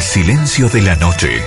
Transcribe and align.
silencio 0.00 0.68
de 0.68 0.82
la 0.82 0.96
noche. 0.96 1.42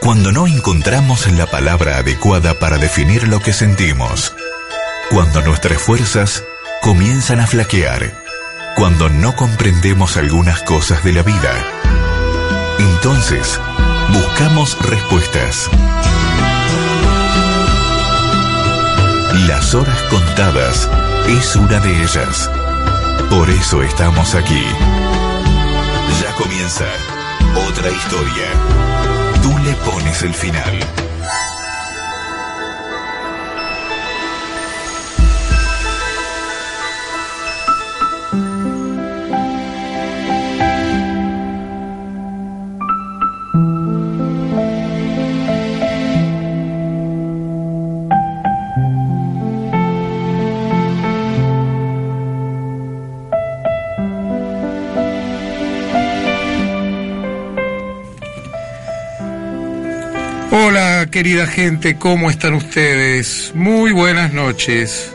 Cuando 0.00 0.32
no 0.32 0.46
encontramos 0.46 1.30
la 1.32 1.46
palabra 1.46 1.98
adecuada 1.98 2.58
para 2.58 2.78
definir 2.78 3.28
lo 3.28 3.40
que 3.40 3.52
sentimos. 3.52 4.34
Cuando 5.10 5.42
nuestras 5.42 5.80
fuerzas 5.80 6.44
comienzan 6.82 7.40
a 7.40 7.46
flaquear. 7.46 8.12
Cuando 8.76 9.08
no 9.08 9.34
comprendemos 9.34 10.16
algunas 10.16 10.62
cosas 10.62 11.02
de 11.04 11.12
la 11.12 11.22
vida. 11.22 11.52
Entonces, 12.78 13.60
buscamos 14.12 14.78
respuestas. 14.88 15.70
Las 19.46 19.74
horas 19.74 20.00
contadas 20.10 20.88
es 21.28 21.56
una 21.56 21.80
de 21.80 22.02
ellas. 22.02 22.50
Por 23.30 23.50
eso 23.50 23.82
estamos 23.82 24.34
aquí. 24.34 24.64
Ya 26.22 26.32
comienza 26.34 26.84
otra 27.56 27.90
historia. 27.90 28.46
Tú 29.42 29.56
le 29.58 29.72
pones 29.76 30.22
el 30.22 30.34
final. 30.34 31.03
Querida 61.14 61.46
gente, 61.46 61.94
¿cómo 61.96 62.28
están 62.28 62.54
ustedes? 62.54 63.52
Muy 63.54 63.92
buenas 63.92 64.32
noches. 64.32 65.12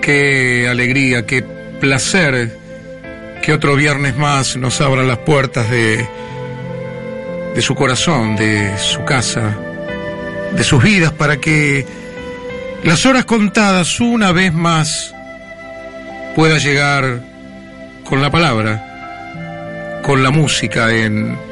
Qué 0.00 0.66
alegría, 0.66 1.26
qué 1.26 1.42
placer 1.42 2.56
que 3.42 3.52
otro 3.52 3.76
viernes 3.76 4.16
más 4.16 4.56
nos 4.56 4.80
abran 4.80 5.06
las 5.06 5.18
puertas 5.18 5.68
de, 5.68 6.08
de 7.54 7.60
su 7.60 7.74
corazón, 7.74 8.34
de 8.36 8.78
su 8.78 9.04
casa, 9.04 9.58
de 10.56 10.64
sus 10.64 10.82
vidas, 10.82 11.12
para 11.12 11.36
que 11.36 11.84
las 12.82 13.04
horas 13.04 13.26
contadas 13.26 14.00
una 14.00 14.32
vez 14.32 14.54
más 14.54 15.14
pueda 16.34 16.56
llegar 16.56 17.20
con 18.08 18.22
la 18.22 18.30
palabra, 18.30 20.00
con 20.02 20.22
la 20.22 20.30
música 20.30 20.90
en 20.94 21.49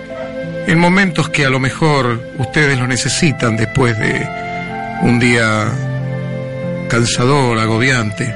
en 0.68 0.78
momentos 0.78 1.30
que 1.30 1.46
a 1.46 1.50
lo 1.50 1.58
mejor 1.58 2.20
ustedes 2.36 2.78
lo 2.78 2.86
necesitan 2.86 3.56
después 3.56 3.98
de 3.98 4.28
un 5.00 5.18
día 5.18 5.72
cansador, 6.90 7.58
agobiante. 7.58 8.34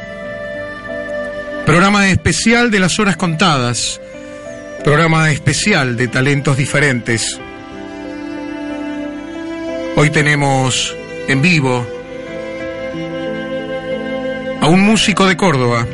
Programa 1.66 2.08
especial 2.08 2.70
de 2.70 2.80
las 2.80 2.98
horas 2.98 3.18
contadas, 3.18 4.00
programa 4.82 5.30
especial 5.30 5.94
de 5.94 6.08
talentos 6.08 6.56
diferentes. 6.56 7.38
Hoy 9.96 10.08
tenemos 10.08 10.96
en 11.28 11.42
vivo 11.42 11.86
a 14.62 14.68
un 14.68 14.80
músico 14.80 15.26
de 15.26 15.36
Córdoba. 15.36 15.86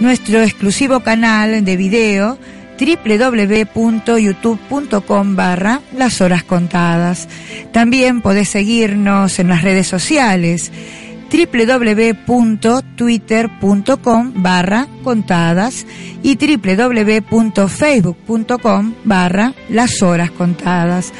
Nuestro 0.00 0.42
exclusivo 0.42 1.00
canal 1.00 1.64
de 1.64 1.76
video 1.76 2.38
www.youtube.com 2.78 5.36
barra 5.36 5.80
las 5.96 6.20
horas 6.20 6.42
contadas. 6.42 7.28
También 7.72 8.20
podés 8.20 8.48
seguirnos 8.48 9.38
en 9.38 9.46
las 9.48 9.62
redes 9.62 9.86
sociales 9.86 10.72
www.twitter.com 11.34 14.32
barra 14.36 14.86
contadas 15.02 15.84
y 16.22 16.36
www.facebook.com 16.36 18.94
barra 19.04 19.52
las 19.68 20.00
horas 20.02 20.30
contadas. 20.30 21.12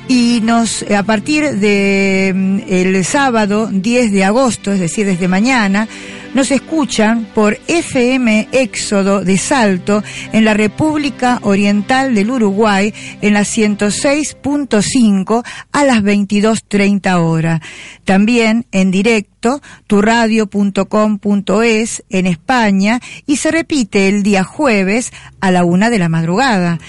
y 0.08 0.40
nos 0.42 0.82
a 0.90 1.02
partir 1.02 1.54
de 1.54 2.32
mm, 2.34 2.58
el 2.68 3.04
sábado 3.04 3.68
10 3.72 4.12
de 4.12 4.24
agosto, 4.24 4.72
es 4.72 4.80
decir, 4.80 5.06
desde 5.06 5.28
mañana, 5.28 5.88
Nos 6.34 6.50
escuchan 6.50 7.26
por 7.32 7.58
FM 7.68 8.48
Éxodo 8.50 9.24
de 9.24 9.38
Salto 9.38 10.02
en 10.32 10.44
la 10.44 10.52
República 10.52 11.38
Oriental 11.42 12.12
del 12.12 12.32
Uruguay 12.32 12.92
en 13.22 13.34
la 13.34 13.42
106.5 13.42 15.44
a 15.70 15.84
las 15.84 16.02
22.30 16.02 17.20
horas. 17.20 17.60
También 18.04 18.66
en 18.72 18.90
directo 18.90 19.62
turradio.com.es 19.86 22.02
en 22.10 22.26
España 22.26 22.98
y 23.26 23.36
se 23.36 23.52
repite 23.52 24.08
el 24.08 24.24
día 24.24 24.42
jueves 24.42 25.12
a 25.40 25.52
la 25.52 25.64
una 25.64 25.88
de 25.88 26.00
la 26.00 26.08
madrugada. 26.08 26.80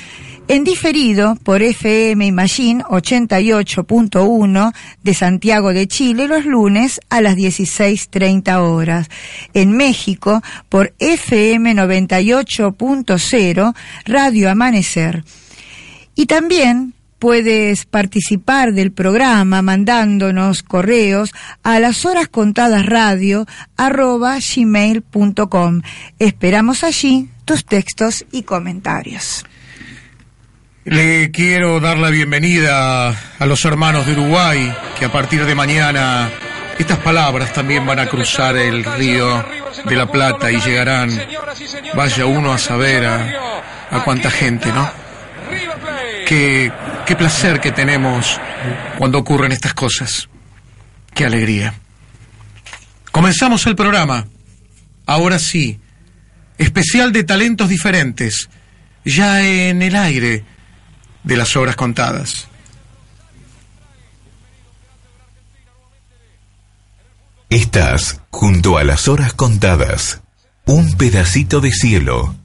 En 0.47 0.63
diferido 0.63 1.35
por 1.43 1.63
FM 1.63 2.23
Imagine 2.23 2.83
88.1 2.83 4.73
de 5.01 5.13
Santiago 5.15 5.73
de 5.73 5.87
Chile 5.87 6.27
los 6.27 6.45
lunes 6.45 7.01
a 7.09 7.19
las 7.21 7.35
16.30 7.35 8.59
horas. 8.59 9.09
En 9.55 9.71
México 9.71 10.43
por 10.69 10.93
FM 10.99 11.73
98.0 11.73 13.75
Radio 14.05 14.51
Amanecer. 14.51 15.23
Y 16.13 16.27
también 16.27 16.93
puedes 17.17 17.85
participar 17.85 18.73
del 18.73 18.91
programa 18.91 19.63
mandándonos 19.63 20.61
correos 20.61 21.31
a 21.63 21.79
las 21.79 22.05
horas 22.05 22.27
contadas 22.27 22.85
radio 22.85 23.47
arroba 23.77 24.37
gmail.com. 24.37 25.81
Esperamos 26.19 26.83
allí 26.83 27.29
tus 27.45 27.65
textos 27.65 28.27
y 28.31 28.43
comentarios. 28.43 29.43
Le 30.85 31.31
quiero 31.31 31.79
dar 31.79 31.97
la 31.97 32.11
bienvenida 32.11 33.09
a 33.09 33.45
los 33.47 33.65
hermanos 33.65 34.05
de 34.05 34.11
Uruguay, 34.11 34.71
que 34.99 35.05
a 35.05 35.11
partir 35.11 35.43
de 35.43 35.55
mañana 35.55 36.29
estas 36.77 36.99
palabras 36.99 37.51
también 37.53 37.87
van 37.87 37.97
a 37.97 38.05
cruzar 38.05 38.55
el 38.55 38.83
río 38.83 39.43
de 39.83 39.95
la 39.95 40.05
Plata 40.05 40.51
y 40.51 40.61
llegarán, 40.61 41.09
vaya 41.95 42.27
uno 42.27 42.53
a 42.53 42.59
saber 42.59 43.03
a, 43.03 44.03
cuánta 44.03 44.29
gente, 44.29 44.71
¿no? 44.71 44.87
Qué, 46.27 46.71
qué 47.03 47.15
placer 47.15 47.59
que 47.59 47.71
tenemos 47.71 48.39
cuando 48.99 49.17
ocurren 49.17 49.53
estas 49.53 49.73
cosas. 49.73 50.29
Qué 51.15 51.25
alegría. 51.25 51.73
Comenzamos 53.11 53.65
el 53.65 53.75
programa. 53.75 54.27
Ahora 55.07 55.39
sí. 55.39 55.79
Especial 56.59 57.11
de 57.11 57.23
talentos 57.23 57.69
diferentes. 57.69 58.49
Ya 59.03 59.43
en 59.43 59.81
el 59.81 59.95
aire 59.95 60.43
de 61.25 61.37
las 61.37 61.55
horas 61.55 61.75
contadas. 61.75 62.47
Estás 67.49 68.21
junto 68.31 68.77
a 68.77 68.83
las 68.83 69.07
horas 69.07 69.33
contadas. 69.33 70.21
Un 70.65 70.95
pedacito 70.97 71.61
de 71.61 71.71
cielo. 71.71 72.35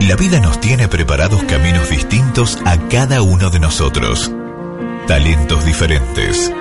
La 0.00 0.16
vida 0.16 0.38
nos 0.40 0.60
tiene 0.60 0.86
preparados 0.86 1.42
caminos 1.44 1.88
distintos 1.88 2.58
a 2.64 2.76
cada 2.88 3.22
uno 3.22 3.50
de 3.50 3.58
nosotros. 3.58 4.30
Talentos 5.06 5.64
diferentes. 5.64 6.52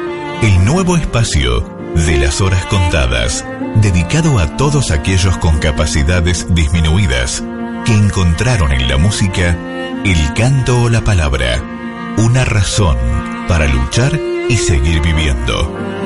El 0.42 0.66
nuevo 0.66 0.95
espacio 0.95 1.62
de 1.94 2.18
las 2.18 2.39
horas 2.39 2.66
contadas, 2.68 3.45
dedicado 3.75 4.39
a 4.39 4.57
todos 4.57 4.92
aquellos 4.92 5.38
con 5.38 5.60
capacidades 5.60 6.48
disminuidas 6.56 7.44
que 7.86 7.94
encontraron 7.94 8.72
en 8.72 8.88
la 8.88 8.98
música 8.98 9.57
el 10.06 10.33
canto 10.33 10.83
o 10.83 10.89
la 10.89 11.01
palabra 11.01 11.62
una 12.18 12.45
razón 12.45 12.98
para 13.48 13.68
luchar 13.68 14.19
y 14.50 14.57
seguir 14.57 15.01
viviendo. 15.01 16.00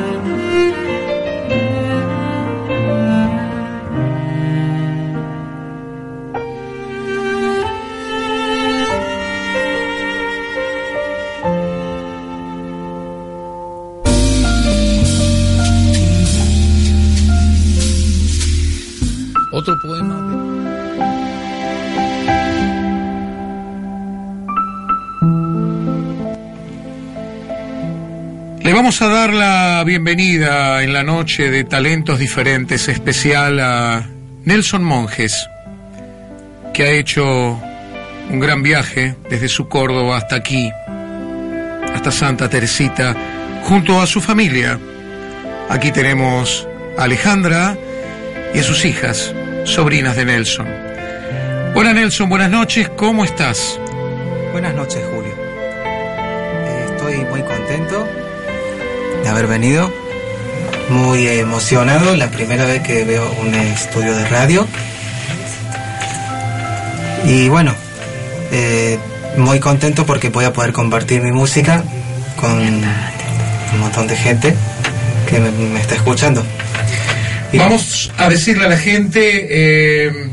Vamos 28.85 29.01
a 29.01 29.07
dar 29.07 29.33
la 29.33 29.83
bienvenida 29.83 30.83
en 30.83 30.93
la 30.93 31.01
noche 31.01 31.49
de 31.49 31.63
talentos 31.63 32.19
diferentes 32.19 32.87
especial 32.87 33.59
a 33.59 34.07
Nelson 34.43 34.83
Monjes, 34.83 35.49
que 36.71 36.83
ha 36.83 36.91
hecho 36.91 37.59
un 38.29 38.39
gran 38.39 38.61
viaje 38.61 39.15
desde 39.27 39.47
su 39.47 39.67
Córdoba 39.69 40.17
hasta 40.17 40.35
aquí, 40.35 40.71
hasta 41.95 42.11
Santa 42.11 42.47
Teresita, 42.47 43.15
junto 43.63 43.99
a 43.99 44.05
su 44.05 44.21
familia. 44.21 44.79
Aquí 45.67 45.91
tenemos 45.91 46.67
a 46.95 47.05
Alejandra 47.05 47.75
y 48.53 48.59
a 48.59 48.63
sus 48.63 48.85
hijas, 48.85 49.33
sobrinas 49.63 50.15
de 50.15 50.25
Nelson. 50.25 50.67
Hola 51.73 51.91
Nelson, 51.91 52.29
buenas 52.29 52.51
noches, 52.51 52.87
¿cómo 52.89 53.25
estás? 53.25 53.79
Buenas 54.51 54.75
noches, 54.75 55.03
Julio. 55.11 55.33
Estoy 56.91 57.25
muy 57.25 57.41
contento 57.41 58.24
de 59.25 59.31
haber 59.31 59.47
venido, 59.47 59.91
muy 60.89 61.27
emocionado, 61.27 62.15
la 62.15 62.29
primera 62.29 62.63
vez 62.65 62.83
que 62.83 63.03
veo 63.03 63.27
un 63.41 63.55
estudio 63.55 64.15
de 64.15 64.23
radio. 64.27 64.67
Y 67.25 67.49
bueno, 67.49 67.73
eh, 68.51 68.99
muy 69.37 69.59
contento 69.59 70.05
porque 70.05 70.29
voy 70.29 70.45
a 70.45 70.53
poder 70.53 70.73
compartir 70.73 71.23
mi 71.23 71.31
música 71.31 71.83
con 72.39 72.51
un 72.59 73.79
montón 73.79 74.05
de 74.07 74.15
gente 74.15 74.53
que 75.27 75.39
me, 75.39 75.49
me 75.49 75.79
está 75.81 75.95
escuchando. 75.95 76.45
Y- 77.51 77.57
Vamos 77.57 78.11
a 78.19 78.29
decirle 78.29 78.65
a 78.65 78.69
la 78.69 78.77
gente 78.77 79.47
eh, 79.49 80.29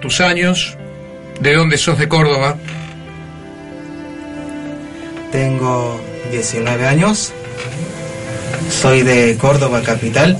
tus 0.00 0.20
años, 0.20 0.78
de 1.40 1.54
dónde 1.54 1.76
sos 1.76 1.98
de 1.98 2.06
Córdoba. 2.06 2.56
Tengo 5.32 6.00
19 6.32 6.86
años. 6.86 7.30
Soy 8.70 9.02
de 9.02 9.36
Córdoba 9.36 9.82
capital. 9.82 10.38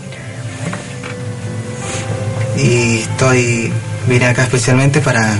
Y 2.56 3.00
estoy 3.00 3.70
vine 4.08 4.26
acá 4.26 4.42
especialmente 4.42 5.00
para 5.00 5.36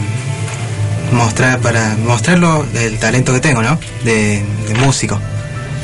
mostrar 1.12 1.58
para 1.60 1.96
mostrarlo 1.96 2.66
el 2.74 2.98
talento 2.98 3.32
que 3.32 3.40
tengo, 3.40 3.62
¿no? 3.62 3.78
De, 4.04 4.42
de 4.68 4.74
músico. 4.80 5.18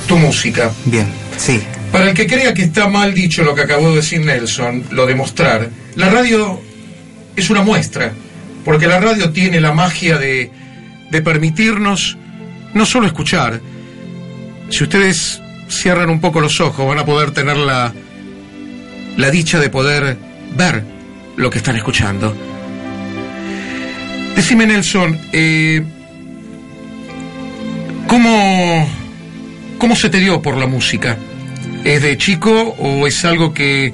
Tu 0.06 0.16
música. 0.16 0.70
Bien, 0.84 1.06
sí. 1.37 1.62
Para 1.90 2.10
el 2.10 2.14
que 2.14 2.26
crea 2.26 2.52
que 2.52 2.64
está 2.64 2.88
mal 2.88 3.14
dicho 3.14 3.42
lo 3.42 3.54
que 3.54 3.62
acabó 3.62 3.90
de 3.90 3.96
decir 3.96 4.20
Nelson, 4.20 4.84
lo 4.90 5.06
de 5.06 5.14
mostrar, 5.14 5.70
la 5.96 6.10
radio 6.10 6.60
es 7.34 7.48
una 7.48 7.62
muestra, 7.62 8.12
porque 8.64 8.87
la 8.87 9.00
radio 9.00 9.30
tiene 9.30 9.60
la 9.60 9.72
magia 9.72 10.18
de, 10.18 10.50
de 11.10 11.22
permitirnos 11.22 12.18
no 12.75 12.84
solo 12.84 13.06
escuchar, 13.06 13.60
si 14.70 14.84
ustedes 14.84 15.40
cierran 15.68 16.10
un 16.10 16.20
poco 16.20 16.40
los 16.40 16.60
ojos 16.60 16.87
van 16.87 16.98
a 16.98 17.04
poder 17.04 17.30
tener 17.30 17.56
la, 17.56 17.92
la 19.16 19.30
dicha 19.30 19.58
de 19.58 19.68
poder 19.68 20.16
ver 20.56 20.82
lo 21.37 21.50
que 21.50 21.58
están 21.58 21.76
escuchando. 21.76 22.34
Decime, 24.34 24.66
Nelson, 24.66 25.18
eh, 25.32 25.82
¿cómo, 28.06 28.88
¿cómo 29.78 29.96
se 29.96 30.10
te 30.10 30.18
dio 30.18 30.40
por 30.40 30.56
la 30.56 30.66
música? 30.66 31.16
¿Es 31.84 32.02
de 32.02 32.16
chico 32.16 32.50
o 32.78 33.06
es 33.06 33.25
algo 33.25 33.52
que, 33.52 33.92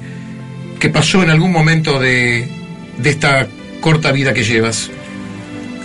que 0.79 0.89
pasó 0.89 1.23
en 1.23 1.29
algún 1.29 1.51
momento 1.51 1.99
de, 1.99 2.47
de 2.97 3.09
esta 3.09 3.47
corta 3.81 4.11
vida 4.11 4.33
que 4.33 4.43
llevas? 4.43 4.89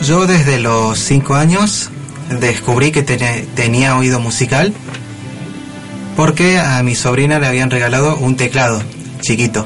Yo 0.03 0.27
desde 0.27 0.59
los 0.59 0.99
cinco 0.99 1.35
años 1.35 1.91
descubrí 2.39 2.93
que 2.93 3.03
tenía 3.03 3.97
oído 3.97 4.21
musical 4.21 4.73
porque 6.17 6.59
a 6.59 6.83
mi 6.83 6.95
sobrina 6.95 7.39
le 7.39 7.47
habían 7.47 7.71
regalado 7.71 8.17
un 8.19 8.37
teclado 8.37 8.83
chiquito. 9.21 9.65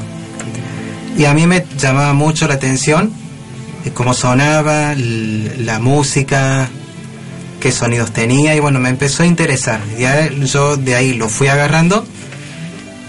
Y 1.16 1.26
a 1.26 1.34
mí 1.34 1.46
me 1.46 1.64
llamaba 1.78 2.12
mucho 2.12 2.48
la 2.48 2.54
atención 2.54 3.12
eh, 3.84 3.90
cómo 3.92 4.14
sonaba, 4.14 4.94
la 4.96 5.78
música, 5.78 6.68
qué 7.60 7.70
sonidos 7.70 8.12
tenía 8.12 8.54
y 8.54 8.60
bueno, 8.60 8.80
me 8.80 8.88
empezó 8.88 9.22
a 9.22 9.26
interesar. 9.26 9.80
Ya 9.98 10.30
yo 10.30 10.76
de 10.76 10.94
ahí 10.94 11.14
lo 11.14 11.28
fui 11.28 11.48
agarrando 11.48 12.04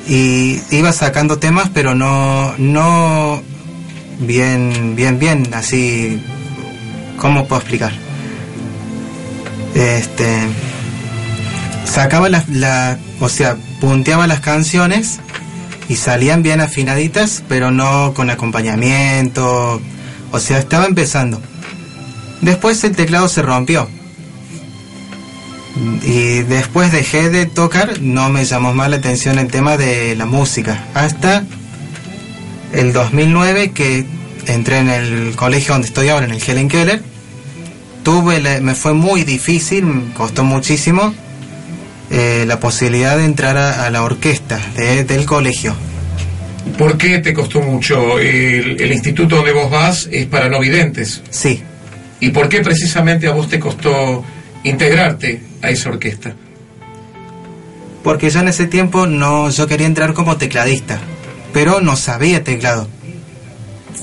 y 0.08 0.60
iba 0.72 0.92
sacando 0.92 1.38
temas, 1.38 1.70
pero 1.74 1.96
no, 1.96 2.54
no 2.58 3.42
bien, 4.20 4.96
bien, 4.96 5.18
bien, 5.18 5.48
así, 5.54 6.22
¿cómo 7.18 7.48
puedo 7.48 7.62
explicar? 7.62 8.05
Este, 9.76 10.48
sacaba 11.84 12.30
la, 12.30 12.98
o 13.20 13.30
sea, 13.30 13.58
punteaba 13.80 14.26
las 14.26 14.40
canciones 14.40 15.20
y 15.90 15.98
salían 15.98 16.44
bien 16.44 16.62
afinaditas, 16.62 17.44
pero 17.48 17.72
no 17.72 18.14
con 18.14 18.30
acompañamiento, 18.30 19.82
o 20.32 20.40
sea, 20.40 20.60
estaba 20.60 20.86
empezando. 20.86 21.42
Después 22.42 22.84
el 22.84 22.96
teclado 22.96 23.28
se 23.28 23.42
rompió. 23.42 23.90
Y 26.04 26.40
después 26.44 26.94
dejé 26.94 27.30
de 27.30 27.46
tocar, 27.46 28.02
no 28.02 28.30
me 28.30 28.46
llamó 28.46 28.74
más 28.74 28.90
la 28.90 28.96
atención 28.96 29.40
el 29.40 29.48
tema 29.48 29.76
de 29.76 30.16
la 30.16 30.26
música. 30.26 30.86
Hasta 30.94 31.44
el 32.72 32.94
2009 32.94 33.72
que 33.72 34.06
entré 34.48 34.78
en 34.78 34.90
el 34.90 35.36
colegio 35.36 35.74
donde 35.74 35.88
estoy 35.88 36.10
ahora, 36.10 36.26
en 36.26 36.32
el 36.32 36.42
Helen 36.42 36.70
Keller. 36.70 37.15
Tuve, 38.06 38.40
la- 38.40 38.62
me 38.62 38.74
fue 38.76 38.94
muy 38.94 39.24
difícil, 39.24 39.86
me 39.86 40.14
costó 40.14 40.44
muchísimo 40.46 41.14
eh, 42.12 42.46
la 42.48 42.60
posibilidad 42.60 43.18
de 43.18 43.26
entrar 43.26 43.58
a, 43.58 43.86
a 43.86 43.90
la 43.90 44.04
orquesta 44.04 44.60
de- 44.78 45.04
del 45.04 45.26
colegio. 45.26 45.76
¿Por 46.78 46.98
qué 46.98 47.20
te 47.20 47.34
costó 47.34 47.62
mucho? 47.62 48.20
El, 48.20 48.80
el 48.80 48.92
instituto 48.94 49.36
donde 49.38 49.52
vos 49.54 49.70
vas 49.72 50.08
es 50.12 50.26
para 50.28 50.48
no 50.50 50.60
videntes. 50.60 51.22
Sí, 51.30 51.62
¿Y 52.22 52.30
por 52.30 52.48
qué 52.48 52.62
precisamente 52.62 53.28
a 53.28 53.32
vos 53.34 53.50
te 53.50 53.60
costó 53.60 54.24
integrarte 54.64 55.42
a 55.62 55.70
esa 55.70 55.90
orquesta? 55.90 56.34
porque 58.04 58.30
yo 58.30 58.40
en 58.40 58.48
ese 58.50 58.68
tiempo 58.68 59.08
no, 59.08 59.50
yo 59.50 59.66
quería 59.66 59.88
entrar 59.88 60.14
como 60.14 60.38
tecladista, 60.38 61.00
pero 61.52 61.82
no 61.82 61.96
sabía 61.96 62.44
teclado. 62.44 62.88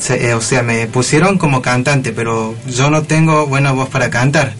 Se- 0.02 0.28
eh, 0.30 0.34
o 0.34 0.40
sea, 0.40 0.62
me 0.64 0.86
pusieron 0.88 1.38
como 1.38 1.62
cantante, 1.62 2.12
pero 2.12 2.56
yo 2.68 2.90
no 2.90 3.02
tengo 3.02 3.46
buena 3.46 3.70
voz 3.70 3.88
para 3.88 4.10
cantar. 4.10 4.54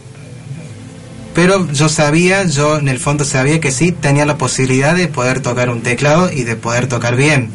Pero 1.35 1.69
yo 1.73 1.89
sabía, 1.89 2.45
yo 2.45 2.79
en 2.79 2.87
el 2.89 3.01
fondo 3.01 3.25
sabía 3.25 3.59
que 3.59 3.73
sí 3.73 3.91
tenía 3.91 4.25
la 4.27 4.37
posibilidad 4.39 4.95
de 4.95 5.09
poder 5.09 5.41
tocar 5.41 5.69
un 5.71 5.81
teclado 5.83 6.31
y 6.31 6.43
de 6.45 6.55
poder 6.57 6.87
tocar 6.87 7.17
bien. 7.17 7.49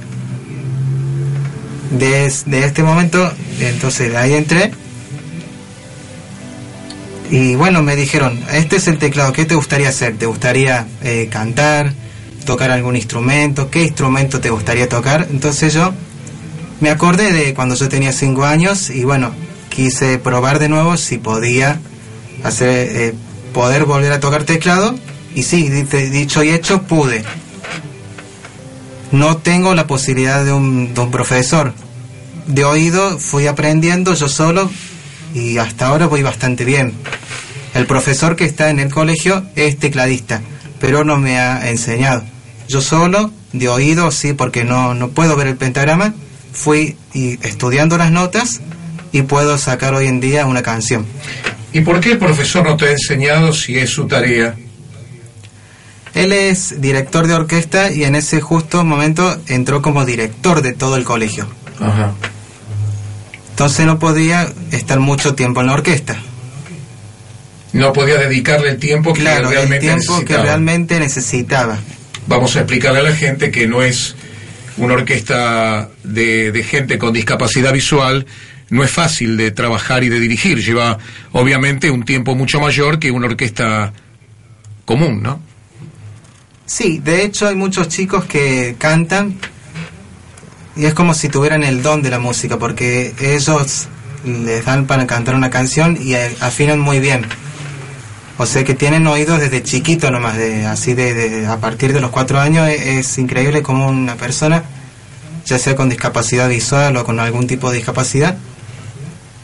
Desde 1.92 2.66
este 2.66 2.84
momento, 2.84 3.32
entonces 3.62 4.14
ahí 4.16 4.34
entré. 4.34 4.72
Y 7.30 7.56
bueno, 7.56 7.82
me 7.84 7.96
dijeron, 7.96 8.40
este 8.52 8.78
es 8.78 8.88
el 8.88 8.98
teclado, 8.98 9.32
¿qué 9.32 9.46
te 9.46 9.56
gustaría 9.56 9.90
hacer? 9.90 10.18
¿Te 10.18 10.26
gustaría 10.26 10.88
eh, 11.04 11.28
cantar, 11.32 11.94
tocar 12.46 12.72
algún 12.72 12.96
instrumento? 12.96 13.70
¿Qué 13.70 13.84
instrumento 13.84 14.40
te 14.42 14.50
gustaría 14.50 14.90
tocar? 14.90 15.28
Entonces 15.30 15.74
yo 15.74 15.94
me 16.80 16.90
acordé 16.90 17.32
de 17.34 17.54
cuando 17.54 17.76
yo 17.76 17.90
tenía 17.90 18.14
cinco 18.14 18.46
años 18.46 18.90
y 18.90 19.04
bueno, 19.04 19.32
quise 19.70 20.18
probar 20.20 20.60
de 20.60 20.70
nuevo 20.70 20.98
si 20.98 21.18
podía 21.18 21.80
hacer, 22.44 22.70
eh, 22.96 23.14
poder 23.54 23.86
volver 23.86 24.12
a 24.12 24.20
tocar 24.20 24.44
teclado. 24.44 24.96
Y 25.36 25.44
sí, 25.44 25.70
di- 25.70 25.84
dicho 26.10 26.44
y 26.44 26.50
hecho, 26.50 26.82
pude. 26.84 27.24
No 29.12 29.38
tengo 29.38 29.74
la 29.76 29.88
posibilidad 29.88 30.44
de 30.44 30.52
un, 30.52 30.94
de 30.94 31.02
un 31.02 31.12
profesor. 31.12 31.74
De 32.48 32.64
oído 32.66 33.20
fui 33.20 33.48
aprendiendo 33.48 34.14
yo 34.14 34.28
solo 34.28 34.70
y 35.34 35.58
hasta 35.58 35.88
ahora 35.88 36.08
voy 36.08 36.24
bastante 36.24 36.66
bien. 36.66 36.94
El 37.74 37.86
profesor 37.86 38.36
que 38.36 38.46
está 38.46 38.70
en 38.70 38.80
el 38.80 38.92
colegio 38.92 39.44
es 39.56 39.78
tecladista, 39.78 40.42
pero 40.80 41.04
no 41.04 41.18
me 41.18 41.40
ha 41.40 41.70
enseñado. 41.70 42.24
Yo 42.68 42.82
solo, 42.82 43.32
de 43.54 43.70
oído, 43.70 44.12
sí, 44.12 44.34
porque 44.34 44.64
no, 44.64 44.94
no 44.94 45.10
puedo 45.10 45.36
ver 45.36 45.48
el 45.48 45.58
pentagrama, 45.58 46.14
fui 46.58 46.98
y 47.14 47.40
estudiando 47.46 47.98
las 47.98 48.12
notas 48.12 48.62
y 49.12 49.22
puedo 49.22 49.58
sacar 49.58 49.94
hoy 49.94 50.08
en 50.08 50.20
día 50.20 50.46
una 50.46 50.64
canción. 50.64 51.06
¿Y 51.72 51.82
por 51.82 52.00
qué 52.00 52.14
el 52.14 52.18
profesor 52.18 52.66
no 52.66 52.76
te 52.76 52.88
ha 52.88 52.92
enseñado 52.92 53.54
si 53.54 53.78
es 53.78 53.92
su 53.92 54.08
tarea? 54.08 54.56
Él 56.16 56.34
es 56.34 56.82
director 56.82 57.28
de 57.28 57.36
orquesta 57.36 57.92
y 57.92 58.04
en 58.06 58.16
ese 58.16 58.42
justo 58.42 58.84
momento 58.84 59.40
entró 59.48 59.84
como 59.84 60.04
director 60.04 60.64
de 60.64 60.74
todo 60.74 60.96
el 60.96 61.04
colegio. 61.04 61.48
Ajá. 61.80 62.14
Entonces 63.52 63.86
no 63.86 64.00
podía 64.00 64.48
estar 64.72 65.00
mucho 65.00 65.36
tiempo 65.36 65.62
en 65.62 65.68
la 65.68 65.74
orquesta. 65.74 66.18
No 67.74 67.94
podía 67.94 68.18
dedicarle 68.18 68.70
el 68.70 68.78
tiempo 68.78 69.14
que 69.14 69.22
Claro, 69.22 69.50
el 69.50 69.56
realmente 69.56 69.86
tiempo 69.86 70.26
que 70.26 70.38
realmente 70.38 71.00
necesitaba. 71.00 71.78
Vamos 72.26 72.56
a 72.56 72.62
explicarle 72.62 73.00
a 73.00 73.04
la 73.04 73.16
gente 73.16 73.52
que 73.52 73.68
no 73.68 73.84
es 73.84 74.16
una 74.78 74.94
orquesta 74.94 75.90
de, 76.04 76.66
gente 76.68 76.98
con 76.98 77.14
discapacidad 77.14 77.74
visual, 77.74 78.26
no 78.70 78.84
es 78.84 78.92
fácil 78.92 79.38
de 79.38 79.52
trabajar 79.52 80.04
y 80.04 80.10
de 80.10 80.20
dirigir. 80.20 80.64
Lleva, 80.64 80.98
obviamente, 81.32 81.90
un 81.90 82.04
tiempo 82.04 82.36
mucho 82.36 82.60
mayor 82.60 83.00
que 83.00 83.12
una 83.12 83.28
orquesta 83.28 83.94
común, 84.86 85.22
¿no? 85.22 85.42
Sí, 86.66 87.00
de 87.00 87.24
hecho 87.24 87.48
hay 87.48 87.56
muchos 87.56 87.88
chicos 87.88 88.26
que 88.26 88.76
cantan 88.78 89.38
y 90.76 90.86
es 90.86 90.94
como 90.94 91.14
si 91.14 91.30
tuvieran 91.30 91.64
el 91.64 91.82
don 91.82 92.02
de 92.02 92.10
la 92.10 92.20
música 92.20 92.60
porque 92.60 93.14
ellos 93.20 93.88
les 94.26 94.66
dan 94.66 94.86
para 94.86 95.08
cantar 95.08 95.36
una 95.36 95.50
canción 95.50 95.98
y 96.00 96.14
eh, 96.14 96.36
afinan 96.42 96.80
muy 96.80 97.00
bien. 97.00 97.26
O 98.40 98.46
sea 98.46 98.64
que 98.64 98.76
tienen 98.76 99.08
oídos 99.08 99.40
desde 99.40 99.64
chiquito 99.64 100.12
nomás, 100.12 100.38
de, 100.38 100.66
así 100.66 100.94
de, 100.94 101.48
a 101.48 101.58
partir 101.58 101.92
de 101.92 102.00
los 102.00 102.12
cuatro 102.12 102.40
años 102.40 102.70
es, 102.70 102.82
es 102.86 103.18
increíble 103.18 103.64
como 103.64 103.88
una 103.88 104.16
persona, 104.16 104.64
ya 105.46 105.58
sea 105.58 105.76
con 105.76 105.90
discapacidad 105.90 106.48
visual 106.48 106.96
o 106.98 107.04
con 107.04 107.20
algún 107.20 107.48
tipo 107.48 107.72
de 107.72 107.78
discapacidad, 107.78 108.38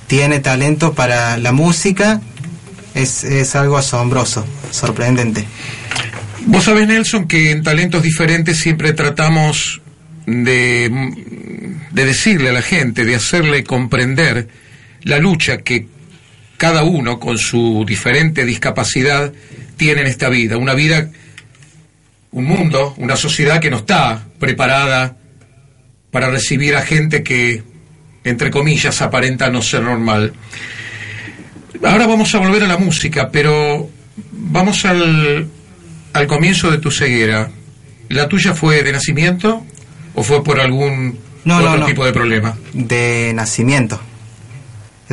tiene 0.06 0.40
talento 0.40 0.94
para 0.94 1.38
la 1.38 1.52
música, 1.52 2.22
es, 2.94 3.24
es 3.24 3.56
algo 3.56 3.78
asombroso, 3.78 4.46
sorprendente. 4.70 5.46
Vos 6.46 6.66
sabés, 6.66 6.88
Nelson, 6.88 7.28
que 7.28 7.52
en 7.52 7.64
talentos 7.64 8.04
diferentes 8.04 8.60
siempre 8.60 8.94
tratamos 8.94 9.82
de, 10.28 10.92
de 11.92 12.06
decirle 12.06 12.50
a 12.50 12.54
la 12.54 12.62
gente, 12.62 13.06
de 13.06 13.16
hacerle 13.16 13.64
comprender 13.64 14.50
la 15.04 15.18
lucha 15.18 15.58
que 15.60 15.88
cada 16.58 16.84
uno 16.84 17.20
con 17.20 17.38
su 17.38 17.84
diferente 17.88 18.46
discapacidad 18.46 19.32
tiene 19.78 20.02
en 20.02 20.08
esta 20.08 20.30
vida. 20.30 20.58
Una 20.58 20.74
vida, 20.74 21.10
un 22.32 22.46
mundo, 22.46 22.94
una 22.98 23.16
sociedad 23.16 23.60
que 23.60 23.70
no 23.70 23.78
está 23.78 24.24
preparada 24.40 25.18
para 26.12 26.30
recibir 26.30 26.76
a 26.76 26.82
gente 26.82 27.24
que, 27.24 27.64
entre 28.24 28.52
comillas, 28.52 29.02
aparenta 29.02 29.50
no 29.50 29.62
ser 29.62 29.82
normal. 29.84 30.34
Ahora 31.84 32.08
vamos 32.08 32.34
a 32.36 32.40
volver 32.40 32.64
a 32.64 32.68
la 32.68 32.78
música, 32.78 33.30
pero 33.32 33.90
vamos 34.32 34.86
al, 34.86 35.48
al 36.14 36.28
comienzo 36.28 36.72
de 36.72 36.78
tu 36.78 36.92
ceguera. 36.92 37.50
¿La 38.10 38.30
tuya 38.30 38.54
fue 38.54 38.84
de 38.84 38.92
nacimiento 38.92 39.66
o 40.14 40.24
fue 40.24 40.44
por 40.44 40.60
algún 40.62 41.18
No, 41.46 41.58
otro 41.58 41.72
no, 41.72 41.78
no. 41.78 41.86
tipo 41.88 42.06
de 42.06 42.14
problema? 42.14 42.56
de 42.74 43.32
nacimiento. 43.36 44.00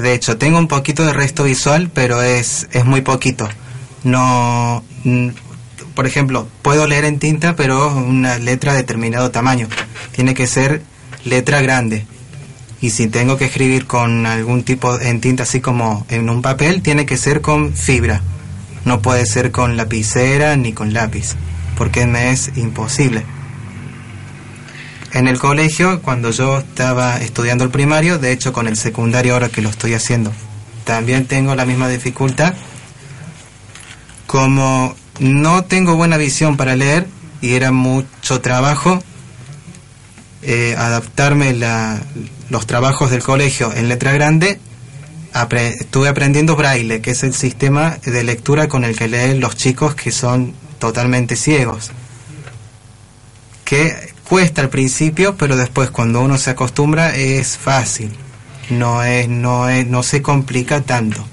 De 0.01 0.15
hecho, 0.15 0.37
tengo 0.37 0.59
un 0.59 0.69
poquito 0.69 1.05
de 1.05 1.13
resto 1.13 1.45
visual, 1.45 1.91
pero 1.93 2.23
es, 2.23 2.69
es 2.73 2.85
muy 2.85 3.01
poquito. 3.01 3.49
No, 4.03 4.83
por 5.95 6.07
ejemplo, 6.07 6.49
puedo 6.63 6.87
leer 6.87 7.05
en 7.05 7.19
tinta, 7.19 7.57
pero 7.57 7.95
una 7.95 8.39
letra 8.39 8.73
de 8.73 8.79
determinado 8.79 9.31
tamaño. 9.31 9.69
Tiene 10.13 10.35
que 10.35 10.47
ser 10.47 10.83
letra 11.25 11.61
grande. 11.61 12.07
Y 12.81 12.91
si 12.91 13.09
tengo 13.09 13.37
que 13.37 13.45
escribir 13.47 13.87
con 13.87 14.25
algún 14.25 14.63
tipo 14.63 14.99
en 14.99 15.21
tinta, 15.21 15.43
así 15.43 15.61
como 15.61 16.07
en 16.09 16.31
un 16.31 16.41
papel, 16.41 16.83
tiene 16.83 17.05
que 17.05 17.19
ser 17.19 17.43
con 17.43 17.75
fibra. 17.75 18.23
No 18.85 19.03
puede 19.03 19.27
ser 19.27 19.51
con 19.51 19.77
lapicera 19.77 20.57
ni 20.57 20.73
con 20.73 20.95
lápiz, 20.95 21.35
porque 21.77 22.07
me 22.07 22.31
es 22.31 22.53
imposible. 22.57 23.25
En 25.13 25.29
el 25.29 25.39
colegio, 25.39 26.03
cuando 26.03 26.31
yo 26.31 26.59
estaba 26.59 27.19
estudiando 27.19 27.65
el 27.65 27.71
primario, 27.71 28.19
de 28.19 28.33
hecho 28.33 28.53
con 28.53 28.69
el 28.69 28.77
secundario 28.77 29.35
ahora 29.35 29.49
que 29.49 29.63
lo 29.63 29.69
estoy 29.69 29.95
haciendo 29.95 30.33
también 30.91 31.27
tengo 31.27 31.55
la 31.55 31.67
misma 31.67 31.89
dificultad. 31.89 32.53
Como 34.27 34.97
no 35.21 35.65
tengo 35.65 35.95
buena 35.95 36.17
visión 36.17 36.57
para 36.57 36.75
leer 36.75 37.07
y 37.41 37.55
era 37.55 37.71
mucho 37.71 38.41
trabajo 38.41 39.01
eh, 40.43 40.75
adaptarme 40.77 41.55
los 42.49 42.67
trabajos 42.67 43.11
del 43.11 43.23
colegio 43.23 43.73
en 43.73 43.89
letra 43.89 44.13
grande, 44.13 44.59
estuve 45.33 46.09
aprendiendo 46.09 46.57
braille, 46.57 47.01
que 47.01 47.13
es 47.13 47.23
el 47.23 47.35
sistema 47.35 47.99
de 48.05 48.25
lectura 48.25 48.69
con 48.69 48.83
el 48.85 48.97
que 48.97 49.07
leen 49.07 49.39
los 49.39 49.55
chicos 49.55 49.95
que 49.95 50.11
son 50.11 50.55
totalmente 50.81 51.37
ciegos. 51.37 51.93
Que 53.65 54.10
cuesta 54.31 54.63
al 54.63 54.69
principio, 54.69 55.35
pero 55.37 55.57
después 55.57 55.91
cuando 55.91 56.21
uno 56.21 56.39
se 56.39 56.51
acostumbra 56.51 57.17
es 57.17 57.59
fácil. 57.59 58.13
No 58.71 59.03
es, 59.03 59.29
no 59.29 59.69
es, 59.69 59.89
no 59.89 60.05
se 60.05 60.23
complica 60.23 60.83
tanto. 60.83 61.27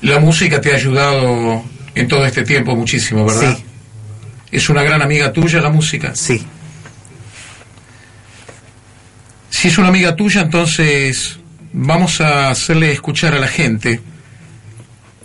La 0.00 0.18
música 0.20 0.58
te 0.58 0.72
ha 0.72 0.76
ayudado 0.76 1.62
en 1.94 2.08
todo 2.08 2.24
este 2.24 2.42
tiempo 2.42 2.74
muchísimo, 2.74 3.26
¿verdad? 3.26 3.54
Sí. 3.54 3.64
¿Es 4.50 4.70
una 4.70 4.82
gran 4.82 5.02
amiga 5.02 5.34
tuya 5.34 5.60
la 5.60 5.68
música? 5.68 6.14
Sí. 6.14 6.42
Si 9.50 9.68
es 9.68 9.76
una 9.76 9.88
amiga 9.88 10.16
tuya, 10.16 10.40
entonces 10.40 11.38
vamos 11.74 12.22
a 12.22 12.48
hacerle 12.48 12.90
escuchar 12.90 13.34
a 13.34 13.38
la 13.38 13.48
gente 13.48 14.00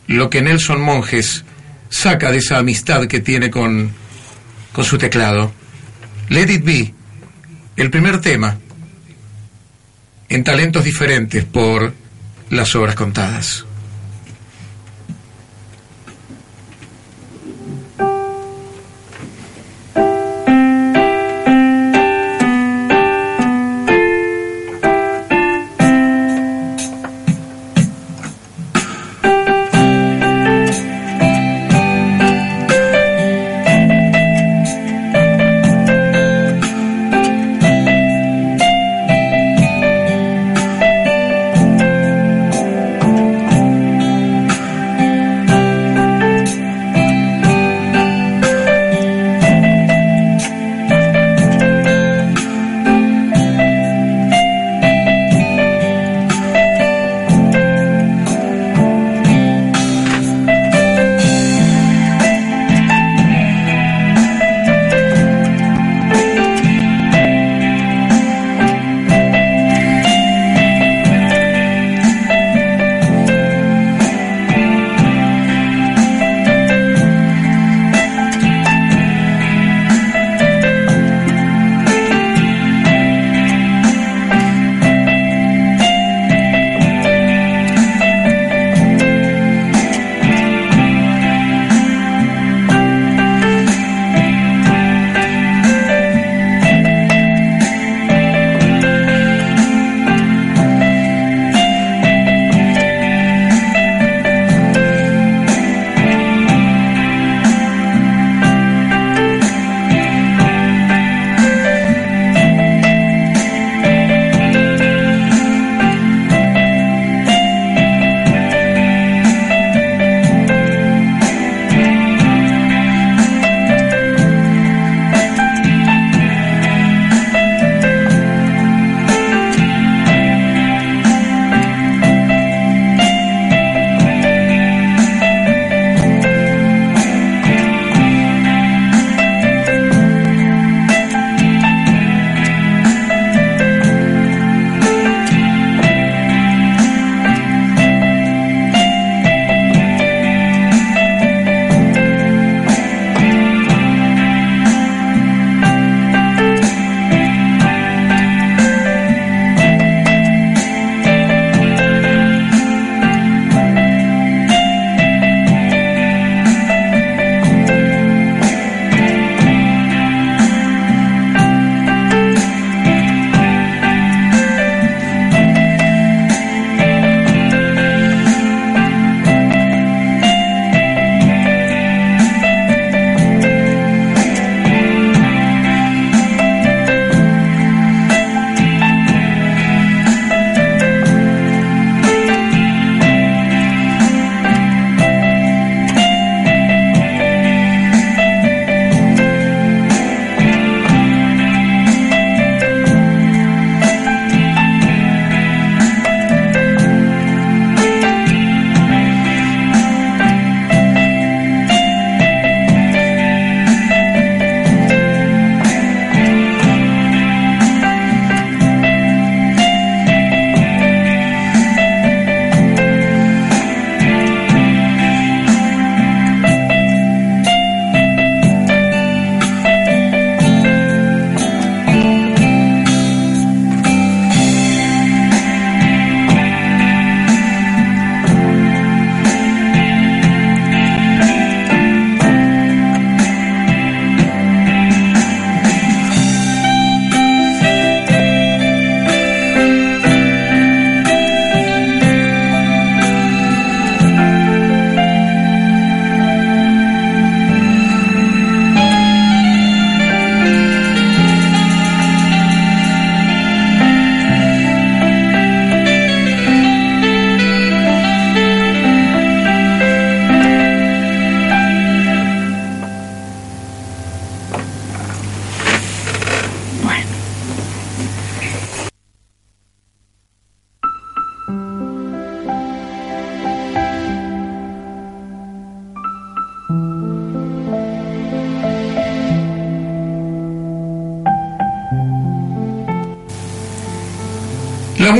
lo 0.07 0.29
que 0.29 0.41
Nelson 0.41 0.81
Monjes 0.81 1.45
saca 1.87 2.29
de 2.29 2.39
esa 2.39 2.57
amistad 2.57 3.07
que 3.07 3.21
tiene 3.21 3.49
con, 3.49 3.93
con 4.73 4.83
su 4.83 4.97
teclado. 4.97 5.53
Let 6.29 6.51
It 6.51 6.63
Be, 6.63 6.93
el 7.75 7.89
primer 7.89 8.21
tema, 8.21 8.57
en 10.29 10.43
talentos 10.43 10.83
diferentes 10.83 11.43
por 11.43 11.93
las 12.49 12.75
obras 12.75 12.95
contadas. 12.95 13.65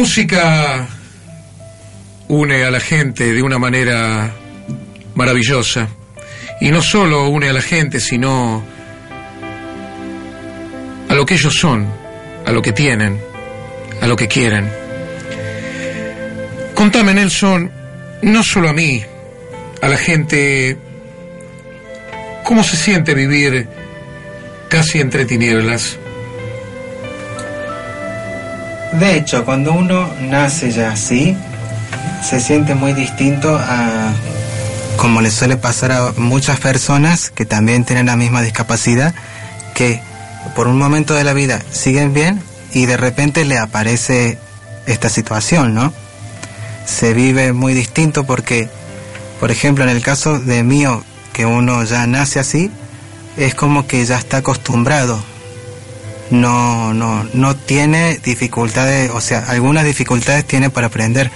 Música 0.10 0.88
une 2.30 2.64
a 2.64 2.72
la 2.72 2.80
gente 2.80 3.32
de 3.32 3.44
una 3.44 3.60
manera 3.60 4.34
maravillosa. 5.14 5.88
Y 6.60 6.72
no 6.72 6.82
solo 6.82 7.30
une 7.30 7.50
a 7.50 7.54
la 7.54 7.62
gente, 7.62 8.00
sino 8.00 8.64
a 11.08 11.14
lo 11.14 11.26
que 11.28 11.36
ellos 11.36 11.54
son, 11.54 11.86
a 12.44 12.52
lo 12.52 12.60
que 12.60 12.74
tienen, 12.74 13.22
a 14.02 14.08
lo 14.08 14.16
que 14.16 14.28
quieren. 14.28 14.68
Contame, 16.74 17.14
Nelson, 17.14 17.72
no 18.24 18.42
solo 18.42 18.70
a 18.70 18.74
mí, 18.74 19.04
a 19.80 19.88
la 19.88 19.98
gente, 19.98 20.76
cómo 22.44 22.64
se 22.64 22.78
siente 22.78 23.14
vivir 23.14 23.68
casi 24.70 25.02
entre 25.02 25.26
tinieblas. 25.26 26.00
De 29.00 29.16
hecho, 29.16 29.46
cuando 29.46 29.72
uno 29.72 30.10
nace 30.22 30.72
ya 30.72 30.92
así, 30.92 31.36
se 32.22 32.40
siente 32.40 32.76
muy 32.76 32.94
distinto 32.94 33.58
a 33.58 34.12
como 34.98 35.22
le 35.22 35.32
suele 35.32 35.56
pasar 35.56 35.94
a 35.94 36.12
muchas 36.18 36.60
personas 36.60 37.30
que 37.30 37.46
también 37.46 37.86
tienen 37.86 38.08
la 38.08 38.18
misma 38.18 38.42
discapacidad, 38.42 39.16
que 39.74 40.02
por 40.54 40.68
un 40.68 40.78
momento 40.78 41.14
de 41.14 41.24
la 41.24 41.32
vida 41.32 41.62
siguen 41.72 42.14
bien 42.14 42.42
y 42.74 42.86
de 42.86 42.98
repente 42.98 43.46
le 43.46 43.58
aparece 43.58 44.38
esta 44.86 45.08
situación, 45.08 45.74
¿no? 45.74 45.94
Se 46.86 47.14
vive 47.14 47.54
muy 47.54 47.74
distinto 47.74 48.26
porque, 48.26 48.68
por 49.40 49.50
ejemplo, 49.50 49.86
en 49.86 49.90
el 49.92 50.02
caso 50.02 50.40
de 50.40 50.64
mío, 50.64 51.06
que 51.32 51.46
uno 51.46 51.86
ya 51.86 52.06
nace 52.06 52.40
así, 52.40 52.70
es 53.38 53.56
como 53.56 53.88
que 53.88 54.06
ya 54.06 54.18
está 54.18 54.38
acostumbrado. 54.38 55.24
No, 56.32 56.94
no, 56.94 57.24
no 57.34 57.56
tiene 57.56 58.20
dificultades, 58.24 59.10
o 59.12 59.20
sea, 59.22 59.46
algunas 59.48 59.84
dificultades 59.84 60.46
tiene 60.46 60.70
para 60.70 60.88
aprender, 60.88 61.32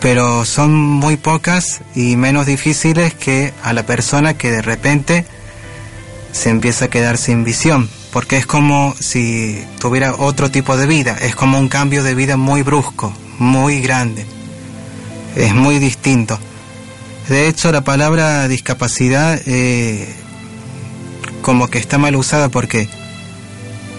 pero 0.00 0.44
son 0.44 0.72
muy 0.72 1.16
pocas 1.16 1.80
y 1.94 2.16
menos 2.16 2.46
difíciles 2.46 3.12
que 3.14 3.52
a 3.62 3.72
la 3.72 3.84
persona 3.86 4.34
que 4.34 4.50
de 4.52 4.62
repente 4.62 5.24
se 6.30 6.50
empieza 6.50 6.84
a 6.84 6.88
quedar 6.88 7.18
sin 7.18 7.42
visión, 7.42 7.88
porque 8.12 8.36
es 8.36 8.46
como 8.46 8.94
si 9.00 9.64
tuviera 9.80 10.14
otro 10.14 10.50
tipo 10.50 10.76
de 10.76 10.86
vida, 10.86 11.16
es 11.20 11.34
como 11.34 11.58
un 11.58 11.68
cambio 11.68 12.04
de 12.04 12.14
vida 12.14 12.36
muy 12.36 12.62
brusco, 12.62 13.12
muy 13.38 13.80
grande, 13.80 14.26
es 15.36 15.54
muy 15.54 15.78
distinto. 15.78 16.38
De 17.28 17.48
hecho, 17.48 17.72
la 17.72 17.82
palabra 17.82 18.46
discapacidad 18.48 19.40
eh, 19.46 20.06
como 21.40 21.68
que 21.68 21.78
está 21.78 21.98
mal 21.98 22.16
usada 22.16 22.48
porque 22.48 22.88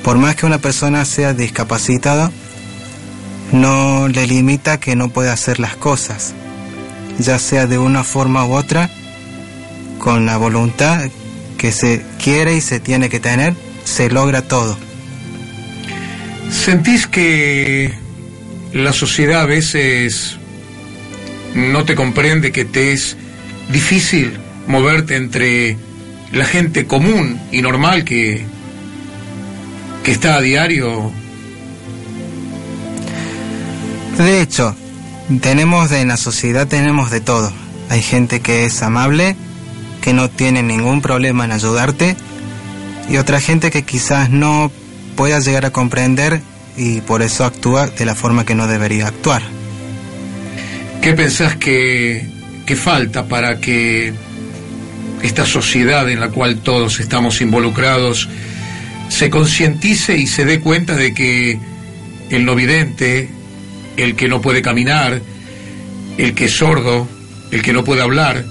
por 0.06 0.20
más 0.20 0.36
que 0.36 0.46
una 0.46 0.60
persona 0.60 1.04
sea 1.04 1.34
discapacitada, 1.34 2.32
no 3.52 4.08
le 4.08 4.28
limita 4.28 4.80
que 4.80 4.96
no 4.96 5.10
pueda 5.10 5.34
hacer 5.34 5.60
las 5.60 5.76
cosas, 5.76 6.36
ya 7.18 7.40
sea 7.40 7.66
de 7.66 7.80
una 7.80 8.04
forma 8.04 8.46
u 8.46 8.54
otra, 8.54 8.92
con 9.98 10.28
la 10.28 10.38
voluntad 10.38 11.10
que 11.58 11.72
se 11.72 12.06
quiere 12.24 12.56
y 12.56 12.62
se 12.62 12.80
tiene 12.80 13.10
que 13.10 13.20
tener, 13.20 13.56
se 13.84 14.12
logra 14.12 14.44
todo. 14.44 14.78
¿Sentís 16.52 17.08
que 17.08 17.92
la 18.74 18.94
sociedad 18.94 19.42
a 19.42 19.48
veces 19.48 20.38
no 21.56 21.84
te 21.84 21.96
comprende 21.96 22.52
que 22.52 22.64
te 22.64 22.94
es 22.94 23.18
difícil 23.72 24.38
moverte 24.68 25.16
entre 25.16 25.78
la 26.32 26.46
gente 26.46 26.86
común 26.86 27.42
y 27.52 27.64
normal 27.64 28.04
que, 28.04 28.46
que 30.06 30.12
está 30.12 30.36
a 30.36 30.42
diario 30.42 31.12
de 34.18 34.42
hecho, 34.42 34.74
tenemos 35.42 35.92
en 35.92 36.08
la 36.08 36.16
sociedad 36.16 36.68
tenemos 36.68 37.12
de 37.12 37.20
todo. 37.20 37.52
Hay 37.90 38.02
gente 38.02 38.40
que 38.40 38.64
es 38.64 38.82
amable, 38.82 39.36
que 40.02 40.14
no 40.14 40.30
tiene 40.30 40.64
ningún 40.64 41.02
problema 41.02 41.44
en 41.44 41.52
ayudarte, 41.52 42.16
y 43.10 43.18
otra 43.18 43.42
gente 43.42 43.72
que 43.72 43.84
quizás 43.84 44.30
no 44.30 44.72
pueda 45.18 45.40
llegar 45.40 45.66
a 45.66 45.72
comprender 45.72 46.42
y 46.78 47.02
por 47.02 47.22
eso 47.22 47.44
actúa 47.44 47.88
de 47.88 48.06
la 48.06 48.16
forma 48.16 48.46
que 48.46 48.56
no 48.56 48.68
debería 48.68 49.08
actuar. 49.08 49.42
¿Qué 51.02 51.14
pensás 51.14 51.58
que, 51.58 52.26
que 52.66 52.76
falta 52.76 53.26
para 53.26 53.60
que 53.60 54.14
esta 55.22 55.46
sociedad 55.46 56.10
en 56.10 56.22
la 56.22 56.30
cual 56.30 56.58
todos 56.60 57.00
estamos 57.00 57.42
involucrados 57.42 58.30
se 59.16 59.30
concientice 59.30 60.18
y 60.18 60.28
se 60.28 60.44
dé 60.44 60.60
cuenta 60.60 60.96
de 60.98 61.14
que 61.14 61.58
el 62.30 62.44
no 62.44 62.54
vidente, 62.54 63.30
el 63.96 64.16
que 64.18 64.28
no 64.28 64.42
puede 64.42 64.62
caminar, 64.62 65.22
el 66.18 66.34
que 66.34 66.46
es 66.46 66.58
sordo, 66.58 67.08
el 67.52 67.62
que 67.62 67.72
no 67.72 67.86
puede 67.86 68.02
hablar, 68.02 68.44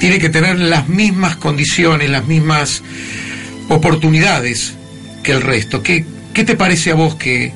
tiene 0.00 0.18
que 0.18 0.28
tener 0.28 0.60
las 0.60 0.88
mismas 0.88 1.36
condiciones, 1.36 2.10
las 2.10 2.26
mismas 2.26 2.82
oportunidades 3.70 4.74
que 5.22 5.32
el 5.32 5.40
resto. 5.40 5.82
¿Qué, 5.82 6.04
qué 6.34 6.44
te 6.44 6.56
parece 6.56 6.90
a 6.90 6.94
vos 6.94 7.14
que, 7.14 7.50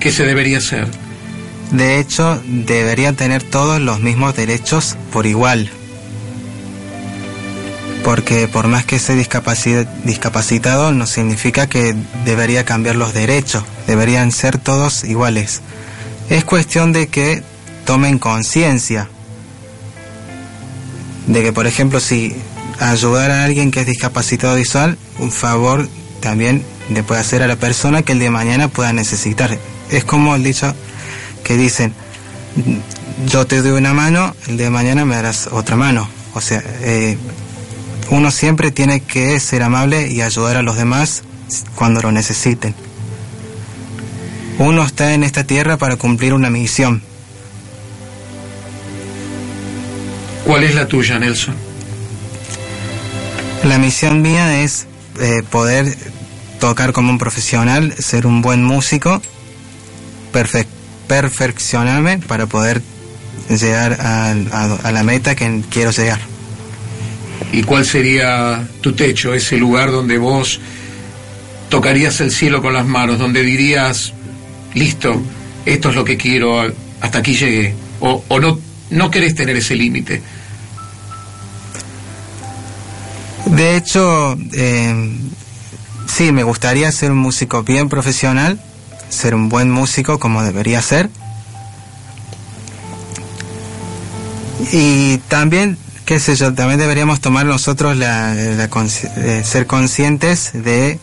que 0.00 0.12
se 0.12 0.24
debería 0.24 0.56
hacer? 0.56 0.86
De 1.70 1.98
hecho, 1.98 2.42
deberían 2.46 3.14
tener 3.14 3.42
todos 3.42 3.78
los 3.78 4.00
mismos 4.00 4.34
derechos 4.34 4.96
por 5.12 5.26
igual. 5.26 5.70
Porque 8.06 8.46
por 8.46 8.68
más 8.68 8.84
que 8.84 8.94
esté 8.94 9.16
discapacitado, 9.16 10.92
no 10.92 11.06
significa 11.08 11.66
que 11.66 11.92
debería 12.24 12.64
cambiar 12.64 12.94
los 12.94 13.12
derechos. 13.12 13.64
Deberían 13.88 14.30
ser 14.30 14.58
todos 14.58 15.02
iguales. 15.02 15.60
Es 16.30 16.44
cuestión 16.44 16.92
de 16.92 17.08
que 17.08 17.42
tomen 17.84 18.20
conciencia 18.20 19.08
de 21.26 21.42
que, 21.42 21.52
por 21.52 21.66
ejemplo, 21.66 21.98
si 21.98 22.36
ayudar 22.78 23.32
a 23.32 23.42
alguien 23.42 23.72
que 23.72 23.80
es 23.80 23.86
discapacitado 23.86 24.54
visual, 24.54 24.96
un 25.18 25.32
favor 25.32 25.88
también 26.20 26.62
le 26.90 27.02
puede 27.02 27.20
hacer 27.20 27.42
a 27.42 27.48
la 27.48 27.56
persona 27.56 28.02
que 28.02 28.12
el 28.12 28.20
de 28.20 28.30
mañana 28.30 28.68
pueda 28.68 28.92
necesitar. 28.92 29.58
Es 29.90 30.04
como 30.04 30.36
el 30.36 30.44
dicho 30.44 30.72
que 31.42 31.56
dicen, 31.56 31.92
yo 33.26 33.48
te 33.48 33.62
doy 33.62 33.72
una 33.72 33.94
mano, 33.94 34.32
el 34.46 34.58
de 34.58 34.70
mañana 34.70 35.04
me 35.04 35.16
darás 35.16 35.48
otra 35.50 35.74
mano. 35.74 36.08
O 36.34 36.40
sea, 36.40 36.62
eh, 36.82 37.18
uno 38.10 38.30
siempre 38.30 38.70
tiene 38.70 39.00
que 39.00 39.38
ser 39.40 39.62
amable 39.62 40.08
y 40.08 40.22
ayudar 40.22 40.56
a 40.56 40.62
los 40.62 40.76
demás 40.76 41.22
cuando 41.74 42.00
lo 42.00 42.12
necesiten. 42.12 42.74
Uno 44.58 44.84
está 44.84 45.12
en 45.12 45.22
esta 45.22 45.44
tierra 45.44 45.76
para 45.76 45.96
cumplir 45.96 46.32
una 46.32 46.50
misión. 46.50 47.02
¿Cuál 50.44 50.64
es 50.64 50.74
la 50.74 50.86
tuya, 50.86 51.18
Nelson? 51.18 51.54
La 53.64 53.78
misión 53.78 54.22
mía 54.22 54.62
es 54.62 54.86
eh, 55.20 55.42
poder 55.50 55.96
tocar 56.60 56.92
como 56.92 57.10
un 57.10 57.18
profesional, 57.18 57.92
ser 57.98 58.26
un 58.26 58.42
buen 58.42 58.62
músico, 58.62 59.20
perfeccionarme 61.08 62.18
para 62.18 62.46
poder 62.46 62.80
llegar 63.48 63.98
a, 64.00 64.30
a 64.30 64.92
la 64.92 65.02
meta 65.02 65.34
que 65.34 65.62
quiero 65.68 65.90
llegar. 65.90 66.20
¿Y 67.52 67.62
cuál 67.62 67.84
sería 67.84 68.66
tu 68.80 68.92
techo, 68.92 69.32
ese 69.32 69.56
lugar 69.56 69.90
donde 69.90 70.18
vos 70.18 70.60
tocarías 71.68 72.20
el 72.20 72.30
cielo 72.30 72.62
con 72.62 72.74
las 72.74 72.86
manos, 72.86 73.18
donde 73.18 73.42
dirías, 73.42 74.12
listo, 74.74 75.20
esto 75.64 75.90
es 75.90 75.94
lo 75.94 76.04
que 76.04 76.16
quiero, 76.16 76.60
hasta 77.00 77.18
aquí 77.18 77.34
llegué, 77.34 77.74
o, 78.00 78.22
no, 78.40 78.58
no 78.90 79.10
querés 79.10 79.34
tener 79.34 79.56
ese 79.56 79.74
límite. 79.74 80.22
De 83.46 83.76
hecho, 83.76 84.36
eh, 84.52 85.18
sí, 86.06 86.32
me 86.32 86.42
gustaría 86.42 86.90
ser 86.92 87.12
un 87.12 87.18
músico 87.18 87.62
bien 87.62 87.88
profesional, 87.88 88.60
ser 89.08 89.34
un 89.34 89.48
buen 89.48 89.70
músico 89.70 90.18
como 90.18 90.42
debería 90.42 90.82
ser. 90.82 91.10
Y 94.72 95.18
también, 95.28 95.78
qué 96.06 96.20
sé 96.20 96.36
yo, 96.36 96.54
también 96.54 96.78
deberíamos 96.78 97.20
tomar 97.20 97.44
nosotros 97.46 97.96
la, 97.96 98.32
eh, 98.34 99.42
ser 99.44 99.66
conscientes 99.66 100.52
de, 100.54 100.98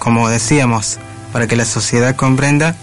como 0.00 0.28
decíamos, 0.28 0.98
para 1.32 1.46
que 1.46 1.54
la 1.54 1.64
sociedad 1.64 2.16
comprenda 2.16 2.74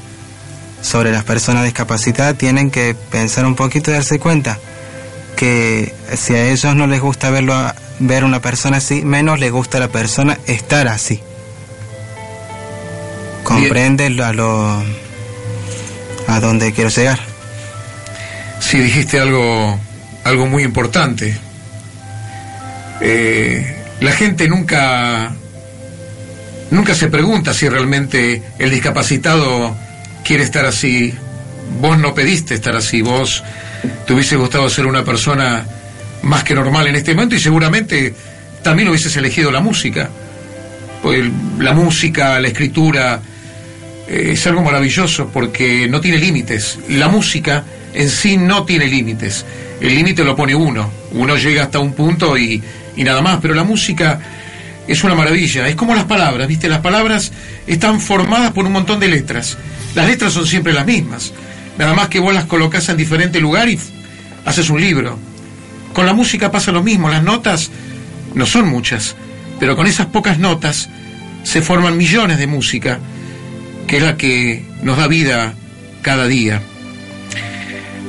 sobre 0.81 1.11
las 1.11 1.25
personas 1.25 1.65
discapacitadas, 1.65 2.37
tienen 2.37 2.71
que 2.71 2.95
pensar 3.11 3.45
un 3.45 3.55
poquito 3.55 3.91
y 3.91 3.95
darse 3.95 4.19
cuenta 4.19 4.57
que 5.35 5.93
si 6.15 6.33
a 6.33 6.47
ellos 6.47 6.75
no 6.75 6.87
les 6.87 7.01
gusta 7.01 7.29
verlo 7.29 7.53
ver 7.99 8.23
una 8.23 8.39
persona 8.39 8.77
así, 8.77 9.03
menos 9.03 9.39
les 9.39 9.51
gusta 9.51 9.77
a 9.77 9.81
la 9.81 9.89
persona 9.89 10.39
estar 10.47 10.87
así. 10.87 11.21
Comprende 13.43 14.05
a 14.23 14.31
lo 14.31 14.81
a 16.27 16.39
dónde 16.39 16.71
quiero 16.71 16.89
llegar. 16.89 17.19
Sí, 18.59 18.79
dijiste 18.79 19.19
algo 19.19 19.77
algo 20.25 20.47
muy 20.47 20.63
importante. 20.63 21.37
Eh, 22.99 23.75
la 24.01 24.11
gente 24.11 24.49
nunca 24.49 25.33
nunca 26.71 26.93
se 26.93 27.07
pregunta 27.07 27.53
si 27.53 27.69
realmente 27.69 28.41
el 28.59 28.71
discapacitado 28.71 29.77
quiere 30.25 30.43
estar 30.43 30.65
así. 30.65 31.13
Vos 31.79 31.97
no 31.97 32.13
pediste 32.13 32.55
estar 32.55 32.75
así, 32.75 33.01
vos 33.01 33.43
te 34.05 34.13
hubiese 34.13 34.35
gustado 34.35 34.69
ser 34.69 34.87
una 34.87 35.05
persona 35.05 35.65
más 36.23 36.43
que 36.43 36.55
normal 36.55 36.87
en 36.87 36.95
este 36.95 37.13
momento 37.13 37.35
y 37.35 37.39
seguramente 37.39 38.13
también 38.63 38.89
hubieses 38.89 39.15
elegido 39.15 39.51
la 39.51 39.61
música. 39.61 40.09
Pues 41.03 41.23
la 41.59 41.73
música, 41.73 42.39
la 42.39 42.47
escritura, 42.47 43.21
eh, 44.07 44.29
es 44.31 44.47
algo 44.47 44.63
maravilloso 44.63 45.29
porque 45.31 45.87
no 45.87 46.01
tiene 46.01 46.17
límites. 46.17 46.79
La 46.89 47.09
música 47.09 47.63
en 47.95 48.09
sí 48.09 48.37
no 48.37 48.65
tiene 48.65 48.87
límites. 48.87 49.45
El 49.79 49.95
límite 49.95 50.23
lo 50.23 50.35
pone 50.35 50.53
uno. 50.53 50.89
Uno 51.13 51.37
llega 51.37 51.63
hasta 51.63 51.79
un 51.79 51.93
punto 51.93 52.37
y, 52.37 52.61
y 52.95 53.03
nada 53.03 53.21
más. 53.21 53.39
Pero 53.41 53.53
la 53.53 53.63
música 53.63 54.19
es 54.87 55.03
una 55.03 55.15
maravilla. 55.15 55.67
Es 55.67 55.75
como 55.75 55.95
las 55.95 56.05
palabras, 56.05 56.47
¿viste? 56.47 56.67
Las 56.67 56.81
palabras 56.81 57.31
están 57.65 57.99
formadas 58.01 58.51
por 58.51 58.65
un 58.65 58.73
montón 58.73 58.99
de 58.99 59.07
letras. 59.07 59.57
Las 59.95 60.07
letras 60.07 60.33
son 60.33 60.45
siempre 60.45 60.73
las 60.73 60.85
mismas. 60.85 61.33
Nada 61.77 61.93
más 61.93 62.09
que 62.09 62.19
vos 62.19 62.33
las 62.33 62.45
colocas 62.45 62.87
en 62.89 62.97
diferente 62.97 63.39
lugar 63.39 63.69
y 63.69 63.79
haces 64.45 64.69
un 64.69 64.81
libro. 64.81 65.17
Con 65.93 66.05
la 66.05 66.13
música 66.13 66.51
pasa 66.51 66.71
lo 66.71 66.83
mismo. 66.83 67.09
Las 67.09 67.23
notas 67.23 67.71
no 68.33 68.45
son 68.45 68.67
muchas, 68.67 69.15
pero 69.59 69.75
con 69.75 69.87
esas 69.87 70.07
pocas 70.07 70.37
notas 70.37 70.89
se 71.43 71.61
forman 71.61 71.97
millones 71.97 72.37
de 72.37 72.47
música, 72.47 72.99
que 73.87 73.97
es 73.97 74.03
la 74.03 74.17
que 74.17 74.65
nos 74.81 74.97
da 74.97 75.07
vida 75.07 75.53
cada 76.01 76.27
día. 76.27 76.61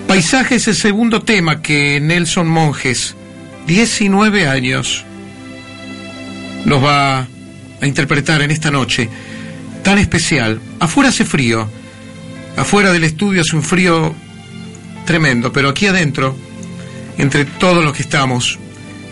Paisaje 0.07 0.55
es 0.55 0.69
el 0.69 0.77
segundo 0.77 1.21
tema 1.23 1.61
que 1.61 2.01
Nelson 2.01 2.47
Monjes, 2.47 3.17
19 3.67 4.47
años, 4.47 5.05
nos 6.65 6.83
va 6.83 7.27
a 7.81 7.87
interpretar 7.87 8.41
en 8.41 8.53
esta 8.53 8.71
noche 8.71 9.09
tan 9.83 9.99
especial. 9.99 10.61
Afuera 10.79 11.09
hace 11.09 11.25
frío, 11.25 11.69
afuera 12.57 12.93
del 12.93 13.03
estudio 13.03 13.41
hace 13.41 13.57
un 13.57 13.65
frío 13.65 14.15
tremendo, 15.07 15.53
pero 15.53 15.71
aquí 15.71 15.87
adentro, 15.87 16.37
entre 17.19 17.45
todos 17.45 17.85
los 17.85 17.95
que 17.95 18.03
estamos, 18.03 18.61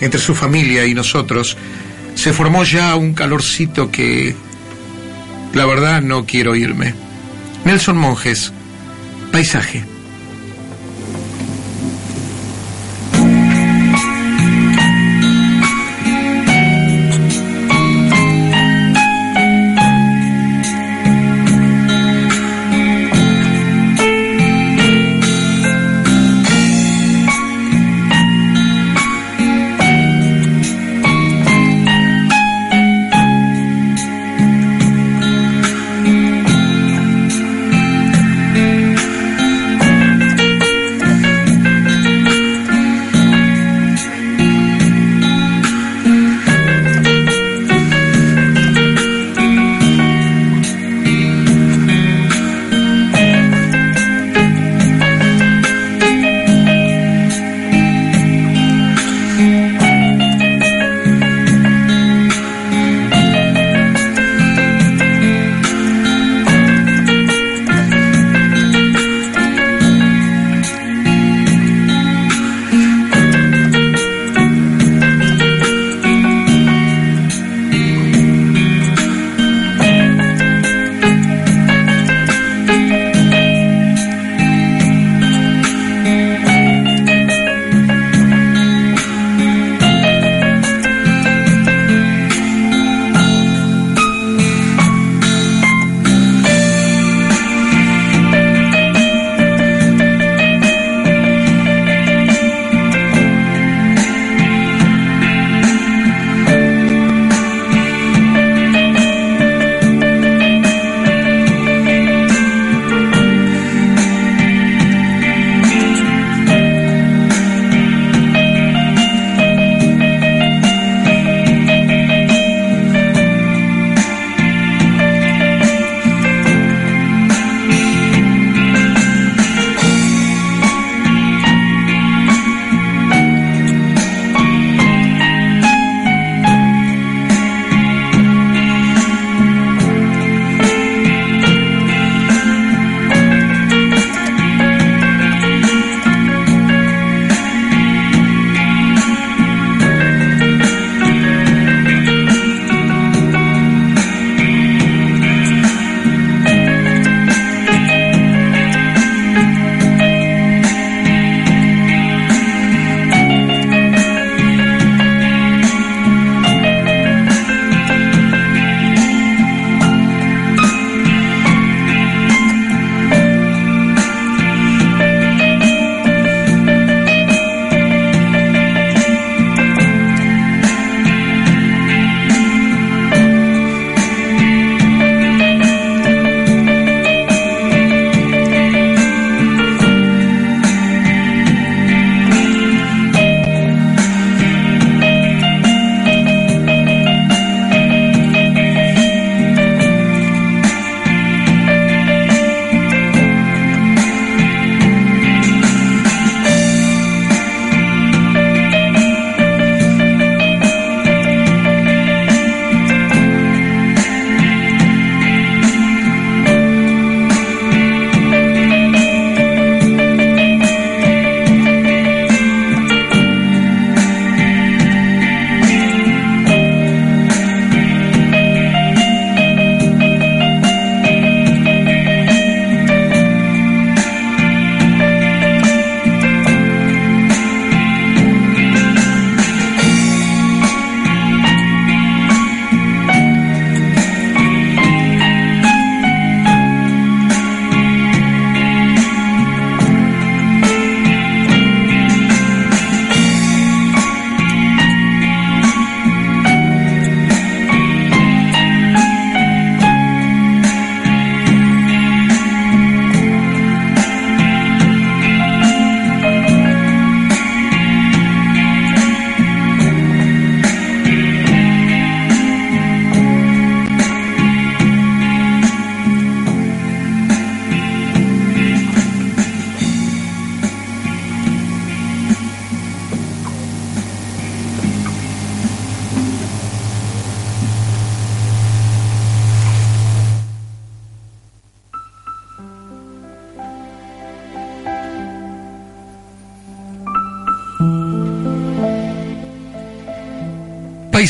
entre 0.00 0.20
su 0.20 0.35
familia 0.35 0.87
y 0.87 0.94
nosotros, 0.94 1.57
se 2.14 2.33
formó 2.33 2.62
ya 2.62 2.94
un 2.94 3.14
calorcito 3.14 3.90
que, 3.90 4.35
la 5.54 5.66
verdad, 5.66 6.02
no 6.02 6.24
quiero 6.24 6.54
irme. 6.54 6.94
Nelson 7.64 7.96
Monjes, 7.96 8.52
paisaje. 9.33 9.93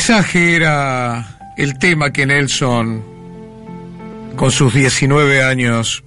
Paisaje 0.06 0.54
era 0.54 1.24
el 1.56 1.78
tema 1.78 2.10
que 2.10 2.26
Nelson, 2.26 3.02
con 4.36 4.50
sus 4.50 4.74
19 4.74 5.42
años, 5.42 6.04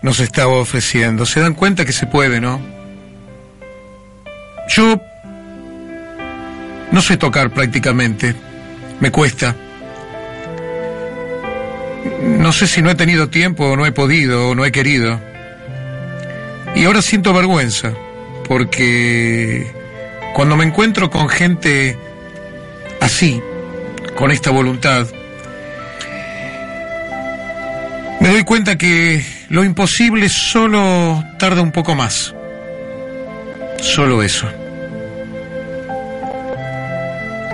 nos 0.00 0.18
estaba 0.18 0.52
ofreciendo. 0.52 1.26
Se 1.26 1.40
dan 1.40 1.52
cuenta 1.52 1.84
que 1.84 1.92
se 1.92 2.06
puede, 2.06 2.40
¿no? 2.40 2.58
Yo 4.70 4.98
no 6.90 7.02
sé 7.02 7.18
tocar 7.18 7.50
prácticamente, 7.50 8.34
me 8.98 9.10
cuesta. 9.10 9.54
No 12.22 12.50
sé 12.50 12.66
si 12.66 12.80
no 12.80 12.88
he 12.88 12.94
tenido 12.94 13.28
tiempo 13.28 13.72
o 13.72 13.76
no 13.76 13.84
he 13.84 13.92
podido 13.92 14.48
o 14.48 14.54
no 14.54 14.64
he 14.64 14.72
querido. 14.72 15.20
Y 16.74 16.86
ahora 16.86 17.02
siento 17.02 17.34
vergüenza, 17.34 17.92
porque 18.48 19.70
cuando 20.34 20.56
me 20.56 20.64
encuentro 20.64 21.10
con 21.10 21.28
gente 21.28 21.98
así, 23.02 23.42
con 24.16 24.30
esta 24.30 24.50
voluntad, 24.50 25.06
me 28.20 28.28
doy 28.28 28.44
cuenta 28.44 28.78
que 28.78 29.24
lo 29.48 29.64
imposible 29.64 30.28
solo 30.28 31.24
tarda 31.38 31.60
un 31.60 31.72
poco 31.72 31.94
más. 31.94 32.34
Solo 33.80 34.22
eso. 34.22 34.48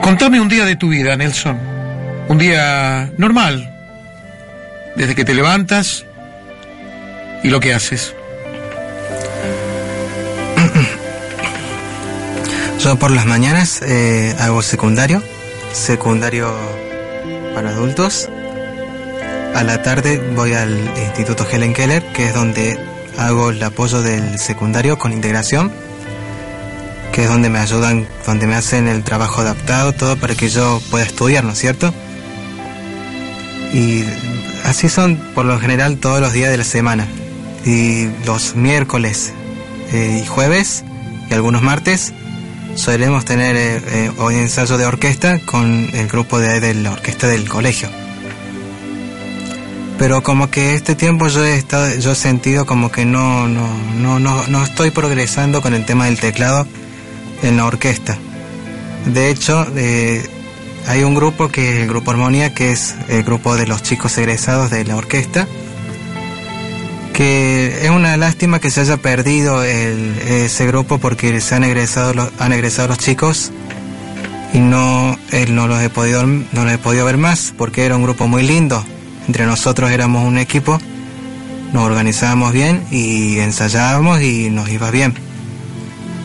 Contame 0.02 0.40
un 0.40 0.48
día 0.48 0.66
de 0.66 0.76
tu 0.76 0.90
vida, 0.90 1.16
Nelson. 1.16 1.58
Un 2.28 2.38
día 2.38 3.10
normal. 3.16 3.74
Desde 4.96 5.14
que 5.14 5.24
te 5.24 5.34
levantas 5.34 6.04
y 7.42 7.48
lo 7.48 7.60
que 7.60 7.72
haces. 7.72 8.14
Yo 12.80 12.96
por 12.96 13.10
las 13.10 13.26
mañanas 13.26 13.82
eh, 13.82 14.36
hago 14.38 14.62
secundario, 14.62 15.22
secundario 15.72 16.52
para 17.54 17.70
adultos. 17.70 18.28
A 19.54 19.62
la 19.64 19.82
tarde 19.82 20.18
voy 20.34 20.52
al 20.52 20.76
Instituto 20.96 21.46
Helen 21.50 21.74
Keller, 21.74 22.04
que 22.12 22.28
es 22.28 22.34
donde 22.34 22.78
hago 23.16 23.50
el 23.50 23.62
apoyo 23.62 24.02
del 24.02 24.38
secundario 24.38 24.98
con 24.98 25.12
integración, 25.12 25.72
que 27.12 27.24
es 27.24 27.28
donde 27.28 27.48
me 27.48 27.58
ayudan, 27.58 28.06
donde 28.26 28.46
me 28.46 28.54
hacen 28.54 28.86
el 28.88 29.02
trabajo 29.02 29.40
adaptado, 29.40 29.92
todo 29.92 30.16
para 30.16 30.34
que 30.34 30.48
yo 30.48 30.80
pueda 30.90 31.04
estudiar, 31.04 31.44
¿no 31.44 31.52
es 31.52 31.58
cierto? 31.58 31.92
Y 33.72 34.04
así 34.64 34.88
son 34.88 35.16
por 35.34 35.44
lo 35.44 35.58
general 35.58 35.98
todos 35.98 36.20
los 36.20 36.32
días 36.32 36.50
de 36.50 36.58
la 36.58 36.64
semana. 36.64 37.06
Y 37.64 38.08
los 38.24 38.54
miércoles 38.54 39.32
eh, 39.92 40.22
y 40.22 40.26
jueves 40.26 40.84
y 41.28 41.34
algunos 41.34 41.62
martes 41.62 42.12
solemos 42.78 43.24
tener 43.24 43.56
eh, 43.56 43.82
eh, 43.86 44.12
hoy 44.18 44.36
ensayo 44.36 44.78
de 44.78 44.86
orquesta 44.86 45.40
con 45.40 45.90
el 45.92 46.06
grupo 46.08 46.38
de, 46.38 46.74
la 46.74 46.92
orquesta 46.92 47.26
del 47.26 47.48
colegio. 47.48 47.88
Pero 49.98 50.22
como 50.22 50.48
que 50.48 50.74
este 50.74 50.94
tiempo 50.94 51.26
yo 51.26 51.44
he 51.44 51.56
estado, 51.56 51.92
yo 51.96 52.12
he 52.12 52.14
sentido 52.14 52.66
como 52.66 52.92
que 52.92 53.04
no, 53.04 53.48
no, 53.48 53.68
no, 53.96 54.20
no, 54.20 54.46
no 54.46 54.62
estoy 54.62 54.92
progresando 54.92 55.60
con 55.60 55.74
el 55.74 55.84
tema 55.84 56.06
del 56.06 56.20
teclado 56.20 56.66
en 57.42 57.56
la 57.56 57.66
orquesta. 57.66 58.16
De 59.06 59.28
hecho, 59.30 59.66
eh, 59.76 60.24
hay 60.86 61.02
un 61.02 61.16
grupo 61.16 61.48
que 61.48 61.70
es 61.70 61.80
el 61.80 61.88
grupo 61.88 62.12
Armonía, 62.12 62.54
que 62.54 62.70
es 62.70 62.94
el 63.08 63.24
grupo 63.24 63.56
de 63.56 63.66
los 63.66 63.82
chicos 63.82 64.16
egresados 64.18 64.70
de 64.70 64.84
la 64.84 64.96
orquesta, 64.96 65.48
que 67.18 67.80
es 67.82 67.90
una 67.90 68.16
lástima 68.16 68.60
que 68.60 68.70
se 68.70 68.80
haya 68.80 68.96
perdido 68.96 69.64
ese 69.64 70.66
grupo 70.68 70.98
porque 70.98 71.40
se 71.40 71.56
han 71.56 71.64
egresado 71.64 72.14
los, 72.14 72.30
han 72.38 72.52
egresado 72.52 72.86
los 72.86 72.98
chicos 72.98 73.50
y 74.52 74.60
no 74.60 75.18
él 75.32 75.56
no 75.56 75.66
los 75.66 75.82
he 75.82 75.90
podido 75.90 76.24
no 76.24 76.64
los 76.64 76.72
he 76.72 76.78
podido 76.78 77.04
ver 77.06 77.16
más 77.16 77.52
porque 77.58 77.84
era 77.84 77.96
un 77.96 78.04
grupo 78.04 78.28
muy 78.28 78.44
lindo. 78.44 78.84
Entre 79.26 79.46
nosotros 79.46 79.90
éramos 79.90 80.24
un 80.24 80.38
equipo 80.38 80.78
nos 81.72 81.82
organizábamos 81.82 82.52
bien 82.52 82.84
y 82.92 83.40
ensayábamos 83.40 84.22
y 84.22 84.48
nos 84.50 84.68
iba 84.68 84.92
bien. 84.92 85.12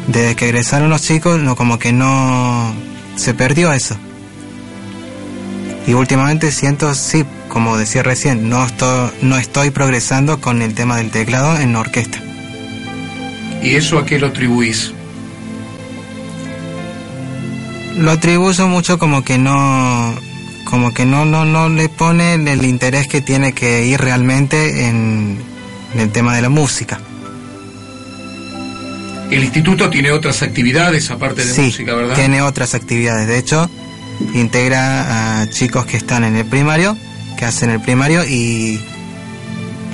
Desde 0.09 0.35
que 0.35 0.45
egresaron 0.45 0.91
los 0.91 1.01
chicos 1.01 1.39
no 1.39 1.55
como 1.55 1.79
que 1.79 1.91
no 1.91 2.71
se 3.15 3.33
perdió 3.33 3.73
eso. 3.73 3.97
Y 5.87 5.93
últimamente 5.93 6.51
siento 6.51 6.93
sí 6.93 7.25
como 7.53 7.77
decía 7.77 8.01
recién, 8.01 8.49
no 8.49 8.65
estoy, 8.65 9.11
no 9.21 9.37
estoy 9.37 9.69
progresando 9.69 10.41
con 10.41 10.63
el 10.63 10.73
tema 10.73 10.97
del 10.97 11.11
teclado 11.11 11.55
en 11.59 11.73
la 11.73 11.81
orquesta. 11.81 12.17
¿Y 13.61 13.75
eso 13.75 13.99
a 13.99 14.07
qué 14.07 14.17
lo 14.17 14.25
atribuís? 14.25 14.91
Lo 17.95 18.09
atribuyo 18.09 18.67
mucho 18.67 18.97
como 18.97 19.23
que 19.23 19.37
no 19.37 20.15
como 20.65 20.95
que 20.95 21.05
no 21.05 21.25
no 21.25 21.45
no 21.45 21.69
le 21.69 21.89
pone 21.89 22.33
el 22.33 22.65
interés 22.65 23.07
que 23.07 23.21
tiene 23.21 23.53
que 23.53 23.85
ir 23.85 24.01
realmente 24.01 24.87
en, 24.87 25.37
en 25.93 25.99
el 25.99 26.11
tema 26.11 26.35
de 26.35 26.41
la 26.41 26.49
música. 26.49 26.99
El 29.29 29.43
instituto 29.43 29.91
tiene 29.91 30.09
otras 30.09 30.41
actividades 30.41 31.11
aparte 31.11 31.45
de 31.45 31.53
sí, 31.53 31.61
música, 31.61 31.93
¿verdad? 31.93 32.15
Tiene 32.15 32.41
otras 32.41 32.73
actividades. 32.73 33.27
De 33.27 33.37
hecho, 33.37 33.69
integra 34.33 35.41
a 35.41 35.49
chicos 35.51 35.85
que 35.85 35.97
están 35.97 36.23
en 36.23 36.35
el 36.35 36.45
primario 36.45 36.97
que 37.43 37.47
hacen 37.47 37.71
el 37.71 37.81
primario 37.81 38.23
y 38.23 38.79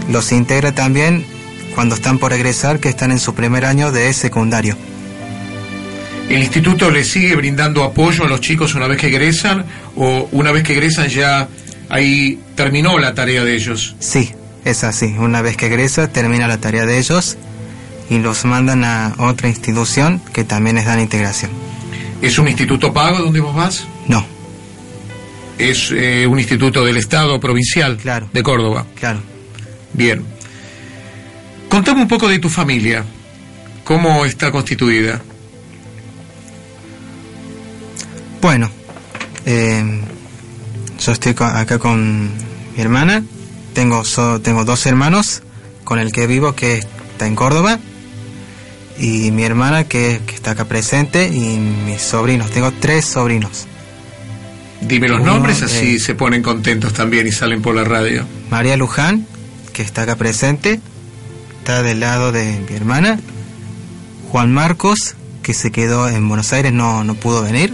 los 0.08 0.32
integra 0.32 0.72
también 0.72 1.26
cuando 1.74 1.96
están 1.96 2.20
por 2.20 2.32
egresar, 2.32 2.80
que 2.80 2.90
están 2.90 3.10
en 3.10 3.18
su 3.18 3.34
primer 3.34 3.66
año 3.66 3.92
de 3.92 4.14
secundario. 4.14 4.78
¿El 6.30 6.44
instituto 6.44 6.92
le 6.92 7.04
sigue 7.04 7.36
brindando 7.36 7.84
apoyo 7.84 8.26
a 8.26 8.28
los 8.28 8.40
chicos 8.40 8.76
una 8.76 8.86
vez 8.86 9.00
que 9.00 9.08
egresan 9.08 9.66
o 9.96 10.30
una 10.32 10.52
vez 10.52 10.62
que 10.62 10.74
egresan 10.74 11.08
ya 11.08 11.48
ahí 11.90 12.40
terminó 12.54 13.00
la 13.00 13.16
tarea 13.16 13.44
de 13.44 13.56
ellos? 13.56 13.96
Sí, 13.98 14.32
es 14.64 14.84
así. 14.84 15.16
Una 15.18 15.42
vez 15.42 15.58
que 15.58 15.66
egresa 15.66 16.08
termina 16.08 16.48
la 16.48 16.60
tarea 16.60 16.86
de 16.86 17.00
ellos 17.00 17.36
y 18.12 18.20
los 18.20 18.46
mandan 18.46 18.84
a 18.84 19.16
otra 19.18 19.50
institución 19.50 20.22
que 20.34 20.44
también 20.44 20.76
les 20.76 20.86
dan 20.86 21.00
integración. 21.00 21.50
¿Es 22.22 22.38
un 22.38 22.48
instituto 22.48 22.94
pago 22.94 23.18
donde 23.18 23.40
vos 23.40 23.56
vas? 23.56 23.88
Es 25.60 25.92
eh, 25.92 26.26
un 26.26 26.40
instituto 26.40 26.84
del 26.84 26.98
Estado 26.98 27.40
provincial 27.40 27.98
Claro. 27.98 28.30
de 28.34 28.42
Córdoba. 28.44 28.86
claro. 28.96 29.20
Bien. 29.94 30.24
Contame 31.70 32.02
un 32.02 32.08
poco 32.08 32.28
de 32.28 32.40
tu 32.40 32.50
familia. 32.50 33.04
¿Cómo 33.84 34.24
está 34.26 34.52
constituida? 34.52 35.22
Bueno, 38.42 38.70
eh, 39.46 40.02
yo 41.00 41.12
estoy 41.12 41.36
acá 41.38 41.78
con 41.78 42.28
mi 42.76 42.82
hermana. 42.82 43.24
Tengo, 43.74 44.04
so- 44.06 44.40
tengo 44.42 44.64
dos 44.66 44.86
hermanos 44.86 45.42
con 45.84 46.00
el 46.00 46.12
que 46.12 46.26
vivo 46.28 46.54
que 46.56 46.78
está 46.78 47.28
en 47.28 47.36
Córdoba. 47.36 47.80
Y 48.98 49.32
mi 49.32 49.44
hermana 49.44 49.86
que, 49.86 50.22
que 50.26 50.36
está 50.36 50.52
acá 50.52 50.66
presente. 50.66 51.28
Y 51.28 51.58
mis 51.58 52.02
sobrinos. 52.02 52.50
Tengo 52.52 52.72
tres 52.72 53.06
sobrinos. 53.06 53.66
Dime 54.82 55.08
los 55.08 55.22
Uno, 55.22 55.34
nombres, 55.34 55.62
así 55.62 55.96
eh, 55.96 56.00
se 56.00 56.16
ponen 56.16 56.42
contentos 56.42 56.94
también 56.94 57.28
y 57.28 57.32
salen 57.32 57.62
por 57.62 57.76
la 57.76 57.84
radio. 57.84 58.26
María 58.50 58.78
Luján, 58.78 59.26
que 59.74 59.82
está 59.82 60.04
acá 60.04 60.16
presente. 60.16 60.80
Está 61.60 61.84
del 61.84 62.00
lado 62.00 62.32
de 62.32 62.60
mi 62.70 62.76
hermana. 62.76 63.20
Juan 64.32 64.54
Marcos, 64.54 65.16
que 65.44 65.54
se 65.54 65.72
quedó 65.72 66.08
en 66.08 66.28
Buenos 66.28 66.54
Aires, 66.54 66.72
no, 66.72 67.04
no 67.04 67.16
pudo 67.16 67.44
venir. 67.44 67.74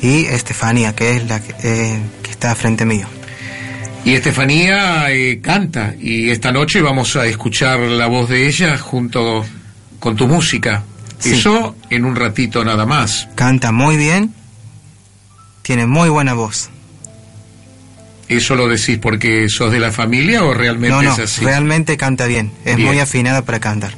Y 0.00 0.26
Estefanía, 0.26 0.94
que 0.94 1.16
es 1.16 1.28
la 1.28 1.40
que, 1.40 1.54
eh, 1.62 1.98
que 2.22 2.30
está 2.30 2.54
frente 2.54 2.84
mío. 2.86 3.06
Y 4.04 4.14
Estefanía 4.14 5.10
eh, 5.10 5.40
canta 5.42 5.94
y 6.00 6.30
esta 6.30 6.52
noche 6.52 6.80
vamos 6.80 7.16
a 7.16 7.26
escuchar 7.26 7.80
la 7.80 8.06
voz 8.06 8.30
de 8.30 8.46
ella 8.46 8.78
junto 8.78 9.44
con 9.98 10.16
tu 10.16 10.26
música. 10.26 10.84
Sí. 11.18 11.32
Eso 11.32 11.76
en 11.90 12.06
un 12.06 12.16
ratito 12.16 12.64
nada 12.64 12.86
más. 12.86 13.28
Canta 13.34 13.72
muy 13.72 13.98
bien, 13.98 14.32
tiene 15.70 15.86
muy 15.86 16.08
buena 16.08 16.34
voz. 16.34 16.68
¿Eso 18.28 18.56
lo 18.56 18.66
decís 18.66 18.98
porque 19.00 19.48
sos 19.48 19.70
de 19.70 19.78
la 19.78 19.92
familia 19.92 20.42
o 20.42 20.52
realmente 20.52 20.88
No, 20.96 21.00
no, 21.00 21.12
es 21.12 21.18
así? 21.20 21.44
realmente 21.44 21.96
canta 21.96 22.26
bien, 22.26 22.50
es 22.64 22.74
Bien. 22.74 22.88
muy 22.88 22.98
afinada 22.98 23.42
para 23.42 23.60
cantar. 23.60 23.92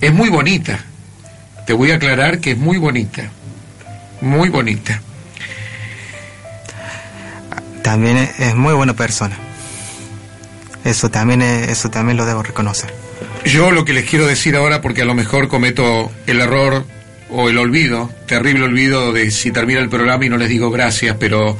Es 0.00 0.10
muy 0.10 0.30
bonita. 0.30 0.82
Te 1.66 1.74
voy 1.74 1.90
a 1.90 1.96
aclarar 1.96 2.38
que 2.40 2.52
es 2.52 2.56
muy 2.58 2.78
bonita. 2.78 3.24
Muy 4.22 4.48
bonita. 4.48 5.02
También 7.82 8.16
es, 8.16 8.40
es 8.40 8.54
muy 8.54 8.72
buena 8.72 8.94
persona. 8.94 9.36
Eso 10.82 11.10
también, 11.10 11.42
es- 11.42 11.68
eso 11.68 11.90
también 11.90 12.16
lo 12.16 12.24
debo 12.24 12.42
reconocer. 12.42 12.90
Yo 13.44 13.70
lo 13.70 13.84
que 13.84 13.92
les 13.92 14.08
quiero 14.08 14.26
decir 14.26 14.56
ahora, 14.56 14.80
porque 14.80 15.02
a 15.02 15.04
lo 15.04 15.14
mejor 15.14 15.48
cometo 15.48 16.10
el 16.26 16.40
error 16.40 16.86
o 17.32 17.48
el 17.48 17.58
olvido, 17.58 18.10
terrible 18.26 18.64
olvido 18.64 19.12
de 19.12 19.30
si 19.30 19.50
termina 19.50 19.80
el 19.80 19.88
programa 19.88 20.24
y 20.26 20.28
no 20.28 20.36
les 20.36 20.48
digo 20.48 20.70
gracias, 20.70 21.16
pero 21.18 21.56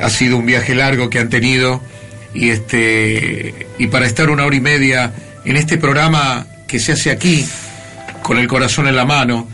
ha 0.00 0.10
sido 0.10 0.36
un 0.36 0.46
viaje 0.46 0.74
largo 0.74 1.10
que 1.10 1.18
han 1.18 1.28
tenido 1.28 1.80
y 2.32 2.50
este 2.50 3.66
y 3.78 3.86
para 3.88 4.06
estar 4.06 4.30
una 4.30 4.44
hora 4.44 4.56
y 4.56 4.60
media 4.60 5.12
en 5.44 5.56
este 5.56 5.78
programa 5.78 6.46
que 6.66 6.78
se 6.78 6.92
hace 6.92 7.10
aquí 7.10 7.46
con 8.22 8.38
el 8.38 8.48
corazón 8.48 8.88
en 8.88 8.96
la 8.96 9.04
mano 9.04 9.46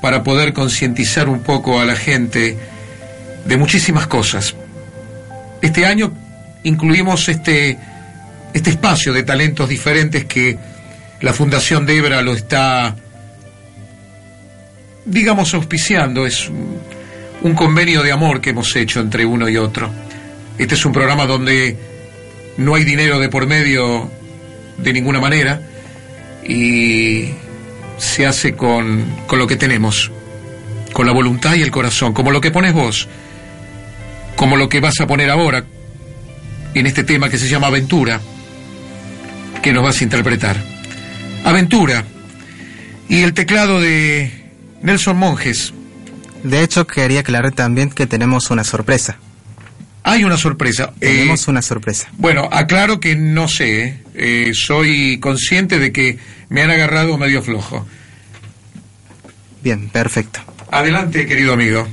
para 0.00 0.22
poder 0.22 0.52
concientizar 0.52 1.28
un 1.28 1.42
poco 1.42 1.80
a 1.80 1.84
la 1.84 1.96
gente 1.96 2.56
de 3.44 3.56
muchísimas 3.56 4.06
cosas. 4.06 4.54
Este 5.62 5.84
año 5.84 6.12
incluimos 6.62 7.28
este, 7.28 7.78
este 8.54 8.70
espacio 8.70 9.12
de 9.12 9.22
talentos 9.22 9.68
diferentes 9.68 10.24
que 10.26 10.58
la 11.20 11.32
Fundación 11.32 11.86
Debra 11.86 12.22
lo 12.22 12.34
está, 12.34 12.94
digamos, 15.06 15.54
auspiciando. 15.54 16.26
Es 16.26 16.50
un 17.40 17.54
convenio 17.54 18.02
de 18.02 18.12
amor 18.12 18.40
que 18.40 18.50
hemos 18.50 18.74
hecho 18.76 19.00
entre 19.00 19.24
uno 19.24 19.48
y 19.48 19.56
otro. 19.56 19.90
Este 20.58 20.74
es 20.74 20.84
un 20.84 20.92
programa 20.92 21.26
donde 21.26 21.76
no 22.58 22.74
hay 22.74 22.84
dinero 22.84 23.18
de 23.18 23.28
por 23.28 23.46
medio 23.46 24.10
de 24.78 24.92
ninguna 24.92 25.20
manera 25.20 25.62
y 26.46 27.30
se 27.98 28.26
hace 28.26 28.54
con, 28.54 29.04
con 29.26 29.38
lo 29.38 29.46
que 29.46 29.56
tenemos, 29.56 30.10
con 30.92 31.06
la 31.06 31.12
voluntad 31.12 31.54
y 31.54 31.62
el 31.62 31.70
corazón, 31.70 32.12
como 32.12 32.30
lo 32.30 32.40
que 32.40 32.50
pones 32.50 32.72
vos, 32.72 33.08
como 34.34 34.56
lo 34.56 34.68
que 34.68 34.80
vas 34.80 35.00
a 35.00 35.06
poner 35.06 35.30
ahora 35.30 35.64
en 36.74 36.86
este 36.86 37.04
tema 37.04 37.28
que 37.28 37.38
se 37.38 37.48
llama 37.48 37.68
Aventura, 37.68 38.20
que 39.62 39.72
nos 39.72 39.82
vas 39.82 40.00
a 40.00 40.04
interpretar. 40.04 40.56
Aventura 41.44 42.04
y 43.08 43.22
el 43.22 43.34
teclado 43.34 43.80
de 43.80 44.45
Nelson 44.86 45.16
Monjes. 45.16 45.74
De 46.44 46.62
hecho, 46.62 46.86
quería 46.86 47.20
aclarar 47.20 47.50
también 47.50 47.90
que 47.90 48.06
tenemos 48.06 48.52
una 48.52 48.62
sorpresa. 48.62 49.18
Hay 50.04 50.22
una 50.22 50.36
sorpresa. 50.36 50.92
Eh, 51.00 51.08
tenemos 51.08 51.48
una 51.48 51.60
sorpresa. 51.60 52.08
Bueno, 52.16 52.48
aclaro 52.52 53.00
que 53.00 53.16
no 53.16 53.48
sé. 53.48 54.04
Eh, 54.14 54.52
soy 54.54 55.18
consciente 55.18 55.80
de 55.80 55.90
que 55.90 56.20
me 56.50 56.62
han 56.62 56.70
agarrado 56.70 57.18
medio 57.18 57.42
flojo. 57.42 57.84
Bien, 59.60 59.88
perfecto. 59.88 60.38
Adelante, 60.70 61.26
querido 61.26 61.54
amigo. 61.54 61.88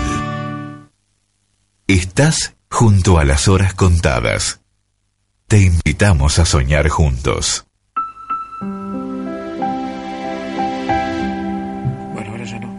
Estás 1.88 2.56
junto 2.70 3.18
a 3.18 3.26
las 3.26 3.48
horas 3.48 3.74
contadas. 3.74 4.62
Te 5.48 5.60
invitamos 5.60 6.40
a 6.40 6.46
soñar 6.46 6.88
juntos. 6.90 7.66
Bueno, 12.14 12.32
ahora 12.32 12.46
ya 12.46 12.60
no. 12.60 12.70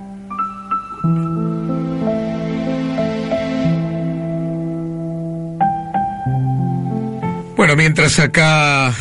Bueno, 7.56 7.76
mientras 7.76 8.18
acá 8.18 8.94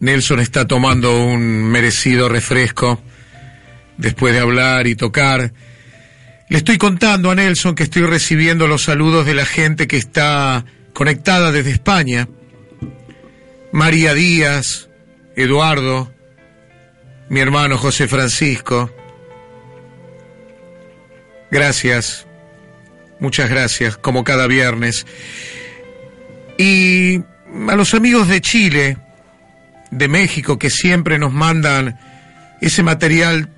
Nelson 0.00 0.40
está 0.40 0.66
tomando 0.66 1.24
un 1.24 1.64
merecido 1.64 2.28
refresco 2.28 3.00
después 4.00 4.34
de 4.34 4.40
hablar 4.40 4.86
y 4.86 4.96
tocar, 4.96 5.52
le 6.48 6.56
estoy 6.56 6.78
contando 6.78 7.30
a 7.30 7.34
Nelson 7.34 7.74
que 7.74 7.84
estoy 7.84 8.02
recibiendo 8.02 8.66
los 8.66 8.82
saludos 8.82 9.26
de 9.26 9.34
la 9.34 9.44
gente 9.44 9.86
que 9.86 9.98
está 9.98 10.64
conectada 10.92 11.52
desde 11.52 11.70
España. 11.70 12.28
María 13.72 14.14
Díaz, 14.14 14.88
Eduardo, 15.36 16.12
mi 17.28 17.40
hermano 17.40 17.78
José 17.78 18.08
Francisco. 18.08 18.92
Gracias, 21.50 22.26
muchas 23.20 23.48
gracias, 23.50 23.96
como 23.96 24.24
cada 24.24 24.46
viernes. 24.46 25.06
Y 26.58 27.20
a 27.68 27.76
los 27.76 27.94
amigos 27.94 28.28
de 28.28 28.40
Chile, 28.40 28.96
de 29.90 30.08
México, 30.08 30.58
que 30.58 30.70
siempre 30.70 31.18
nos 31.18 31.32
mandan 31.32 31.98
ese 32.60 32.82
material 32.82 33.50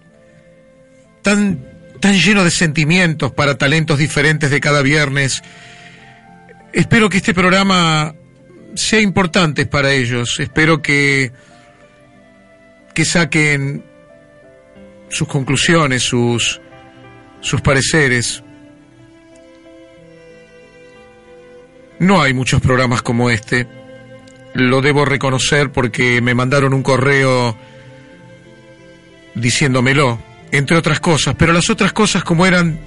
tan, 1.22 1.64
tan 2.00 2.14
lleno 2.18 2.44
de 2.44 2.50
sentimientos 2.50 3.32
para 3.32 3.56
talentos 3.56 3.98
diferentes 3.98 4.50
de 4.50 4.60
cada 4.60 4.82
viernes. 4.82 5.42
Espero 6.72 7.08
que 7.08 7.18
este 7.18 7.34
programa 7.34 8.14
sea 8.74 9.00
importante 9.00 9.66
para 9.66 9.92
ellos. 9.92 10.38
Espero 10.40 10.82
que, 10.82 11.32
que 12.94 13.04
saquen 13.04 13.84
sus 15.08 15.28
conclusiones, 15.28 16.02
sus, 16.02 16.60
sus 17.40 17.60
pareceres. 17.60 18.42
No 21.98 22.20
hay 22.20 22.34
muchos 22.34 22.60
programas 22.60 23.02
como 23.02 23.30
este. 23.30 23.68
Lo 24.54 24.80
debo 24.80 25.04
reconocer 25.04 25.70
porque 25.70 26.20
me 26.20 26.34
mandaron 26.34 26.74
un 26.74 26.82
correo 26.82 27.56
diciéndomelo, 29.34 30.18
entre 30.52 30.76
otras 30.76 31.00
cosas, 31.00 31.34
pero 31.36 31.52
las 31.52 31.70
otras 31.70 31.92
cosas 31.92 32.22
como 32.22 32.46
eran 32.46 32.78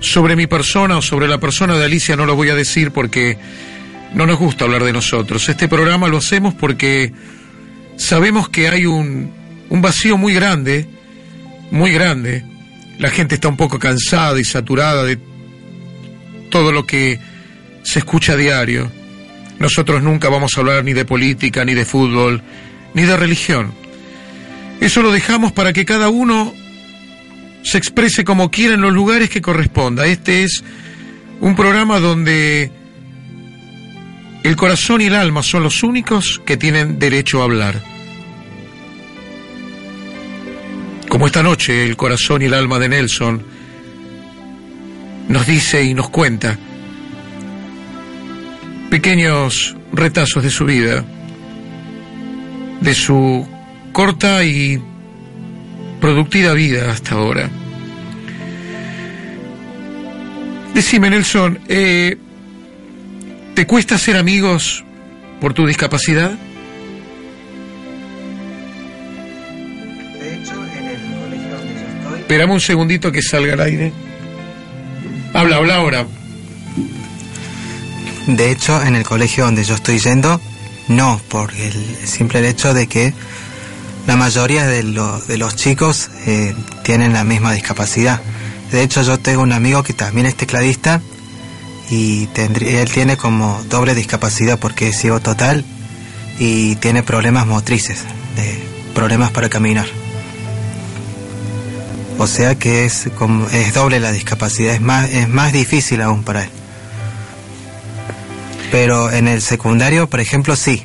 sobre 0.00 0.36
mi 0.36 0.46
persona 0.46 0.96
o 0.98 1.02
sobre 1.02 1.28
la 1.28 1.38
persona 1.38 1.76
de 1.76 1.84
Alicia 1.84 2.16
no 2.16 2.26
lo 2.26 2.34
voy 2.34 2.48
a 2.48 2.54
decir 2.54 2.90
porque 2.90 3.38
no 4.14 4.26
nos 4.26 4.38
gusta 4.38 4.64
hablar 4.64 4.82
de 4.82 4.92
nosotros. 4.92 5.48
Este 5.48 5.68
programa 5.68 6.08
lo 6.08 6.16
hacemos 6.16 6.54
porque 6.54 7.12
sabemos 7.96 8.48
que 8.48 8.68
hay 8.68 8.86
un, 8.86 9.30
un 9.68 9.82
vacío 9.82 10.16
muy 10.16 10.32
grande, 10.32 10.86
muy 11.70 11.92
grande. 11.92 12.44
La 12.98 13.10
gente 13.10 13.34
está 13.34 13.48
un 13.48 13.56
poco 13.56 13.78
cansada 13.78 14.40
y 14.40 14.44
saturada 14.44 15.04
de 15.04 15.18
todo 16.50 16.72
lo 16.72 16.86
que 16.86 17.20
se 17.82 17.98
escucha 17.98 18.32
a 18.32 18.36
diario. 18.36 18.90
Nosotros 19.58 20.02
nunca 20.02 20.30
vamos 20.30 20.56
a 20.56 20.60
hablar 20.60 20.84
ni 20.84 20.94
de 20.94 21.04
política, 21.04 21.64
ni 21.66 21.74
de 21.74 21.84
fútbol, 21.84 22.42
ni 22.94 23.02
de 23.02 23.16
religión. 23.16 23.74
Eso 24.80 25.02
lo 25.02 25.12
dejamos 25.12 25.52
para 25.52 25.72
que 25.72 25.84
cada 25.84 26.08
uno 26.08 26.54
se 27.62 27.78
exprese 27.78 28.24
como 28.24 28.50
quiera 28.50 28.74
en 28.74 28.80
los 28.80 28.92
lugares 28.92 29.30
que 29.30 29.40
corresponda. 29.40 30.06
Este 30.06 30.44
es 30.44 30.62
un 31.40 31.56
programa 31.56 31.98
donde 31.98 32.70
el 34.44 34.56
corazón 34.56 35.00
y 35.00 35.06
el 35.06 35.14
alma 35.14 35.42
son 35.42 35.64
los 35.64 35.82
únicos 35.82 36.40
que 36.46 36.56
tienen 36.56 36.98
derecho 36.98 37.40
a 37.40 37.44
hablar. 37.44 37.82
Como 41.08 41.26
esta 41.26 41.42
noche 41.42 41.84
el 41.84 41.96
corazón 41.96 42.42
y 42.42 42.44
el 42.44 42.54
alma 42.54 42.78
de 42.78 42.88
Nelson 42.88 43.42
nos 45.28 45.46
dice 45.46 45.82
y 45.82 45.94
nos 45.94 46.08
cuenta 46.10 46.58
pequeños 48.90 49.76
retazos 49.92 50.44
de 50.44 50.50
su 50.50 50.64
vida, 50.64 51.04
de 52.80 52.94
su 52.94 53.55
corta 53.96 54.44
y 54.44 54.78
productiva 56.02 56.52
vida 56.52 56.90
hasta 56.90 57.14
ahora. 57.14 57.48
Decime, 60.74 61.08
Nelson, 61.08 61.58
eh, 61.66 62.18
¿te 63.54 63.66
cuesta 63.66 63.96
ser 63.96 64.18
amigos 64.18 64.84
por 65.40 65.54
tu 65.54 65.66
discapacidad? 65.66 66.32
De 70.20 70.34
hecho, 70.34 70.52
en 70.78 70.88
el 70.88 71.00
colegio 71.18 71.56
donde 71.56 71.74
yo 71.74 71.86
estoy, 71.96 72.18
Esperame 72.18 72.52
un 72.52 72.60
segundito 72.60 73.10
que 73.10 73.22
salga 73.22 73.54
al 73.54 73.60
aire. 73.62 73.92
Habla, 75.32 75.56
habla 75.56 75.76
ahora. 75.76 76.06
de 78.26 78.50
hecho, 78.50 78.82
en 78.82 78.94
el 78.94 79.04
colegio 79.04 79.46
donde 79.46 79.64
yo 79.64 79.74
estoy 79.74 79.98
yendo, 80.00 80.38
no, 80.88 81.18
por 81.30 81.50
el 81.54 81.72
simple 82.04 82.46
hecho 82.46 82.74
de 82.74 82.88
que 82.88 83.14
la 84.06 84.16
mayoría 84.16 84.66
de, 84.66 84.82
lo- 84.82 85.20
de 85.20 85.36
los 85.38 85.56
chicos 85.56 86.10
eh, 86.26 86.54
tienen 86.82 87.12
la 87.12 87.24
misma 87.24 87.52
discapacidad. 87.52 88.20
De 88.70 88.82
hecho, 88.82 89.02
yo 89.02 89.18
tengo 89.18 89.42
un 89.42 89.52
amigo 89.52 89.82
que 89.82 89.92
también 89.92 90.26
es 90.26 90.36
tecladista 90.36 91.00
y 91.90 92.28
él 92.36 92.90
tiene 92.92 93.16
como 93.16 93.62
doble 93.68 93.94
discapacidad 93.94 94.58
porque 94.58 94.88
es 94.88 94.98
ciego 94.98 95.20
total 95.20 95.64
y 96.38 96.74
tiene 96.76 97.02
problemas 97.02 97.46
motrices, 97.46 98.04
problemas 98.94 99.30
para 99.30 99.48
caminar. 99.48 99.86
O 102.18 102.26
sea 102.26 102.54
que 102.56 102.86
es 102.86 103.08
como 103.16 103.46
es 103.50 103.74
doble 103.74 104.00
la 104.00 104.10
discapacidad, 104.10 104.74
es 104.74 105.28
más 105.28 105.52
difícil 105.52 106.00
aún 106.02 106.24
para 106.24 106.44
él. 106.44 106.50
Pero 108.72 109.12
en 109.12 109.28
el 109.28 109.42
secundario, 109.42 110.08
por 110.08 110.20
ejemplo, 110.20 110.56
sí, 110.56 110.82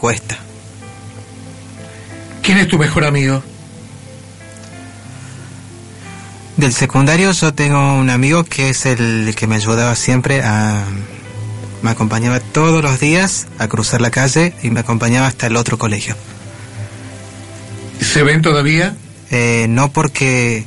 cuesta. 0.00 0.38
¿Quién 2.46 2.58
es 2.58 2.68
tu 2.68 2.78
mejor 2.78 3.04
amigo? 3.04 3.42
Del 6.56 6.72
secundario 6.72 7.32
yo 7.32 7.52
tengo 7.52 7.94
un 7.94 8.08
amigo 8.08 8.44
que 8.44 8.70
es 8.70 8.86
el 8.86 9.34
que 9.34 9.48
me 9.48 9.56
ayudaba 9.56 9.96
siempre 9.96 10.42
a... 10.44 10.84
Me 11.82 11.90
acompañaba 11.90 12.38
todos 12.38 12.84
los 12.84 13.00
días 13.00 13.48
a 13.58 13.66
cruzar 13.66 14.00
la 14.00 14.12
calle 14.12 14.54
y 14.62 14.70
me 14.70 14.78
acompañaba 14.78 15.26
hasta 15.26 15.48
el 15.48 15.56
otro 15.56 15.76
colegio. 15.76 16.14
¿Se 18.00 18.22
ven 18.22 18.42
todavía? 18.42 18.96
Eh, 19.32 19.66
no 19.68 19.90
porque 19.90 20.66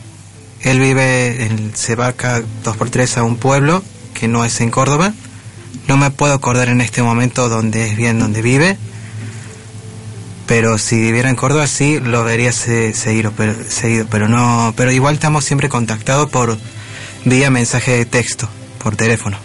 él 0.60 0.80
vive, 0.82 1.46
en, 1.46 1.72
se 1.78 1.96
va 1.96 2.08
acá 2.08 2.44
dos 2.66 2.76
por 2.76 2.90
tres 2.90 3.18
a 3.18 3.24
un 3.24 3.38
pueblo 3.38 3.82
que 4.14 4.28
no 4.28 4.44
es 4.44 4.60
en 4.60 4.70
Córdoba. 4.70 5.14
No 5.88 5.96
me 5.96 6.12
puedo 6.12 6.34
acordar 6.34 6.68
en 6.68 6.82
este 6.82 7.02
momento 7.02 7.48
dónde 7.48 7.88
es 7.88 7.96
bien 7.96 8.20
donde 8.20 8.42
vive. 8.42 8.78
Pero 10.50 10.78
si 10.78 10.98
viviera 11.00 11.30
en 11.30 11.38
Córdoba 11.38 11.66
sí 11.68 12.00
lo 12.02 12.26
vería 12.26 12.52
se- 12.52 12.94
seguido, 12.94 13.32
pero, 13.38 13.56
seguido, 13.70 14.06
pero 14.10 14.28
no, 14.28 14.74
pero 14.76 14.92
igual 14.92 15.14
estamos 15.14 15.46
siempre 15.46 15.70
contactados 15.70 16.30
por 16.30 16.58
vía 17.24 17.50
mensaje 17.50 17.92
de 17.92 18.06
texto, 18.06 18.50
por 18.84 18.98
teléfono. 18.98 19.38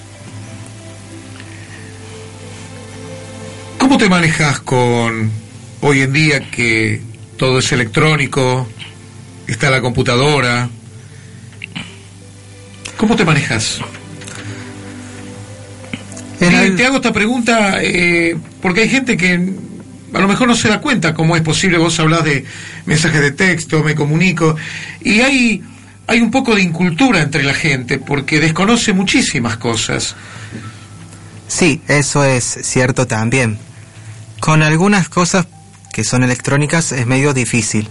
te 3.99 4.09
manejas 4.09 4.61
con 4.61 5.31
hoy 5.81 6.01
en 6.01 6.13
día 6.13 6.51
que 6.51 7.01
todo 7.37 7.61
es 7.61 7.71
electrónico, 7.73 8.69
está 9.47 9.71
la 9.71 9.81
computadora? 9.81 10.69
¿Cómo 12.97 13.15
te 13.17 13.25
manejas? 13.25 13.79
Te, 16.39 16.71
te 16.73 16.87
hago 16.87 16.97
esta 16.97 17.13
pregunta 17.13 17.83
eh, 17.83 18.37
porque 18.61 18.83
hay 18.83 18.89
gente 18.89 19.17
que 19.17 19.53
a 20.15 20.21
lo 20.21 20.29
mejor 20.29 20.49
no 20.49 20.55
se 20.55 20.69
da 20.69 20.81
cuenta 20.81 21.13
cómo 21.13 21.37
es 21.37 21.43
posible, 21.43 21.77
vos 21.79 21.99
hablas 21.99 22.25
de 22.25 22.45
mensajes 22.87 23.21
de 23.21 23.33
texto, 23.33 23.83
me 23.83 23.95
comunico, 23.95 24.57
y 25.03 25.21
hay, 25.21 25.63
hay 26.07 26.21
un 26.21 26.31
poco 26.31 26.55
de 26.55 26.63
incultura 26.63 27.21
entre 27.21 27.43
la 27.43 27.55
gente 27.55 27.99
porque 27.99 28.39
desconoce 28.39 28.93
muchísimas 28.93 29.57
cosas. 29.57 30.15
Sí, 31.49 31.83
eso 31.89 32.25
es 32.25 32.45
cierto 32.63 33.07
también. 33.07 33.59
Con 34.41 34.63
algunas 34.63 35.09
cosas 35.09 35.47
que 35.93 36.05
son 36.05 36.23
electrónicas 36.23 36.93
es 36.93 37.07
medio 37.07 37.35
difícil. 37.35 37.89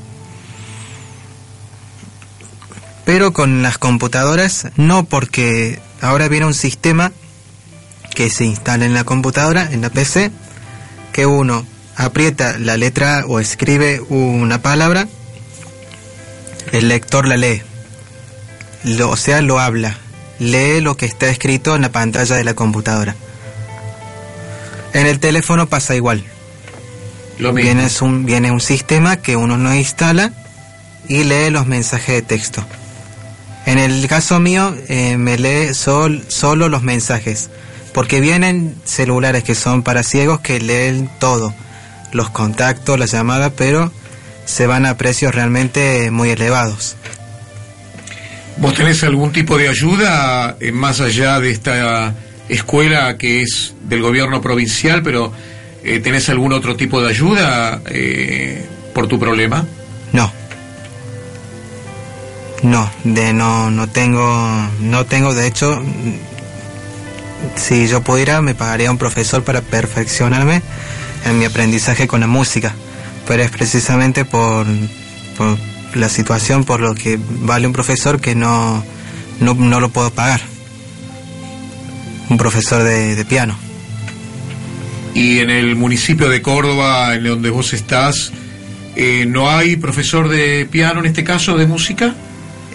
Pero 3.05 3.33
con 3.33 3.63
las 3.63 3.77
computadoras 3.77 4.67
no 4.77 5.03
porque 5.03 5.79
ahora 6.01 6.29
viene 6.29 6.45
un 6.45 6.53
sistema 6.53 7.11
que 8.15 8.29
se 8.29 8.45
instala 8.45 8.85
en 8.85 8.93
la 8.93 9.03
computadora, 9.03 9.67
en 9.71 9.81
la 9.81 9.89
PC, 9.89 10.31
que 11.11 11.25
uno 11.25 11.65
aprieta 11.95 12.57
la 12.59 12.77
letra 12.77 13.25
o 13.27 13.39
escribe 13.39 14.01
una 14.01 14.61
palabra, 14.61 15.07
el 16.71 16.87
lector 16.87 17.27
la 17.27 17.37
lee. 17.37 17.61
o 19.03 19.17
sea, 19.17 19.41
lo 19.41 19.59
habla. 19.59 19.97
Lee 20.39 20.81
lo 20.81 20.97
que 20.97 21.05
está 21.05 21.29
escrito 21.29 21.75
en 21.75 21.83
la 21.83 21.91
pantalla 21.91 22.35
de 22.35 22.43
la 22.43 22.53
computadora. 22.53 23.15
En 24.93 25.05
el 25.07 25.19
teléfono 25.19 25.67
pasa 25.67 25.95
igual. 25.95 26.23
Lo 27.39 27.53
viene, 27.53 27.87
un, 28.01 28.25
viene 28.25 28.51
un 28.51 28.61
sistema 28.61 29.17
que 29.17 29.35
uno 29.35 29.57
no 29.57 29.73
instala 29.73 30.31
y 31.07 31.23
lee 31.23 31.49
los 31.49 31.65
mensajes 31.65 32.15
de 32.15 32.21
texto. 32.21 32.63
En 33.65 33.79
el 33.79 34.07
caso 34.07 34.39
mío, 34.39 34.75
eh, 34.87 35.17
me 35.17 35.37
lee 35.37 35.73
sol, 35.73 36.23
solo 36.27 36.69
los 36.69 36.83
mensajes, 36.83 37.49
porque 37.93 38.19
vienen 38.19 38.75
celulares 38.83 39.43
que 39.43 39.55
son 39.55 39.83
para 39.83 40.03
ciegos 40.03 40.41
que 40.41 40.59
leen 40.59 41.09
todo, 41.19 41.53
los 42.13 42.29
contactos, 42.29 42.97
las 42.97 43.11
llamadas, 43.11 43.51
pero 43.57 43.91
se 44.45 44.67
van 44.67 44.85
a 44.85 44.97
precios 44.97 45.33
realmente 45.33 46.11
muy 46.11 46.29
elevados. 46.29 46.95
¿Vos 48.57 48.73
tenés 48.73 49.03
algún 49.03 49.31
tipo 49.31 49.57
de 49.57 49.67
ayuda 49.67 50.57
eh, 50.59 50.71
más 50.71 51.01
allá 51.01 51.39
de 51.39 51.51
esta 51.51 52.13
escuela 52.49 53.17
que 53.17 53.41
es 53.41 53.73
del 53.83 54.01
gobierno 54.01 54.41
provincial, 54.41 55.01
pero 55.01 55.33
eh, 55.83 55.99
tenés 55.99 56.29
algún 56.29 56.53
otro 56.53 56.75
tipo 56.75 57.01
de 57.01 57.09
ayuda 57.09 57.81
por 58.93 59.07
tu 59.07 59.19
problema? 59.19 59.65
No. 60.11 60.31
No, 62.61 62.89
de 63.03 63.33
no, 63.33 63.71
no 63.71 63.89
tengo, 63.89 64.47
no 64.79 65.05
tengo, 65.05 65.33
de 65.33 65.47
hecho, 65.47 65.83
si 67.55 67.87
yo 67.87 68.01
pudiera 68.01 68.41
me 68.41 68.55
pagaría 68.55 68.89
un 68.89 68.97
profesor 68.97 69.43
para 69.43 69.61
perfeccionarme 69.61 70.61
en 71.25 71.39
mi 71.39 71.45
aprendizaje 71.45 72.07
con 72.07 72.21
la 72.21 72.27
música, 72.27 72.73
pero 73.27 73.43
es 73.43 73.51
precisamente 73.51 74.25
por, 74.25 74.65
por 75.37 75.57
la 75.95 76.09
situación 76.09 76.63
por 76.63 76.79
lo 76.79 76.95
que 76.95 77.19
vale 77.41 77.67
un 77.67 77.73
profesor 77.73 78.19
que 78.19 78.35
no, 78.35 78.83
no, 79.39 79.53
no 79.53 79.79
lo 79.79 79.89
puedo 79.89 80.11
pagar, 80.11 80.41
un 82.29 82.37
profesor 82.37 82.83
de, 82.83 83.15
de 83.15 83.25
piano. 83.25 83.57
Y 85.13 85.39
en 85.39 85.49
el 85.49 85.75
municipio 85.75 86.27
de 86.27 86.41
Córdoba, 86.41 87.13
en 87.13 87.23
donde 87.23 87.51
vos 87.51 87.73
estás, 87.73 88.31
eh, 88.95 89.25
¿no 89.27 89.49
hay 89.49 89.75
profesor 89.75 90.27
de 90.27 90.67
piano 90.69 90.99
en 90.99 91.05
este 91.05 91.23
caso, 91.23 91.57
de 91.57 91.67
música? 91.67 92.15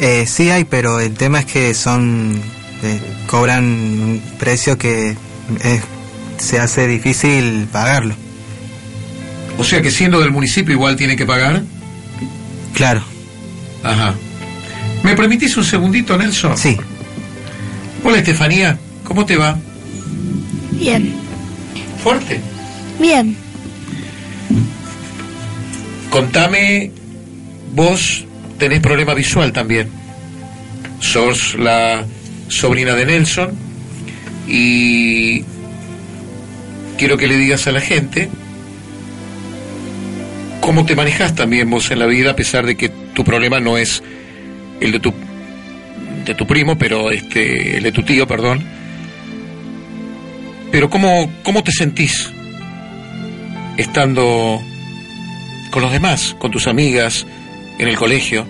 Eh, 0.01 0.25
sí 0.27 0.51
hay, 0.51 0.65
pero 0.65 1.01
el 1.01 1.15
tema 1.15 1.41
es 1.41 1.47
que 1.47 1.75
son 1.75 2.41
eh, 2.83 3.01
cobran 3.27 3.65
un 3.65 4.23
precio 4.39 4.79
que 4.79 5.17
se 6.39 6.61
hace 6.61 6.87
difícil 6.87 7.67
pagarlo. 7.73 8.15
O 9.59 9.65
sea 9.65 9.83
que 9.83 9.91
siendo 9.91 10.21
del 10.21 10.31
municipio 10.31 10.73
igual 10.73 10.97
tiene 10.97 11.17
que 11.17 11.27
pagar. 11.27 11.63
Claro. 12.75 13.03
Ajá. 13.83 14.15
¿Me 15.03 15.15
permitís 15.15 15.57
un 15.57 15.65
segundito, 15.65 16.17
Nelson? 16.17 16.57
Sí. 16.57 16.77
Hola, 18.05 18.19
Estefanía. 18.19 18.79
¿Cómo 19.05 19.27
te 19.27 19.37
va? 19.37 19.59
Bien. 20.73 21.13
¿Fuerte? 22.03 22.41
Bien. 23.01 23.37
Contame 26.11 26.93
vos 27.75 28.25
tenés 28.59 28.81
problema 28.81 29.15
visual 29.15 29.53
también. 29.53 29.89
Sos 31.01 31.55
la 31.59 32.05
sobrina 32.49 32.95
de 32.95 33.07
Nelson 33.07 33.51
y 34.47 35.43
quiero 36.97 37.17
que 37.17 37.29
le 37.29 37.37
digas 37.37 37.67
a 37.67 37.73
la 37.73 37.81
gente 37.81 38.29
cómo 40.69 40.85
te 40.85 40.95
manejas 40.95 41.35
también 41.35 41.71
vos 41.71 41.91
en 41.91 41.99
la 41.99 42.05
vida 42.05 42.33
a 42.33 42.37
pesar 42.37 42.67
de 42.67 42.77
que 42.77 42.91
tu 42.91 43.25
problema 43.25 43.59
no 43.59 43.79
es 43.79 44.03
el 44.81 44.93
de 44.93 45.01
tu 45.01 45.15
de 46.27 46.35
tu 46.35 46.47
primo, 46.47 46.77
pero 46.77 47.11
este 47.11 47.79
el 47.79 47.85
de 47.85 47.91
tu 47.91 48.03
tío, 48.03 48.27
perdón. 48.27 48.63
Pero 50.71 50.91
cómo 50.91 51.31
cómo 51.43 51.65
te 51.65 51.73
sentís 51.73 52.31
estando 53.79 54.61
con 55.71 55.81
los 55.81 55.91
demás, 55.91 56.37
con 56.39 56.51
tus 56.51 56.67
amigas, 56.67 57.27
en 57.79 57.89
el 57.89 57.97
colegio? 57.97 58.47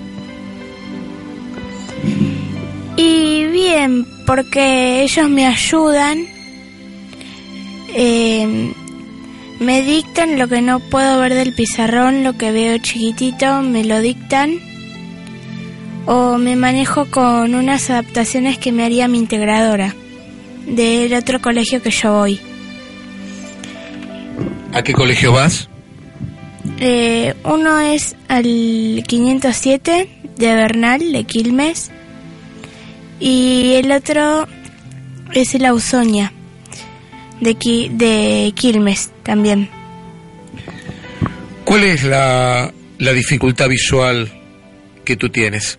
Y 2.97 3.45
bien, 3.45 4.05
porque 4.27 5.05
ellos 5.05 5.31
me 5.31 5.47
ayudan, 5.47 6.27
eh, 7.95 8.73
me 9.61 9.83
dictan 9.83 10.39
lo 10.39 10.49
que 10.49 10.63
no 10.63 10.81
puedo 10.81 11.19
ver 11.21 11.35
del 11.35 11.53
pizarrón, 11.53 12.23
lo 12.23 12.37
que 12.37 12.53
veo 12.53 12.79
chiquitito, 12.79 13.63
me 13.63 13.85
lo 13.85 14.01
dictan. 14.01 14.61
O 16.07 16.39
me 16.39 16.57
manejo 16.57 17.07
con 17.07 17.55
unas 17.55 17.91
adaptaciones 17.91 18.59
que 18.59 18.73
me 18.73 18.85
haría 18.85 19.09
mi 19.09 19.19
integradora 19.19 19.95
del 20.67 21.13
otro 21.15 21.41
colegio 21.41 21.83
que 21.83 21.91
yo 21.91 22.13
voy. 22.13 22.41
¿A 24.73 24.83
qué 24.83 24.93
colegio 24.93 25.33
vas? 25.33 25.69
Eh, 26.81 27.35
uno 27.45 27.81
es 27.81 28.17
al 28.29 28.45
507 29.07 30.09
de 30.37 30.55
Bernal, 30.55 31.13
de 31.13 31.25
Quilmes. 31.25 31.91
Y 33.21 33.75
el 33.75 33.91
otro 33.91 34.47
es 35.33 35.55
el 35.55 35.65
Ausonia, 35.67 36.33
de, 37.41 37.55
de 37.91 38.53
Quilmes 38.55 39.11
también. 39.23 39.69
¿Cuál 41.65 41.85
es 41.85 42.05
la, 42.05 42.73
la 42.99 43.13
dificultad 43.13 43.69
visual 43.69 44.33
que 45.05 45.17
tú 45.17 45.29
tienes? 45.29 45.79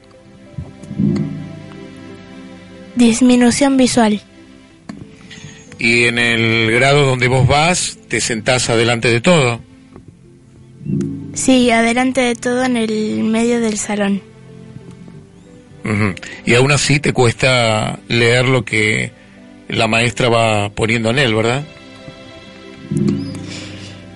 Disminución 2.96 3.78
visual. 3.78 4.22
¿Y 5.80 6.04
en 6.04 6.20
el 6.20 6.72
grado 6.72 7.06
donde 7.06 7.28
vos 7.28 7.48
vas, 7.48 7.98
te 8.08 8.20
sentás 8.20 8.70
adelante 8.70 9.08
de 9.08 9.22
todo? 9.22 9.62
Sí, 11.34 11.72
adelante 11.72 12.22
de 12.22 12.36
todo 12.36 12.64
en 12.64 12.76
el 12.76 13.24
medio 13.24 13.62
del 13.62 13.78
salón. 13.78 14.22
Y 16.46 16.54
aún 16.54 16.72
así 16.72 17.00
te 17.00 17.14
cuesta 17.14 18.00
leer 18.10 18.46
lo 18.46 18.64
que 18.64 19.12
la 19.70 19.88
maestra 19.88 20.30
va 20.30 20.70
poniendo 20.70 21.12
en 21.12 21.20
él, 21.20 21.36
¿verdad? 21.36 21.64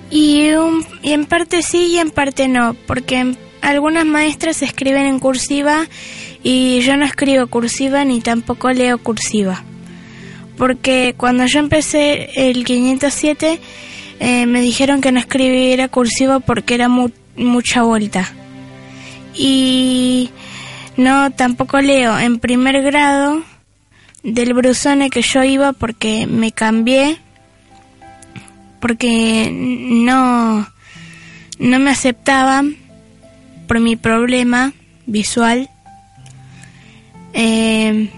Y, 0.09 0.49
y 1.01 1.11
en 1.11 1.25
parte 1.25 1.61
sí 1.61 1.93
y 1.93 1.99
en 1.99 2.11
parte 2.11 2.47
no, 2.47 2.75
porque 2.85 3.35
algunas 3.61 4.05
maestras 4.05 4.61
escriben 4.61 5.05
en 5.05 5.19
cursiva 5.19 5.85
y 6.43 6.81
yo 6.81 6.97
no 6.97 7.05
escribo 7.05 7.47
cursiva 7.47 8.03
ni 8.03 8.19
tampoco 8.19 8.71
leo 8.71 8.97
cursiva. 8.97 9.63
Porque 10.57 11.15
cuando 11.17 11.45
yo 11.45 11.59
empecé 11.59 12.29
el 12.35 12.63
507 12.65 13.59
eh, 14.19 14.45
me 14.45 14.61
dijeron 14.61 15.01
que 15.01 15.11
no 15.11 15.19
escribiera 15.19 15.87
cursiva 15.87 16.39
porque 16.39 16.75
era 16.75 16.89
mucha 16.89 17.83
vuelta. 17.83 18.31
Y 19.35 20.29
no, 20.97 21.31
tampoco 21.31 21.81
leo 21.81 22.19
en 22.19 22.39
primer 22.39 22.81
grado 22.83 23.41
del 24.23 24.53
Brusone 24.53 25.09
que 25.09 25.21
yo 25.21 25.43
iba 25.43 25.73
porque 25.73 26.27
me 26.27 26.51
cambié, 26.51 27.17
porque 28.79 29.49
no, 29.51 30.67
no 31.59 31.79
me 31.79 31.91
aceptaban 31.91 32.77
por 33.67 33.79
mi 33.79 33.95
problema 33.95 34.73
visual. 35.05 35.69
Eh, 37.33 38.09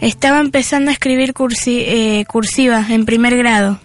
estaba 0.00 0.40
empezando 0.40 0.90
a 0.90 0.94
escribir 0.94 1.34
cursi, 1.34 1.80
eh, 1.86 2.24
cursiva 2.26 2.84
en 2.88 3.06
primer 3.06 3.36
grado 3.36 3.80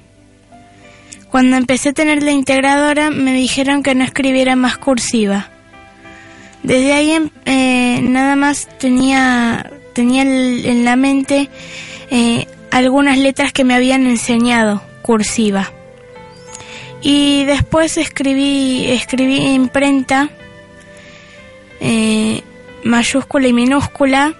cuando 1.30 1.58
empecé 1.58 1.90
a 1.90 1.94
tener 1.94 2.24
la 2.24 2.32
integradora 2.32 3.12
me 3.12 3.34
dijeron 3.34 3.84
que 3.84 3.96
no 3.96 4.04
escribiera 4.04 4.56
más 4.56 4.78
cursiva. 4.78 5.50
Desde 6.64 6.94
ahí 6.94 7.12
em, 7.12 7.30
eh, 7.46 8.02
nada 8.02 8.36
más 8.36 8.68
tenía, 8.80 9.72
tenía 10.00 10.22
en 10.22 10.86
la 10.86 10.96
mente 10.96 11.50
eh, 12.10 12.48
algunas 12.72 13.18
letras 13.18 13.52
que 13.52 13.66
me 13.66 13.76
habían 13.76 14.08
enseñado 14.08 14.82
cursiva. 15.02 15.74
Y 17.02 17.44
después 17.44 17.98
escribí, 17.98 18.86
escribí 18.92 19.36
imprenta, 19.48 20.30
eh, 21.82 22.44
mayúscula 22.86 23.50
y 23.50 23.52
minúscula, 23.52 24.36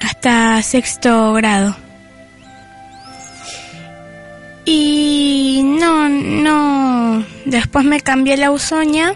hasta 0.00 0.60
sexto 0.62 1.32
grado. 1.34 1.76
Y 4.64 5.62
no, 5.64 6.08
no, 6.08 7.24
después 7.44 7.84
me 7.84 8.00
cambié 8.00 8.36
la 8.36 8.50
usoña, 8.50 9.14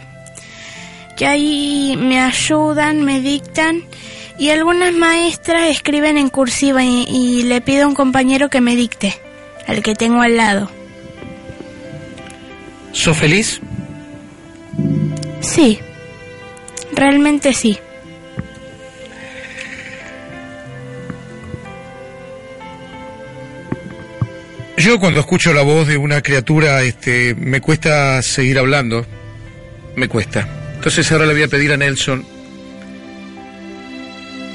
que 1.16 1.26
ahí 1.26 1.98
me 1.98 2.18
ayudan, 2.18 3.02
me 3.02 3.20
dictan, 3.20 3.82
y 4.40 4.48
algunas 4.48 4.94
maestras 4.94 5.68
escriben 5.68 6.16
en 6.16 6.30
cursiva 6.30 6.82
y, 6.82 7.04
y 7.04 7.42
le 7.42 7.60
pido 7.60 7.84
a 7.84 7.88
un 7.88 7.94
compañero 7.94 8.48
que 8.48 8.62
me 8.62 8.74
dicte, 8.74 9.14
al 9.66 9.82
que 9.82 9.94
tengo 9.94 10.22
al 10.22 10.38
lado. 10.38 10.70
¿Sos 12.92 13.18
feliz? 13.18 13.60
Sí, 15.42 15.78
realmente 16.94 17.52
sí. 17.52 17.78
Yo 24.78 24.98
cuando 24.98 25.20
escucho 25.20 25.52
la 25.52 25.60
voz 25.60 25.86
de 25.86 25.98
una 25.98 26.22
criatura, 26.22 26.82
este, 26.82 27.34
me 27.34 27.60
cuesta 27.60 28.22
seguir 28.22 28.58
hablando, 28.58 29.04
me 29.96 30.08
cuesta. 30.08 30.48
Entonces 30.76 31.12
ahora 31.12 31.26
le 31.26 31.34
voy 31.34 31.42
a 31.42 31.48
pedir 31.48 31.72
a 31.74 31.76
Nelson 31.76 32.39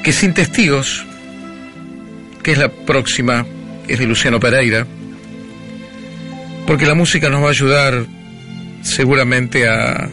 que 0.06 0.14
sin 0.14 0.36
testigos, 0.36 1.04
que 2.44 2.52
es 2.52 2.60
la 2.60 2.70
próxima, 2.70 3.44
es 3.88 3.98
de 3.98 4.06
Luciano 4.06 4.40
Pereira, 4.40 4.86
porque 6.68 6.86
la 6.86 6.94
música 6.94 7.28
nos 7.28 7.42
va 7.42 7.48
a 7.48 7.50
ayudar 7.50 8.06
seguramente 8.84 9.68
a, 9.68 10.08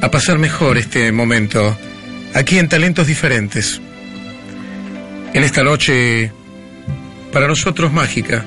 a 0.00 0.10
pasar 0.10 0.38
mejor 0.38 0.76
este 0.76 1.12
momento 1.12 1.78
aquí 2.34 2.58
en 2.58 2.68
Talentos 2.68 3.06
Diferentes. 3.06 3.80
En 5.34 5.44
esta 5.44 5.62
noche, 5.62 6.32
para 7.32 7.46
nosotros 7.46 7.92
mágica, 7.92 8.44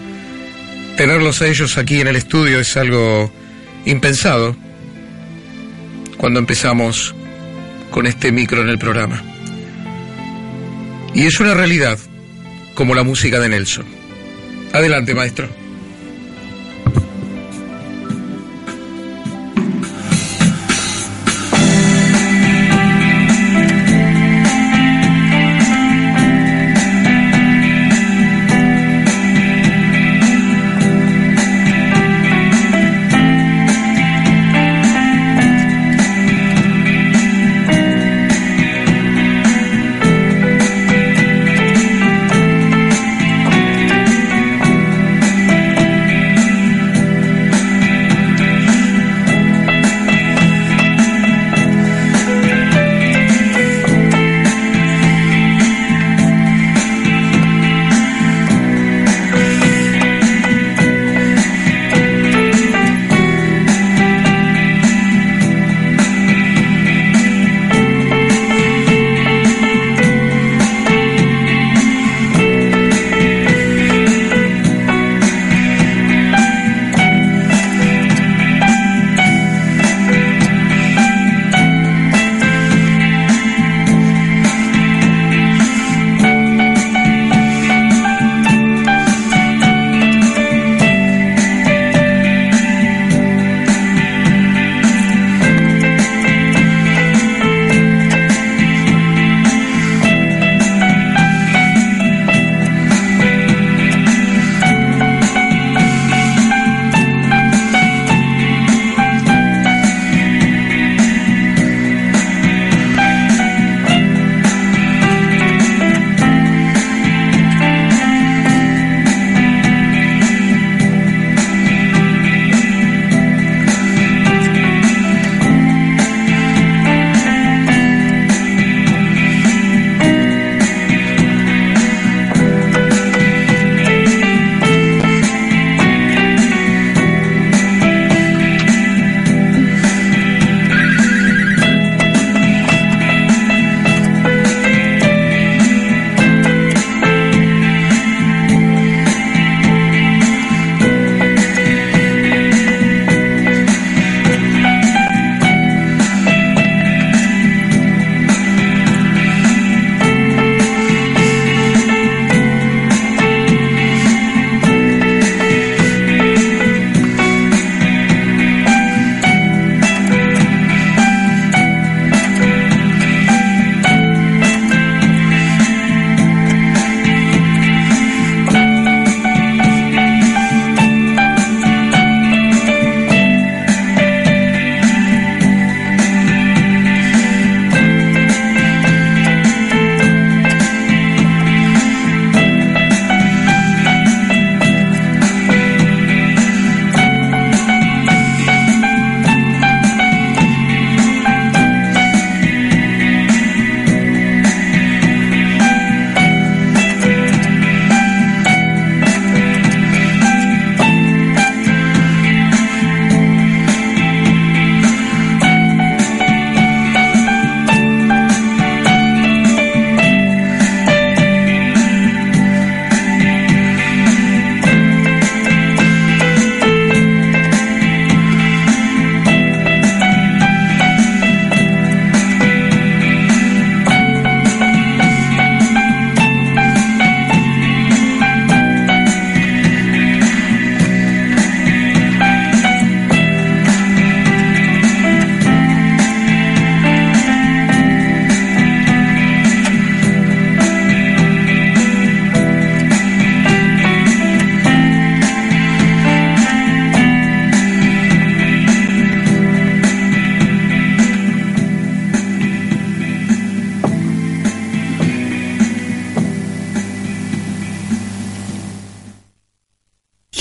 tenerlos 0.98 1.42
a 1.42 1.48
ellos 1.48 1.78
aquí 1.78 2.02
en 2.02 2.10
el 2.10 2.18
estudio 2.18 2.60
es 2.60 2.76
algo 2.76 3.32
impensado 3.86 4.58
cuando 6.18 6.40
empezamos 6.40 7.16
con 7.92 8.08
este 8.08 8.34
micro 8.34 8.62
en 8.62 8.68
el 8.68 8.78
programa. 8.78 9.31
Y 11.14 11.26
es 11.26 11.40
una 11.40 11.54
realidad, 11.54 12.00
como 12.74 12.96
la 12.96 13.04
música 13.04 13.40
de 13.40 13.50
Nelson. 13.50 13.86
Adelante, 14.74 15.14
maestro. 15.14 15.61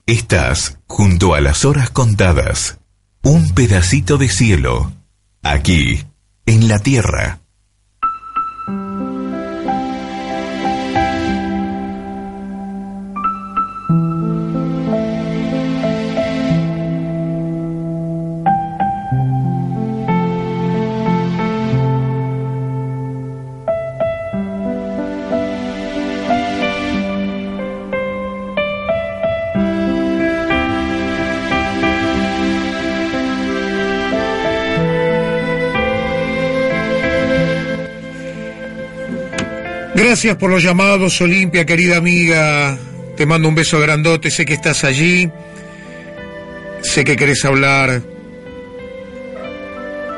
Estás 0.05 0.77
junto 0.87 1.33
a 1.33 1.41
las 1.41 1.65
horas 1.65 1.89
contadas. 1.89 2.77
Un 3.23 3.55
pedacito 3.55 4.17
de 4.17 4.29
cielo. 4.29 4.93
Aquí, 5.41 6.03
en 6.45 6.67
la 6.67 6.77
tierra. 6.79 7.39
Gracias 40.15 40.37
por 40.37 40.49
los 40.49 40.63
llamados, 40.63 41.19
Olimpia, 41.19 41.65
querida 41.65 41.97
amiga. 41.97 42.77
Te 43.17 43.25
mando 43.25 43.49
un 43.49 43.55
beso 43.55 43.81
grandote, 43.81 44.31
sé 44.31 44.45
que 44.45 44.53
estás 44.53 44.85
allí. 44.85 45.29
Sé 46.81 47.03
que 47.03 47.17
querés 47.17 47.43
hablar 47.43 48.01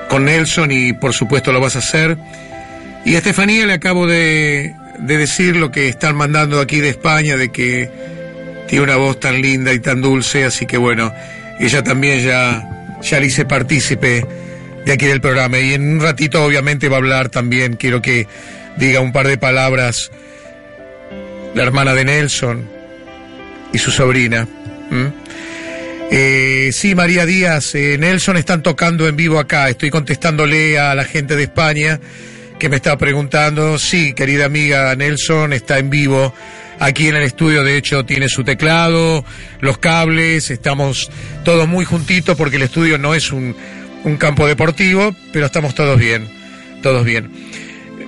con 0.08 0.26
Nelson 0.26 0.72
y 0.72 0.94
por 0.94 1.16
supuesto 1.16 1.52
lo 1.52 1.60
vas 1.60 1.78
a 1.78 1.80
hacer. 1.80 2.16
Y 3.06 3.16
a 3.16 3.18
Estefanía 3.18 3.66
le 3.66 3.74
acabo 3.74 4.06
de, 4.06 4.76
de 5.00 5.18
decir 5.18 5.56
lo 5.56 5.72
que 5.72 5.90
están 5.90 6.16
mandando 6.16 6.60
aquí 6.60 6.80
de 6.80 6.90
España, 6.90 7.36
de 7.36 7.50
que 7.50 7.90
tiene 8.68 8.84
una 8.84 8.98
voz 8.98 9.20
tan 9.20 9.42
linda 9.42 9.74
y 9.74 9.80
tan 9.80 10.04
dulce, 10.04 10.44
así 10.44 10.68
que 10.68 10.78
bueno, 10.78 11.12
ella 11.60 11.82
también 11.82 12.24
ya, 12.24 12.70
ya 13.02 13.20
le 13.20 13.26
hice 13.26 13.46
partícipe 13.46 14.24
de 14.86 14.92
aquí 14.94 15.08
del 15.08 15.22
programa. 15.22 15.58
Y 15.58 15.74
en 15.74 15.94
un 15.94 16.02
ratito 16.02 16.46
obviamente 16.46 16.88
va 16.88 16.98
a 16.98 17.00
hablar 17.00 17.30
también, 17.30 17.78
quiero 17.78 18.00
que 18.00 18.28
diga 18.78 19.00
un 19.00 19.12
par 19.12 19.28
de 19.28 19.38
palabras 19.38 20.12
la 21.54 21.64
hermana 21.64 21.94
de 21.94 22.06
Nelson 22.06 22.70
y 23.74 23.78
su 23.80 23.92
sobrina. 23.92 24.48
Eh, 26.10 26.70
sí, 26.72 26.96
María 26.96 27.26
Díaz, 27.26 27.76
eh, 27.76 27.98
Nelson 27.98 28.38
están 28.38 28.64
tocando 28.64 29.08
en 29.08 29.16
vivo 29.16 29.40
acá. 29.40 29.70
Estoy 29.70 29.90
contestándole 29.90 30.80
a 30.80 30.96
la 30.96 31.04
gente 31.04 31.36
de 31.36 31.44
España 31.44 32.00
que 32.60 32.70
me 32.70 32.78
está 32.78 32.98
preguntando. 32.98 33.78
Sí, 33.78 34.14
querida 34.14 34.46
amiga, 34.46 34.96
Nelson 34.96 35.54
está 35.54 35.80
en 35.80 35.90
vivo 35.90 36.34
aquí 36.80 37.08
en 37.08 37.16
el 37.16 37.24
estudio. 37.24 37.64
De 37.64 37.78
hecho, 37.78 38.06
tiene 38.06 38.30
su 38.30 38.44
teclado, 38.44 39.26
los 39.60 39.80
cables. 39.80 40.50
Estamos 40.50 41.10
todos 41.44 41.68
muy 41.68 41.84
juntitos 41.84 42.38
porque 42.38 42.56
el 42.56 42.64
estudio 42.64 42.98
no 42.98 43.14
es 43.14 43.32
un, 43.32 43.56
un 44.04 44.18
campo 44.18 44.48
deportivo, 44.48 45.14
pero 45.34 45.48
estamos 45.48 45.76
todos 45.76 46.00
bien. 46.00 46.28
Todos 46.82 47.04
bien. 47.04 47.32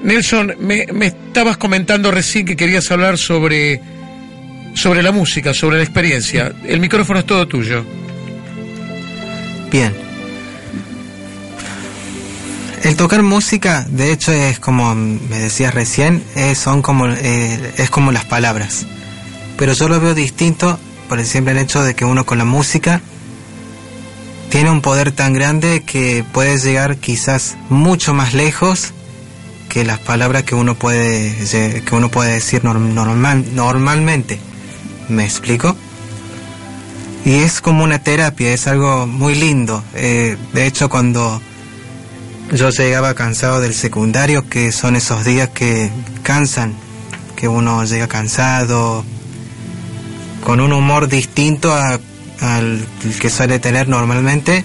Nelson, 0.04 0.56
me, 0.60 0.88
me, 0.94 1.08
estabas 1.08 1.58
comentando 1.58 2.12
recién 2.12 2.46
que 2.46 2.56
querías 2.56 2.90
hablar 2.92 3.18
sobre, 3.18 3.82
sobre 4.74 5.04
la 5.04 5.12
música, 5.12 5.54
sobre 5.54 5.78
la 5.78 5.84
experiencia. 5.84 6.54
El 6.66 6.80
micrófono 6.80 7.20
es 7.20 7.26
todo 7.26 7.48
tuyo. 7.48 7.86
Bien. 9.72 9.94
El 12.84 12.96
tocar 12.96 13.22
música, 13.24 13.86
de 13.90 14.14
hecho, 14.14 14.32
es 14.32 14.60
como 14.60 14.96
me 14.96 15.38
decías 15.38 15.74
recién, 15.74 16.24
es, 16.36 16.58
son 16.58 16.82
como, 16.82 17.08
eh, 17.08 17.74
es 17.78 17.90
como 17.90 18.14
las 18.14 18.24
palabras. 18.24 18.86
Pero 19.58 19.74
yo 19.74 19.90
lo 19.90 20.00
veo 20.00 20.16
distinto 20.16 20.80
por 21.10 21.20
el 21.20 21.26
simple 21.26 21.60
hecho 21.60 21.84
de 21.84 21.94
que 21.94 22.06
uno 22.06 22.26
con 22.26 22.38
la 22.38 22.46
música 22.46 23.02
tiene 24.50 24.72
un 24.72 24.82
poder 24.82 25.12
tan 25.12 25.34
grande 25.34 25.84
que 25.86 26.24
puede 26.32 26.58
llegar 26.58 26.98
quizás 26.98 27.58
mucho 27.70 28.14
más 28.14 28.34
lejos 28.34 28.94
que 29.70 29.86
las 29.86 30.00
palabras 30.00 30.44
que 30.44 30.56
uno 30.56 30.76
puede 30.76 31.34
que 31.86 31.96
uno 31.96 32.10
puede 32.10 32.34
decir 32.34 32.64
normal, 32.66 33.46
normalmente. 33.54 34.40
¿Me 35.08 35.24
explico? 35.24 35.76
Y 37.26 37.36
es 37.36 37.62
como 37.62 37.84
una 37.84 38.00
terapia, 38.00 38.54
es 38.54 38.68
algo 38.68 39.08
muy 39.08 39.36
lindo. 39.36 39.84
Eh, 39.94 40.38
de 40.54 40.66
hecho, 40.66 40.90
cuando 40.90 41.42
yo 42.52 42.70
llegaba 42.70 43.14
cansado 43.14 43.62
del 43.62 43.74
secundario, 43.74 44.48
que 44.50 44.72
son 44.72 44.96
esos 44.96 45.24
días 45.24 45.50
que 45.50 45.92
cansan, 46.24 46.74
que 47.36 47.48
uno 47.48 47.84
llega 47.86 48.08
cansado, 48.08 49.04
con 50.44 50.60
un 50.60 50.74
humor 50.74 51.08
distinto 51.08 51.74
al 51.74 52.86
que 53.20 53.30
suele 53.30 53.60
tener 53.60 53.88
normalmente, 53.88 54.64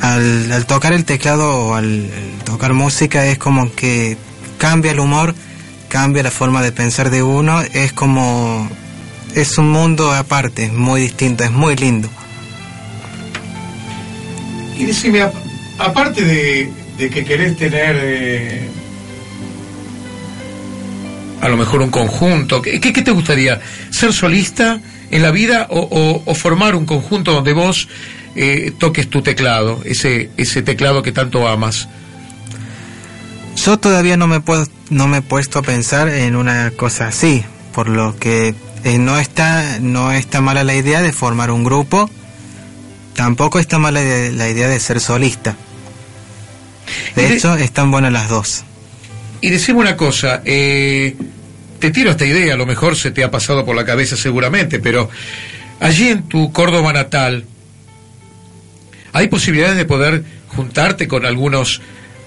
al, 0.00 0.66
tocar 0.66 0.92
el 0.92 1.04
teclado 1.04 1.50
o 1.50 1.74
al 1.74 2.10
tocar 2.44 2.74
música 2.74 3.26
es 3.26 3.38
como 3.38 3.72
que 3.74 4.16
cambia 4.64 4.92
el 4.92 5.00
humor, 5.00 5.34
cambia 5.90 6.22
la 6.22 6.30
forma 6.30 6.62
de 6.62 6.72
pensar 6.72 7.10
de 7.10 7.22
uno, 7.22 7.60
es 7.60 7.92
como 7.92 8.66
es 9.34 9.58
un 9.58 9.70
mundo 9.70 10.10
aparte, 10.10 10.70
muy 10.72 11.02
distinto, 11.02 11.44
es 11.44 11.50
muy 11.50 11.76
lindo. 11.76 12.08
Y 14.78 14.86
decime, 14.86 15.20
aparte 15.76 16.24
de, 16.24 17.10
que 17.10 17.24
querés 17.26 17.58
tener 17.58 17.98
eh, 18.00 18.70
a 21.42 21.48
lo 21.50 21.58
mejor 21.58 21.82
un 21.82 21.90
conjunto, 21.90 22.62
¿qué, 22.62 22.80
¿qué, 22.80 23.02
te 23.02 23.10
gustaría? 23.10 23.60
¿Ser 23.90 24.14
solista 24.14 24.80
en 25.10 25.20
la 25.20 25.30
vida 25.30 25.66
o, 25.68 26.22
o 26.24 26.34
formar 26.34 26.74
un 26.74 26.86
conjunto 26.86 27.34
donde 27.34 27.52
vos 27.52 27.86
eh, 28.34 28.72
toques 28.78 29.10
tu 29.10 29.20
teclado, 29.20 29.82
ese, 29.84 30.30
ese 30.38 30.62
teclado 30.62 31.02
que 31.02 31.12
tanto 31.12 31.46
amas? 31.46 31.86
Yo 33.64 33.78
todavía 33.78 34.16
no 34.16 34.26
me, 34.26 34.40
puedo, 34.40 34.66
no 34.90 35.08
me 35.08 35.18
he 35.18 35.22
puesto 35.22 35.58
a 35.58 35.62
pensar 35.62 36.08
en 36.08 36.36
una 36.36 36.70
cosa 36.72 37.08
así, 37.08 37.44
por 37.72 37.88
lo 37.88 38.16
que 38.18 38.54
eh, 38.84 38.98
no, 38.98 39.18
está, 39.18 39.78
no 39.80 40.12
está 40.12 40.40
mala 40.40 40.64
la 40.64 40.74
idea 40.74 41.00
de 41.00 41.12
formar 41.12 41.50
un 41.50 41.64
grupo, 41.64 42.10
tampoco 43.14 43.58
está 43.58 43.78
mala 43.78 44.00
la 44.02 44.48
idea 44.48 44.68
de 44.68 44.78
ser 44.80 45.00
solista. 45.00 45.56
De, 47.16 47.32
hecho, 47.32 47.54
están 47.56 47.90
buenas 47.90 48.12
las 48.12 48.28
dos. 48.28 48.64
Y 49.40 49.50
decime 49.50 49.78
una 49.80 49.96
cosa, 49.96 50.42
eh, 50.44 51.16
te 51.78 51.90
tiro 51.90 52.10
esta 52.10 52.26
idea, 52.26 52.54
a 52.54 52.56
lo 52.58 52.66
mejor 52.66 52.96
se 52.96 53.10
te 53.12 53.24
ha 53.24 53.30
pasado 53.30 53.64
por 53.64 53.74
la 53.74 53.86
cabeza 53.86 54.16
seguramente, 54.16 54.78
pero 54.78 55.08
allí 55.80 56.08
en 56.08 56.24
tu 56.24 56.52
Córdoba 56.52 56.92
natal, 56.92 57.46
¿Hay 59.14 59.28
posibilidades 59.28 59.76
de 59.76 59.84
poder 59.84 60.24
juntarte 60.48 61.06
con 61.06 61.24
algunos, 61.24 61.80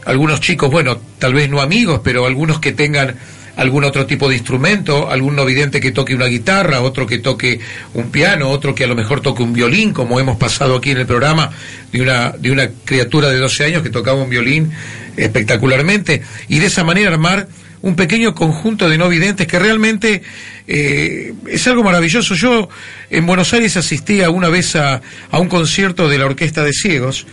algunos 0.07 0.39
chicos, 0.39 0.71
bueno, 0.71 0.99
tal 1.19 1.33
vez 1.33 1.49
no 1.49 1.61
amigos, 1.61 1.99
pero 2.01 2.25
algunos 2.25 2.61
que 2.61 2.71
tengan 2.71 3.15
algún 3.57 3.83
otro 3.83 4.05
tipo 4.05 4.29
de 4.29 4.35
instrumento, 4.35 5.11
algún 5.11 5.35
no 5.35 5.43
vidente 5.43 5.81
que 5.81 5.91
toque 5.91 6.15
una 6.15 6.27
guitarra, 6.27 6.79
otro 6.79 7.05
que 7.05 7.17
toque 7.17 7.59
un 7.93 8.09
piano, 8.09 8.49
otro 8.49 8.73
que 8.73 8.85
a 8.85 8.87
lo 8.87 8.95
mejor 8.95 9.19
toque 9.19 9.43
un 9.43 9.51
violín, 9.51 9.91
como 9.91 10.19
hemos 10.19 10.37
pasado 10.37 10.77
aquí 10.77 10.91
en 10.91 10.99
el 10.99 11.07
programa, 11.07 11.51
de 11.91 12.01
una, 12.01 12.29
de 12.29 12.51
una 12.51 12.69
criatura 12.85 13.29
de 13.29 13.37
12 13.37 13.65
años 13.65 13.83
que 13.83 13.89
tocaba 13.89 14.21
un 14.21 14.29
violín 14.29 14.71
espectacularmente, 15.17 16.21
y 16.47 16.59
de 16.59 16.67
esa 16.67 16.85
manera 16.85 17.11
armar 17.11 17.49
un 17.81 17.95
pequeño 17.95 18.33
conjunto 18.33 18.89
de 18.89 18.97
no 18.97 19.09
videntes 19.09 19.45
que 19.45 19.59
realmente 19.59 20.21
eh, 20.67 21.33
es 21.47 21.67
algo 21.67 21.83
maravilloso. 21.83 22.33
Yo 22.33 22.69
en 23.09 23.25
Buenos 23.25 23.53
Aires 23.53 23.75
asistía 23.75 24.29
una 24.29 24.47
vez 24.47 24.75
a, 24.77 25.01
a, 25.31 25.39
un 25.39 25.49
concierto 25.49 26.07
de 26.07 26.17
la 26.17 26.25
Orquesta 26.25 26.63
de 26.63 26.71
Ciegos 26.71 27.27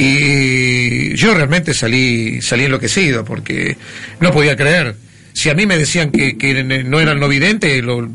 y 0.00 1.16
yo 1.16 1.34
realmente 1.34 1.74
salí, 1.74 2.40
salí 2.40 2.66
enloquecido 2.66 3.24
porque 3.24 3.76
no 4.20 4.30
podía 4.30 4.54
creer. 4.54 4.94
si 5.32 5.50
a 5.50 5.54
mí 5.54 5.66
me 5.66 5.76
decían 5.76 6.12
que, 6.12 6.38
que 6.38 6.62
no 6.62 7.00
eran 7.00 7.18
no 7.18 7.26
vidente, 7.26 7.82
lo, 7.82 8.08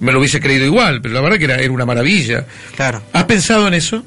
me 0.00 0.12
lo 0.12 0.18
hubiese 0.18 0.40
creído 0.40 0.64
igual, 0.64 1.00
pero 1.00 1.14
la 1.14 1.20
verdad 1.20 1.38
que 1.38 1.44
era, 1.44 1.56
era 1.56 1.70
una 1.70 1.86
maravilla. 1.86 2.44
Claro. 2.74 3.02
¿Has 3.12 3.22
pensado 3.24 3.68
en 3.68 3.74
eso? 3.74 4.04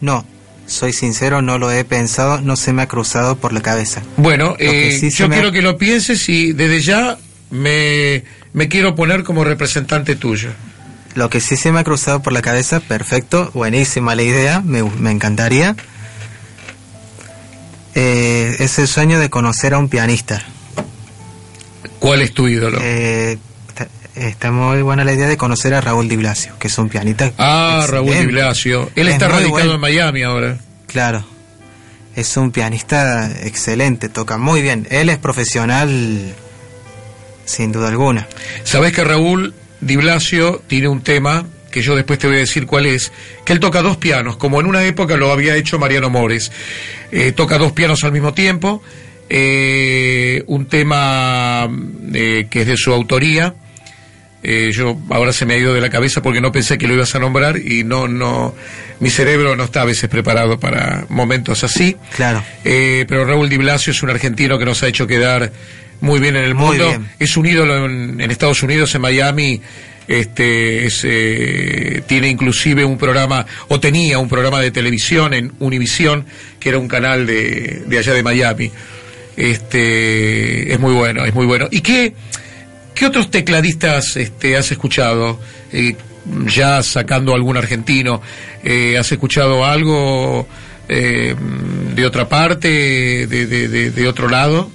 No, 0.00 0.26
soy 0.66 0.92
sincero, 0.92 1.40
no 1.40 1.56
lo 1.56 1.70
he 1.70 1.84
pensado, 1.84 2.40
no 2.40 2.56
se 2.56 2.72
me 2.72 2.82
ha 2.82 2.88
cruzado 2.88 3.36
por 3.36 3.52
la 3.52 3.60
cabeza. 3.60 4.02
Bueno, 4.16 4.56
eh, 4.58 5.08
yo 5.14 5.28
quiero 5.28 5.52
que 5.52 5.62
lo 5.62 5.78
pienses 5.78 6.28
y 6.28 6.52
desde 6.52 6.80
ya 6.80 7.16
me, 7.50 8.24
me 8.52 8.66
quiero 8.66 8.96
poner 8.96 9.22
como 9.22 9.44
representante 9.44 10.16
tuyo. 10.16 10.50
Lo 11.16 11.30
que 11.30 11.40
sí 11.40 11.56
se 11.56 11.72
me 11.72 11.80
ha 11.80 11.84
cruzado 11.84 12.20
por 12.20 12.34
la 12.34 12.42
cabeza, 12.42 12.78
perfecto, 12.78 13.50
buenísima 13.54 14.14
la 14.14 14.22
idea, 14.22 14.60
me, 14.60 14.82
me 14.82 15.10
encantaría. 15.10 15.74
Eh, 17.94 18.56
es 18.58 18.78
el 18.78 18.86
sueño 18.86 19.18
de 19.18 19.30
conocer 19.30 19.72
a 19.72 19.78
un 19.78 19.88
pianista. 19.88 20.42
¿Cuál 21.98 22.20
es 22.20 22.34
tu 22.34 22.46
ídolo? 22.46 22.78
Eh, 22.82 23.38
está, 24.14 24.52
muy 24.52 24.82
buena 24.82 25.04
la 25.04 25.14
idea 25.14 25.26
de 25.26 25.38
conocer 25.38 25.72
a 25.72 25.80
Raúl 25.80 26.06
Di 26.06 26.16
Blasio, 26.16 26.58
que 26.58 26.68
es 26.68 26.76
un 26.76 26.90
pianista. 26.90 27.32
Ah, 27.38 27.86
Raúl 27.88 28.12
Di 28.12 28.26
Blasio. 28.26 28.90
Él 28.94 29.08
está 29.08 29.28
radicado 29.28 29.74
en 29.74 29.80
Miami 29.80 30.22
ahora. 30.22 30.58
Claro. 30.86 31.24
Es 32.14 32.36
un 32.36 32.50
pianista 32.50 33.30
excelente, 33.40 34.10
toca 34.10 34.36
muy 34.36 34.60
bien. 34.60 34.86
Él 34.90 35.08
es 35.08 35.16
profesional, 35.16 36.34
sin 37.46 37.72
duda 37.72 37.88
alguna. 37.88 38.28
Sabes 38.64 38.92
que 38.92 39.02
Raúl 39.02 39.54
Di 39.86 39.96
Blasio 39.96 40.62
tiene 40.66 40.88
un 40.88 41.02
tema 41.02 41.46
que 41.76 41.82
yo 41.82 41.94
después 41.94 42.18
te 42.18 42.26
voy 42.26 42.36
a 42.36 42.40
decir 42.40 42.64
cuál 42.64 42.86
es, 42.86 43.12
que 43.44 43.52
él 43.52 43.60
toca 43.60 43.82
dos 43.82 43.98
pianos, 43.98 44.38
como 44.38 44.60
en 44.60 44.66
una 44.66 44.82
época 44.84 45.16
lo 45.18 45.30
había 45.30 45.56
hecho 45.56 45.78
Mariano 45.78 46.08
Mores. 46.08 46.50
Eh, 47.12 47.32
toca 47.32 47.58
dos 47.58 47.72
pianos 47.72 48.02
al 48.02 48.12
mismo 48.12 48.32
tiempo, 48.32 48.82
eh, 49.28 50.42
un 50.46 50.64
tema 50.66 51.68
eh, 52.14 52.46
que 52.48 52.62
es 52.62 52.66
de 52.66 52.78
su 52.78 52.94
autoría. 52.94 53.54
yo 54.42 54.96
ahora 55.10 55.34
se 55.34 55.44
me 55.44 55.52
ha 55.52 55.58
ido 55.58 55.74
de 55.74 55.82
la 55.82 55.90
cabeza 55.90 56.22
porque 56.22 56.40
no 56.40 56.50
pensé 56.50 56.78
que 56.78 56.88
lo 56.88 56.94
ibas 56.94 57.14
a 57.14 57.18
nombrar 57.18 57.58
y 57.58 57.84
no, 57.84 58.08
no, 58.08 58.54
mi 59.00 59.10
cerebro 59.10 59.54
no 59.54 59.64
está 59.64 59.82
a 59.82 59.84
veces 59.84 60.08
preparado 60.08 60.58
para 60.58 61.04
momentos 61.10 61.62
así. 61.62 61.94
Claro. 62.14 62.42
pero 62.62 63.26
Raúl 63.26 63.50
Di 63.50 63.58
Blasio 63.58 63.90
es 63.90 64.02
un 64.02 64.08
argentino 64.08 64.58
que 64.58 64.64
nos 64.64 64.82
ha 64.82 64.88
hecho 64.88 65.06
quedar 65.06 65.52
muy 66.00 66.20
bien 66.20 66.36
en 66.36 66.44
el 66.44 66.54
mundo. 66.54 66.92
Es 67.18 67.36
un 67.36 67.46
ídolo 67.46 67.86
en, 67.86 68.20
en 68.20 68.30
Estados 68.30 68.62
Unidos, 68.62 68.94
en 68.94 69.00
Miami. 69.02 69.60
Este 70.08 70.86
eh, 71.02 72.02
tiene 72.06 72.28
inclusive 72.28 72.84
un 72.84 72.96
programa 72.96 73.44
o 73.68 73.80
tenía 73.80 74.18
un 74.18 74.28
programa 74.28 74.60
de 74.60 74.70
televisión 74.70 75.34
en 75.34 75.52
Univisión 75.58 76.26
que 76.60 76.68
era 76.68 76.78
un 76.78 76.86
canal 76.86 77.26
de, 77.26 77.82
de 77.86 77.98
allá 77.98 78.12
de 78.12 78.22
Miami. 78.22 78.70
Este 79.36 80.72
es 80.72 80.78
muy 80.78 80.92
bueno 80.92 81.24
es 81.24 81.34
muy 81.34 81.44
bueno. 81.44 81.66
Y 81.72 81.80
qué 81.80 82.14
qué 82.94 83.06
otros 83.06 83.32
tecladistas 83.32 84.16
este 84.16 84.56
has 84.56 84.70
escuchado 84.70 85.40
eh, 85.72 85.96
ya 86.46 86.84
sacando 86.84 87.34
algún 87.34 87.56
argentino 87.56 88.22
eh, 88.62 88.96
has 88.96 89.10
escuchado 89.10 89.64
algo 89.64 90.46
de 90.88 92.06
otra 92.06 92.28
parte 92.28 93.26
de, 93.26 93.46
de, 93.48 93.90
de 93.90 94.06
otro 94.08 94.28
lado 94.28 94.70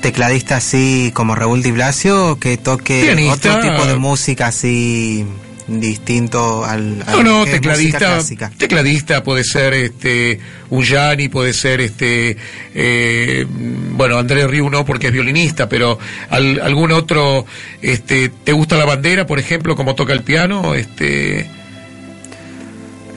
tecladista 0.00 0.56
así 0.56 1.10
como 1.14 1.34
Raúl 1.34 1.62
Di 1.62 1.70
Blasio 1.70 2.38
que 2.38 2.56
toque 2.56 3.30
otro 3.30 3.60
tipo 3.60 3.86
de 3.86 3.96
música 3.96 4.48
así 4.48 5.24
distinto 5.68 6.64
al, 6.64 6.98
no 6.98 7.22
no 7.22 7.44
tecladista 7.44 8.18
tecladista 8.58 9.22
puede 9.22 9.44
ser 9.44 9.72
este 9.74 10.40
un 10.70 10.82
Gianni 10.82 11.28
puede 11.28 11.52
ser 11.52 11.80
este 11.80 12.36
eh, 12.74 13.46
bueno 13.48 14.18
Andrés 14.18 14.50
Riu 14.50 14.68
no 14.68 14.84
porque 14.84 15.08
es 15.08 15.12
violinista 15.12 15.68
pero 15.68 15.98
algún 16.30 16.90
otro 16.90 17.46
este 17.82 18.30
te 18.30 18.52
gusta 18.52 18.76
la 18.76 18.84
bandera 18.84 19.26
por 19.26 19.38
ejemplo 19.38 19.76
como 19.76 19.94
toca 19.94 20.12
el 20.12 20.22
piano 20.22 20.74
este 20.74 21.48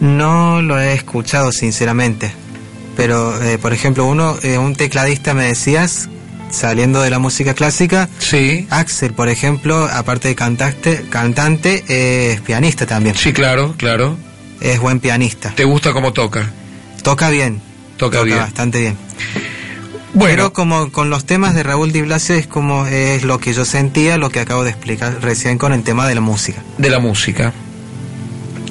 no 0.03 0.61
lo 0.61 0.79
he 0.79 0.93
escuchado 0.93 1.51
sinceramente. 1.51 2.31
Pero 2.97 3.41
eh, 3.41 3.57
por 3.57 3.73
ejemplo 3.73 4.05
uno 4.05 4.37
eh, 4.43 4.57
un 4.57 4.75
tecladista 4.75 5.33
me 5.33 5.45
decías 5.45 6.09
saliendo 6.53 7.01
de 7.01 7.09
la 7.09 7.19
música 7.19 7.53
clásica. 7.53 8.09
Sí. 8.19 8.67
Axel, 8.69 9.13
por 9.13 9.29
ejemplo, 9.29 9.89
aparte 9.91 10.29
de 10.29 10.35
cantante, 10.35 11.05
cantante, 11.09 11.83
es 11.87 12.41
pianista 12.41 12.85
también. 12.85 13.15
Sí, 13.15 13.33
claro, 13.33 13.75
claro. 13.77 14.17
Es 14.61 14.79
buen 14.79 14.99
pianista. 14.99 15.51
¿Te 15.55 15.65
gusta 15.65 15.91
cómo 15.91 16.13
toca? 16.13 16.49
Toca 17.01 17.29
bien. 17.29 17.61
Toca, 17.97 18.21
bien. 18.21 18.37
bastante 18.37 18.79
bien. 18.79 18.97
Bueno. 20.13 20.35
Pero 20.35 20.53
como 20.53 20.91
con 20.91 21.09
los 21.09 21.25
temas 21.25 21.55
de 21.55 21.63
Raúl 21.63 21.91
Di 21.91 22.01
Blasio 22.01 22.35
es 22.35 22.47
como 22.47 22.85
es 22.85 23.23
lo 23.23 23.39
que 23.39 23.53
yo 23.53 23.65
sentía, 23.65 24.17
lo 24.17 24.29
que 24.29 24.39
acabo 24.39 24.63
de 24.63 24.69
explicar 24.69 25.17
recién 25.21 25.57
con 25.57 25.73
el 25.73 25.83
tema 25.83 26.07
de 26.07 26.15
la 26.15 26.21
música. 26.21 26.63
De 26.77 26.89
la 26.89 26.99
música. 26.99 27.51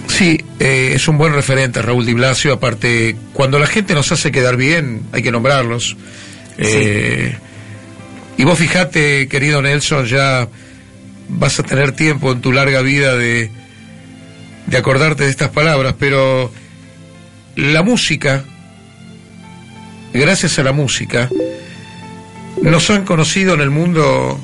Sí, 0.08 0.40
eh, 0.60 0.92
es 0.94 1.08
un 1.08 1.18
buen 1.18 1.32
referente 1.32 1.82
Raúl 1.82 2.06
Di 2.06 2.12
Blasio, 2.14 2.52
aparte, 2.52 3.16
cuando 3.32 3.58
la 3.58 3.66
gente 3.66 3.94
nos 3.94 4.12
hace 4.12 4.30
quedar 4.30 4.56
bien, 4.56 5.02
hay 5.12 5.22
que 5.22 5.32
nombrarlos. 5.32 5.96
Eh, 6.58 7.36
y 8.42 8.44
vos 8.44 8.58
fijate, 8.58 9.28
querido 9.28 9.62
Nelson, 9.62 10.04
ya 10.04 10.48
vas 11.28 11.60
a 11.60 11.62
tener 11.62 11.92
tiempo 11.92 12.32
en 12.32 12.40
tu 12.40 12.50
larga 12.50 12.82
vida 12.82 13.14
de, 13.14 13.52
de 14.66 14.76
acordarte 14.76 15.22
de 15.22 15.30
estas 15.30 15.50
palabras, 15.50 15.94
pero 15.96 16.50
la 17.54 17.84
música, 17.84 18.42
gracias 20.12 20.58
a 20.58 20.64
la 20.64 20.72
música, 20.72 21.28
nos 22.62 22.90
han 22.90 23.04
conocido 23.04 23.54
en 23.54 23.60
el 23.60 23.70
mundo 23.70 24.40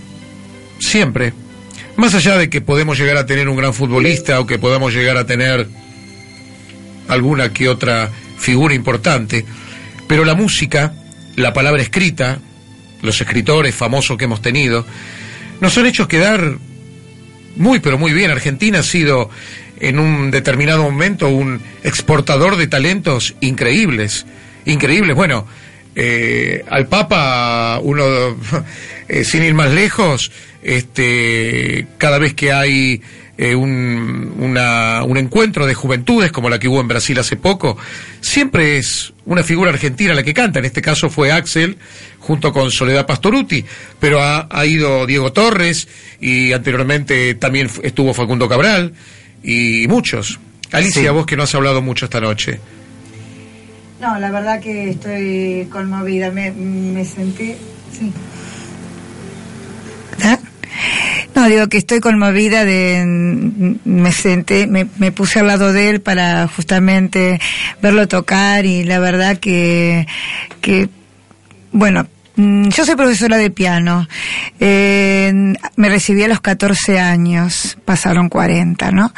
siempre. 0.78 1.32
Más 1.96 2.14
allá 2.14 2.38
de 2.38 2.48
que 2.48 2.60
podemos 2.60 3.00
llegar 3.00 3.16
a 3.16 3.26
tener 3.26 3.48
un 3.48 3.56
gran 3.56 3.74
futbolista 3.74 4.38
o 4.38 4.46
que 4.46 4.60
podamos 4.60 4.94
llegar 4.94 5.16
a 5.16 5.26
tener 5.26 5.66
alguna 7.08 7.52
que 7.52 7.68
otra 7.68 8.12
figura 8.38 8.76
importante, 8.76 9.44
pero 10.06 10.24
la 10.24 10.36
música, 10.36 10.94
la 11.34 11.52
palabra 11.52 11.82
escrita, 11.82 12.38
los 13.02 13.20
escritores 13.20 13.74
famosos 13.74 14.16
que 14.16 14.24
hemos 14.24 14.42
tenido, 14.42 14.84
nos 15.60 15.76
han 15.78 15.86
hecho 15.86 16.08
quedar 16.08 16.58
muy, 17.56 17.80
pero 17.80 17.98
muy 17.98 18.12
bien. 18.12 18.30
Argentina 18.30 18.80
ha 18.80 18.82
sido 18.82 19.30
en 19.80 19.98
un 19.98 20.30
determinado 20.30 20.82
momento 20.82 21.28
un 21.28 21.60
exportador 21.82 22.56
de 22.56 22.66
talentos 22.66 23.34
increíbles, 23.40 24.26
increíbles. 24.64 25.14
Bueno, 25.16 25.46
eh, 25.94 26.64
al 26.68 26.86
Papa, 26.86 27.80
uno, 27.82 28.04
eh, 29.08 29.24
sin 29.24 29.42
ir 29.42 29.54
más 29.54 29.72
lejos, 29.72 30.30
este, 30.62 31.86
cada 31.98 32.18
vez 32.18 32.34
que 32.34 32.52
hay 32.52 33.02
eh, 33.38 33.54
un, 33.54 34.34
un 34.36 35.16
encuentro 35.16 35.64
de 35.64 35.72
juventudes 35.72 36.32
como 36.32 36.50
la 36.50 36.58
que 36.58 36.66
hubo 36.66 36.80
en 36.80 36.88
Brasil 36.88 37.16
hace 37.20 37.36
poco, 37.36 37.78
siempre 38.20 38.78
es 38.78 39.12
una 39.26 39.44
figura 39.44 39.70
argentina 39.70 40.12
la 40.12 40.24
que 40.24 40.34
canta. 40.34 40.58
En 40.58 40.64
este 40.64 40.82
caso 40.82 41.08
fue 41.08 41.30
Axel 41.30 41.78
junto 42.18 42.52
con 42.52 42.72
Soledad 42.72 43.06
Pastoruti, 43.06 43.64
pero 44.00 44.20
ha, 44.20 44.66
ido 44.66 45.06
Diego 45.06 45.32
Torres 45.32 45.86
y 46.20 46.52
anteriormente 46.52 47.36
también 47.36 47.70
estuvo 47.84 48.12
Facundo 48.12 48.48
Cabral 48.48 48.92
y 49.44 49.86
muchos. 49.88 50.40
Alicia, 50.72 51.12
vos 51.12 51.24
que 51.24 51.36
no 51.36 51.44
has 51.44 51.54
hablado 51.54 51.80
mucho 51.80 52.06
esta 52.06 52.20
noche. 52.20 52.58
No, 54.00 54.18
la 54.18 54.32
verdad 54.32 54.60
que 54.60 54.90
estoy 54.90 55.68
conmovida, 55.70 56.30
me, 56.32 56.50
me 56.50 57.04
sentí... 57.04 57.54
Sí. 57.92 58.12
No, 61.34 61.46
digo 61.48 61.68
que 61.68 61.76
estoy 61.76 62.00
conmovida 62.00 62.64
de, 62.64 63.04
me 63.84 64.12
senté, 64.12 64.66
me, 64.66 64.88
me, 64.98 65.12
puse 65.12 65.38
al 65.38 65.46
lado 65.46 65.72
de 65.72 65.90
él 65.90 66.00
para 66.00 66.48
justamente 66.48 67.40
verlo 67.80 68.08
tocar 68.08 68.66
y 68.66 68.82
la 68.84 68.98
verdad 68.98 69.38
que, 69.38 70.06
que, 70.60 70.88
bueno, 71.70 72.08
Mm, 72.08 72.17
yo 72.38 72.84
soy 72.84 72.94
profesora 72.94 73.36
de 73.36 73.50
piano. 73.50 74.06
Eh, 74.60 75.32
me 75.74 75.88
recibí 75.88 76.22
a 76.22 76.28
los 76.28 76.40
14 76.40 77.00
años, 77.00 77.76
pasaron 77.84 78.28
40, 78.28 78.92
¿no? 78.92 79.12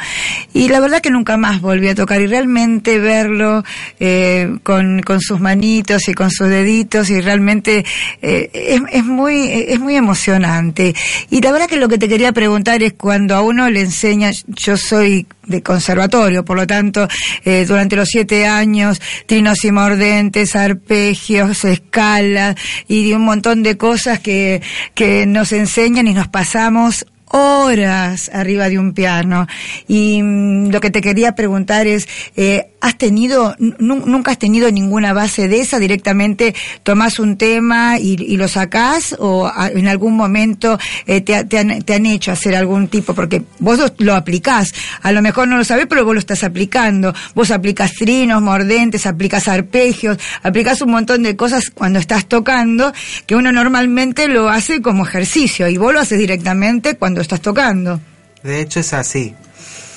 Y 0.53 0.69
la 0.69 0.79
verdad 0.79 1.01
que 1.01 1.11
nunca 1.11 1.37
más 1.37 1.61
volví 1.61 1.87
a 1.87 1.93
tocar 1.93 2.19
y 2.19 2.25
realmente 2.25 2.97
verlo 2.97 3.63
eh, 3.99 4.57
con, 4.63 5.03
con, 5.03 5.21
sus 5.21 5.39
manitos 5.39 6.09
y 6.09 6.15
con 6.15 6.31
sus 6.31 6.47
deditos 6.47 7.11
y 7.11 7.21
realmente 7.21 7.85
eh, 8.23 8.49
es, 8.91 9.05
muy, 9.05 9.49
es 9.51 9.79
muy 9.79 9.95
emocionante. 9.95 10.95
Y 11.29 11.41
la 11.41 11.51
verdad 11.51 11.67
que 11.67 11.77
lo 11.77 11.89
que 11.89 11.99
te 11.99 12.09
quería 12.09 12.31
preguntar 12.31 12.81
es 12.81 12.93
cuando 12.93 13.35
a 13.35 13.41
uno 13.41 13.69
le 13.69 13.81
enseña, 13.81 14.31
yo 14.47 14.77
soy 14.77 15.27
de 15.45 15.61
conservatorio, 15.63 16.45
por 16.45 16.57
lo 16.57 16.67
tanto, 16.67 17.07
eh, 17.43 17.65
durante 17.67 17.95
los 17.95 18.09
siete 18.09 18.45
años, 18.45 19.01
trinos 19.25 19.63
y 19.65 19.71
mordentes, 19.71 20.55
arpegios, 20.55 21.65
escalas 21.65 22.55
y 22.87 23.13
un 23.13 23.23
montón 23.23 23.63
de 23.63 23.77
cosas 23.77 24.19
que, 24.19 24.61
que 24.93 25.25
nos 25.25 25.51
enseñan 25.51 26.07
y 26.07 26.13
nos 26.13 26.27
pasamos 26.27 27.05
horas 27.31 28.29
arriba 28.33 28.69
de 28.69 28.79
un 28.79 28.93
piano. 28.93 29.47
Y 29.87 30.21
mm, 30.21 30.69
lo 30.69 30.79
que 30.79 30.89
te 30.91 31.01
quería 31.01 31.33
preguntar 31.35 31.87
es, 31.87 32.07
eh, 32.35 32.67
¿has 32.81 32.97
tenido, 32.97 33.55
nu- 33.59 34.03
nunca 34.05 34.31
has 34.31 34.39
tenido 34.39 34.71
ninguna 34.71 35.13
base 35.13 35.47
de 35.47 35.61
esa? 35.61 35.79
¿Directamente 35.79 36.53
tomás 36.83 37.19
un 37.19 37.37
tema 37.37 37.99
y, 37.99 38.37
lo 38.37 38.47
sacás? 38.47 39.15
¿O 39.19 39.51
en 39.73 39.87
algún 39.87 40.15
momento 40.15 40.77
eh, 41.05 41.21
te, 41.21 41.43
te 41.45 41.59
han, 41.59 41.81
te 41.83 41.93
han 41.95 42.05
hecho 42.05 42.31
hacer 42.31 42.55
algún 42.55 42.87
tipo? 42.87 43.13
Porque 43.13 43.43
vos 43.59 43.79
lo, 43.97 44.15
aplicás. 44.15 44.73
A 45.01 45.11
lo 45.11 45.21
mejor 45.21 45.47
no 45.47 45.57
lo 45.57 45.63
sabés, 45.63 45.87
pero 45.87 46.05
vos 46.05 46.13
lo 46.13 46.19
estás 46.19 46.43
aplicando. 46.43 47.13
Vos 47.35 47.51
aplicás 47.51 47.93
trinos, 47.93 48.41
mordentes, 48.41 49.05
aplicás 49.05 49.47
arpegios, 49.47 50.17
aplicás 50.43 50.81
un 50.81 50.91
montón 50.91 51.23
de 51.23 51.35
cosas 51.35 51.69
cuando 51.73 51.99
estás 51.99 52.25
tocando 52.27 52.91
que 53.25 53.35
uno 53.35 53.51
normalmente 53.51 54.27
lo 54.27 54.49
hace 54.49 54.81
como 54.81 55.05
ejercicio 55.05 55.67
y 55.67 55.77
vos 55.77 55.93
lo 55.93 55.99
haces 55.99 56.17
directamente 56.19 56.95
cuando 56.95 57.20
estás 57.21 57.41
tocando. 57.41 57.99
De 58.43 58.59
hecho 58.61 58.79
es 58.79 58.93
así. 58.93 59.35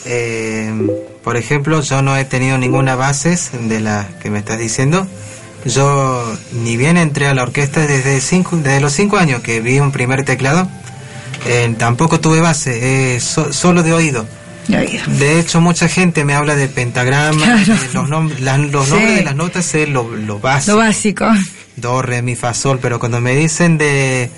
Eh, 0.07 0.72
por 1.22 1.37
ejemplo, 1.37 1.81
yo 1.81 2.03
no 2.03 2.16
he 2.16 2.25
tenido 2.25 2.59
ninguna 2.59 2.95
base 2.95 3.39
de 3.62 3.81
las 3.81 4.07
que 4.16 4.31
me 4.31 4.39
estás 4.39 4.59
diciendo. 4.59 5.07
Yo 5.64 6.37
ni 6.53 6.77
bien 6.77 6.99
entré 6.99 7.27
a 7.27 7.35
la 7.35 7.43
orquesta 7.43 7.87
desde, 7.87 8.20
cinco, 8.20 8.57
desde 8.59 8.81
los 8.81 8.93
cinco 8.93 9.16
años 9.16 9.41
que 9.41 9.61
vi 9.61 9.81
un 9.81 9.93
primer 9.93 10.25
teclado. 10.25 10.68
eh, 11.47 11.75
tampoco 11.79 12.20
tuve 12.20 12.41
base, 12.41 13.16
eh, 13.16 13.20
so- 13.20 13.53
solo 13.53 13.82
de 13.82 13.93
oído. 13.93 14.24
De 14.66 14.78
oído. 14.78 15.03
De 15.19 15.39
hecho, 15.39 15.61
mucha 15.61 15.89
gente 15.89 16.24
me 16.24 16.32
habla 16.35 16.55
de 16.55 16.69
pentagrama, 16.69 17.36
Claro. 17.44 17.74
de 17.78 17.93
los, 17.93 18.09
nom- 18.09 18.39
las- 18.39 18.61
los 18.61 18.86
Sí. 18.86 18.90
nombres 18.93 19.15
de 19.16 19.24
las 19.24 19.36
notas 19.36 19.74
es 19.74 19.89
lo, 19.90 20.09
lo 20.16 20.39
básico. 20.39 20.73
Lo 20.73 20.78
básico. 20.78 21.27
do, 21.77 22.01
re, 22.01 22.23
mi, 22.23 22.35
fa, 22.35 22.55
sol, 22.55 22.78
pero 22.81 22.98
cuando 22.98 23.20
me 23.20 23.35
dicen 23.36 23.77
de, 23.77 24.31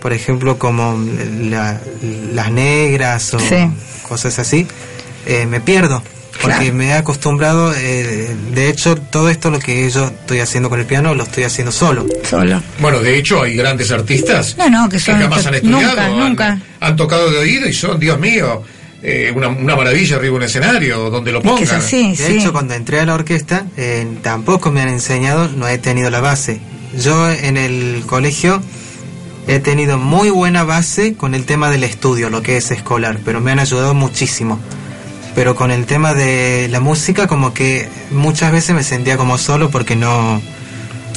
por 0.00 0.12
ejemplo, 0.12 0.58
como 0.58 0.98
la- 1.50 1.80
las 2.34 2.50
negras 2.50 3.34
o 3.34 3.38
Sí. 3.38 3.56
cosas 4.08 4.38
así, 4.38 4.66
eh, 5.26 5.46
me 5.46 5.60
pierdo. 5.60 6.02
Porque 6.40 6.56
Claro. 6.56 6.74
me 6.74 6.86
he 6.86 6.92
acostumbrado, 6.94 7.74
eh, 7.76 8.34
de 8.54 8.68
hecho, 8.70 8.96
todo 8.96 9.28
esto 9.28 9.50
lo 9.50 9.58
que 9.58 9.90
yo 9.90 10.06
estoy 10.06 10.40
haciendo 10.40 10.70
con 10.70 10.80
el 10.80 10.86
piano 10.86 11.14
lo 11.14 11.24
estoy 11.24 11.44
haciendo 11.44 11.70
solo. 11.70 12.06
Solo. 12.24 12.62
Bueno, 12.78 13.00
de 13.00 13.18
hecho 13.18 13.42
hay 13.42 13.54
grandes 13.56 13.90
artistas 13.92 14.56
No, 14.56 14.70
no, 14.70 14.88
que 14.88 14.98
son- 14.98 15.20
jamás 15.20 15.44
han 15.44 15.52
que 15.52 15.58
estudiado, 15.58 15.88
nunca, 15.88 16.04
han, 16.06 16.18
nunca. 16.18 16.60
han 16.80 16.96
tocado 16.96 17.30
de 17.30 17.38
oído 17.38 17.68
y 17.68 17.74
son, 17.74 18.00
Dios 18.00 18.18
mío, 18.18 18.62
eh, 19.02 19.30
una, 19.36 19.48
una 19.48 19.76
maravilla 19.76 20.16
arriba 20.16 20.32
de 20.32 20.36
un 20.38 20.42
escenario, 20.44 21.10
donde 21.10 21.30
lo 21.30 21.38
Es 21.40 21.42
que 21.44 21.48
pongan. 21.50 21.64
es 21.64 21.72
así, 21.72 22.10
De 22.12 22.16
sí. 22.16 22.32
hecho, 22.38 22.52
cuando 22.52 22.72
entré 22.72 23.00
a 23.00 23.04
la 23.04 23.14
orquesta, 23.14 23.66
eh, 23.76 24.06
tampoco 24.22 24.70
me 24.70 24.80
han 24.80 24.88
enseñado, 24.88 25.48
no 25.54 25.68
he 25.68 25.76
tenido 25.76 26.08
la 26.08 26.20
base. 26.20 26.58
Yo 26.98 27.30
en 27.30 27.58
el 27.58 28.02
colegio 28.06 28.62
he 29.50 29.58
tenido 29.58 29.98
muy 29.98 30.30
buena 30.30 30.62
base 30.62 31.14
con 31.14 31.34
el 31.34 31.44
tema 31.44 31.70
del 31.70 31.82
estudio, 31.82 32.30
lo 32.30 32.40
que 32.40 32.56
es 32.56 32.70
escolar, 32.70 33.18
pero 33.24 33.40
me 33.40 33.50
han 33.50 33.58
ayudado 33.58 33.94
muchísimo. 33.94 34.60
Pero 35.34 35.56
con 35.56 35.72
el 35.72 35.86
tema 35.86 36.14
de 36.14 36.68
la 36.70 36.78
música, 36.78 37.26
como 37.26 37.52
que 37.52 37.88
muchas 38.12 38.52
veces 38.52 38.76
me 38.76 38.84
sentía 38.84 39.16
como 39.16 39.38
solo 39.38 39.68
porque 39.68 39.96
no... 39.96 40.40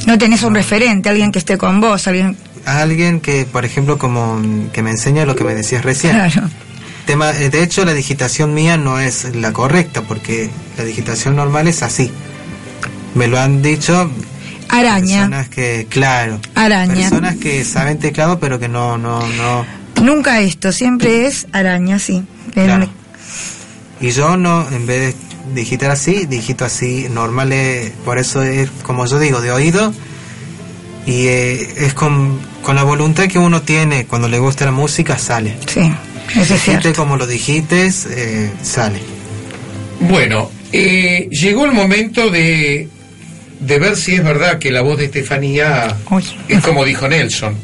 No 0.06 0.18
tenés 0.18 0.42
un 0.42 0.52
referente, 0.52 1.08
alguien 1.08 1.30
que 1.30 1.38
esté 1.38 1.56
con 1.56 1.80
vos, 1.80 2.08
alguien... 2.08 2.36
Alguien 2.66 3.20
que, 3.20 3.44
por 3.44 3.64
ejemplo, 3.64 3.98
como 3.98 4.42
que 4.72 4.82
me 4.82 4.90
enseña 4.90 5.26
lo 5.26 5.36
que 5.36 5.44
me 5.44 5.54
decías 5.54 5.84
recién. 5.84 6.14
Claro. 6.14 6.48
Tema, 7.06 7.30
eh, 7.30 7.50
de 7.50 7.62
hecho, 7.62 7.84
la 7.84 7.92
digitación 7.92 8.52
mía 8.52 8.76
no 8.76 8.98
es 8.98 9.36
la 9.36 9.52
correcta, 9.52 10.02
porque 10.02 10.50
la 10.76 10.82
digitación 10.82 11.36
normal 11.36 11.68
es 11.68 11.84
así. 11.84 12.10
Me 13.14 13.28
lo 13.28 13.38
han 13.38 13.62
dicho 13.62 14.10
Araña. 14.68 15.18
personas 15.18 15.48
que, 15.48 15.86
claro, 15.88 16.40
Araña. 16.54 16.94
personas 16.94 17.36
que 17.36 17.64
saben 17.64 17.98
teclado, 17.98 18.38
pero 18.38 18.58
que 18.58 18.68
no, 18.68 18.98
no, 18.98 19.26
no. 19.26 19.66
Nunca 20.02 20.40
esto, 20.40 20.72
siempre 20.72 21.26
es 21.26 21.46
araña, 21.52 21.98
sí. 21.98 22.24
Claro. 22.52 22.88
Y 24.00 24.10
yo 24.10 24.36
no, 24.36 24.68
en 24.70 24.86
vez 24.86 25.14
de 25.14 25.54
digitar 25.54 25.90
así, 25.90 26.26
digito 26.26 26.64
así, 26.64 27.06
normal, 27.10 27.52
eh, 27.52 27.92
por 28.04 28.18
eso 28.18 28.42
es, 28.42 28.68
como 28.82 29.06
yo 29.06 29.18
digo, 29.18 29.40
de 29.40 29.52
oído. 29.52 29.92
Y 31.06 31.26
eh, 31.26 31.74
es 31.76 31.94
con, 31.94 32.40
con 32.62 32.76
la 32.76 32.82
voluntad 32.82 33.24
que 33.28 33.38
uno 33.38 33.62
tiene 33.62 34.06
cuando 34.06 34.28
le 34.28 34.38
gusta 34.38 34.64
la 34.64 34.72
música, 34.72 35.18
sale. 35.18 35.56
Sí, 35.66 35.92
eso 36.34 36.54
es 36.54 36.62
cierto. 36.62 36.92
como 36.94 37.16
lo 37.16 37.26
digites, 37.26 38.06
eh, 38.10 38.50
sale. 38.62 39.00
Bueno, 40.00 40.50
eh, 40.72 41.28
llegó 41.30 41.66
el 41.66 41.72
momento 41.72 42.30
de, 42.30 42.88
de 43.66 43.78
ver 43.78 43.96
si 43.96 44.14
es 44.14 44.24
verdad 44.24 44.58
que 44.58 44.70
la 44.70 44.82
voz 44.82 44.98
de 44.98 45.06
Estefanía 45.06 45.96
Uy. 46.10 46.24
es 46.48 46.60
como 46.62 46.84
dijo 46.84 47.08
Nelson. 47.08 47.56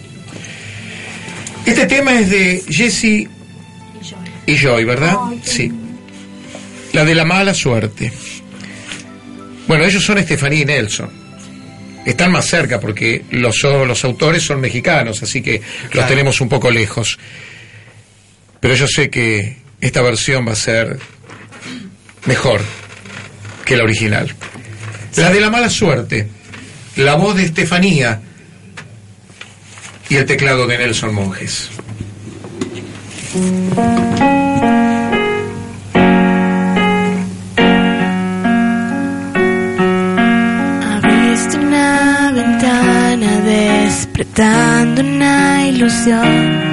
Este 1.67 1.87
tema 1.87 2.19
es 2.19 2.31
de 2.31 2.65
Jesse 2.69 3.29
y 4.47 4.57
Joy, 4.57 4.85
¿verdad? 4.85 5.17
Sí. 5.43 5.71
La 6.93 7.05
de 7.05 7.15
la 7.15 7.25
mala 7.25 7.55
suerte. 7.55 8.13
Bueno, 9.69 9.85
ellos 9.85 10.03
son 10.03 10.19
Estefanía 10.19 10.63
y 10.63 10.65
Nelson. 10.65 11.11
Están 12.07 12.33
más 12.33 12.47
cerca 12.47 12.81
porque 12.81 13.25
los, 13.31 13.63
los 13.63 14.05
autores 14.05 14.43
son 14.43 14.61
mexicanos, 14.61 15.23
así 15.23 15.43
que 15.43 15.61
los 15.93 16.09
tenemos 16.09 16.41
un 16.41 16.49
poco 16.49 16.71
lejos. 16.71 17.19
Pero 18.59 18.75
yo 18.75 18.87
sé 18.89 19.11
que 19.11 19.59
esta 19.81 20.01
versión 20.01 20.49
va 20.49 20.53
a 20.53 20.57
ser 20.57 20.99
mejor 22.25 22.63
que 23.67 23.77
la 23.77 23.85
original. 23.85 24.35
La 25.17 25.31
de 25.31 25.41
la 25.41 25.51
mala 25.51 25.69
suerte, 25.69 26.29
la 26.97 27.15
voz 27.17 27.37
de 27.37 27.45
Estefanía 27.45 28.21
y 30.09 30.17
el 30.17 30.25
teclado 30.25 30.67
de 30.67 30.79
Nelson 30.79 31.15
Monjes. 31.15 31.69
Abriste 40.83 41.59
una 41.59 42.33
ventana 42.33 43.41
despertando 43.41 45.03
una 45.03 45.67
ilusión. 45.69 46.70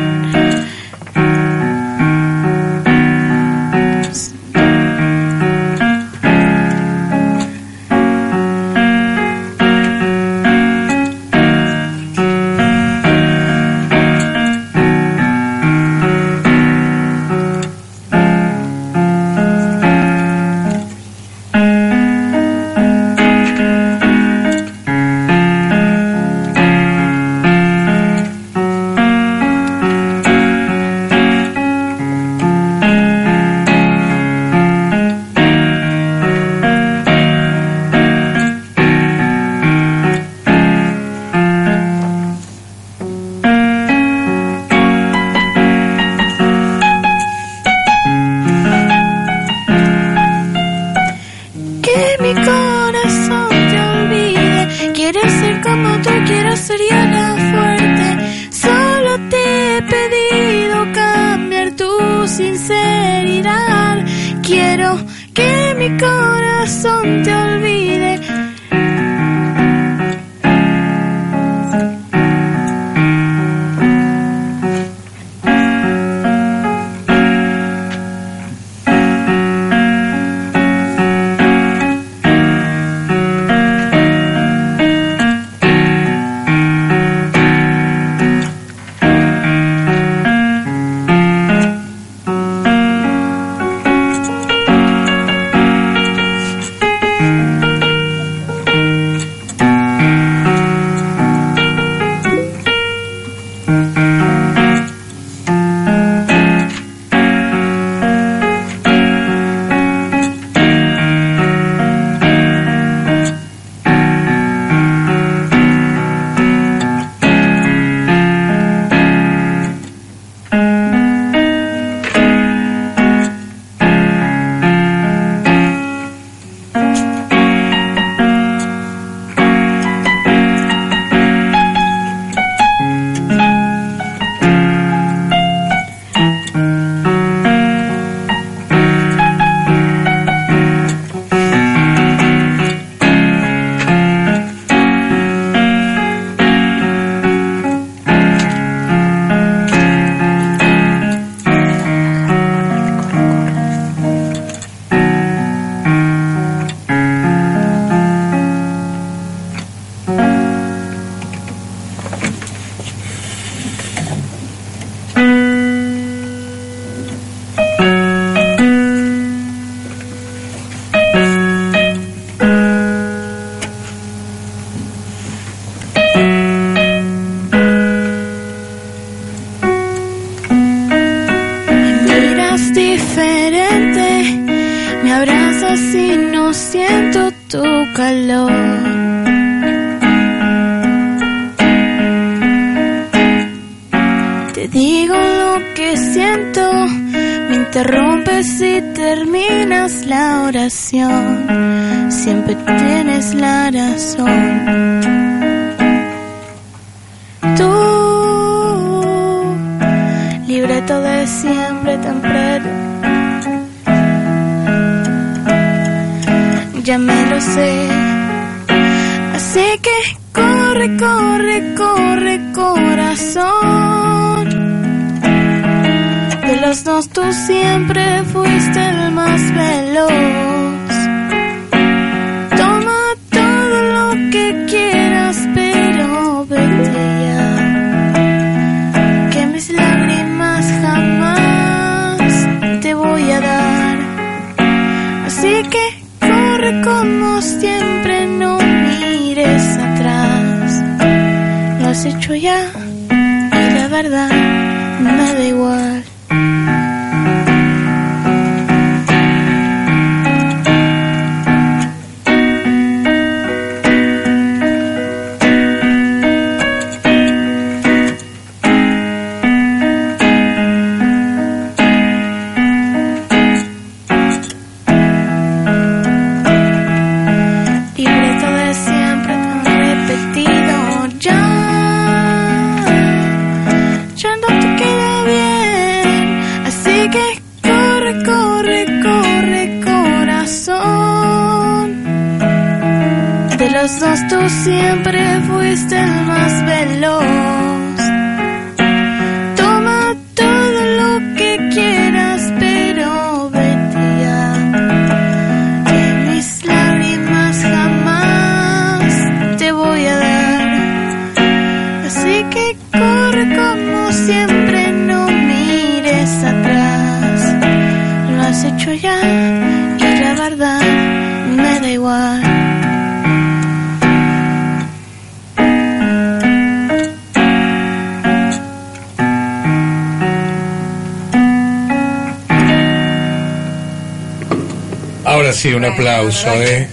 Un 335.78 335.86
aplauso, 335.86 336.52
¿eh? 336.64 336.88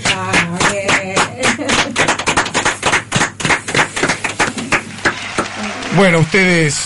Bueno, 5.97 6.19
ustedes... 6.19 6.79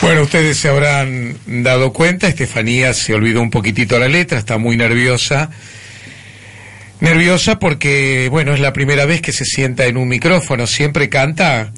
Bueno, 0.00 0.22
ustedes 0.22 0.56
se 0.56 0.70
habrán 0.70 1.36
dado 1.46 1.92
cuenta, 1.92 2.26
Estefanía 2.26 2.94
se 2.94 3.12
olvidó 3.12 3.42
un 3.42 3.50
poquitito 3.50 3.98
la 3.98 4.08
letra, 4.08 4.38
está 4.38 4.56
muy 4.56 4.78
nerviosa. 4.78 5.50
Nerviosa 7.00 7.58
porque, 7.58 8.28
bueno, 8.30 8.54
es 8.54 8.60
la 8.60 8.72
primera 8.72 9.04
vez 9.04 9.20
que 9.20 9.32
se 9.32 9.44
sienta 9.44 9.84
en 9.84 9.98
un 9.98 10.08
micrófono, 10.08 10.66
siempre 10.66 11.10
canta 11.10 11.70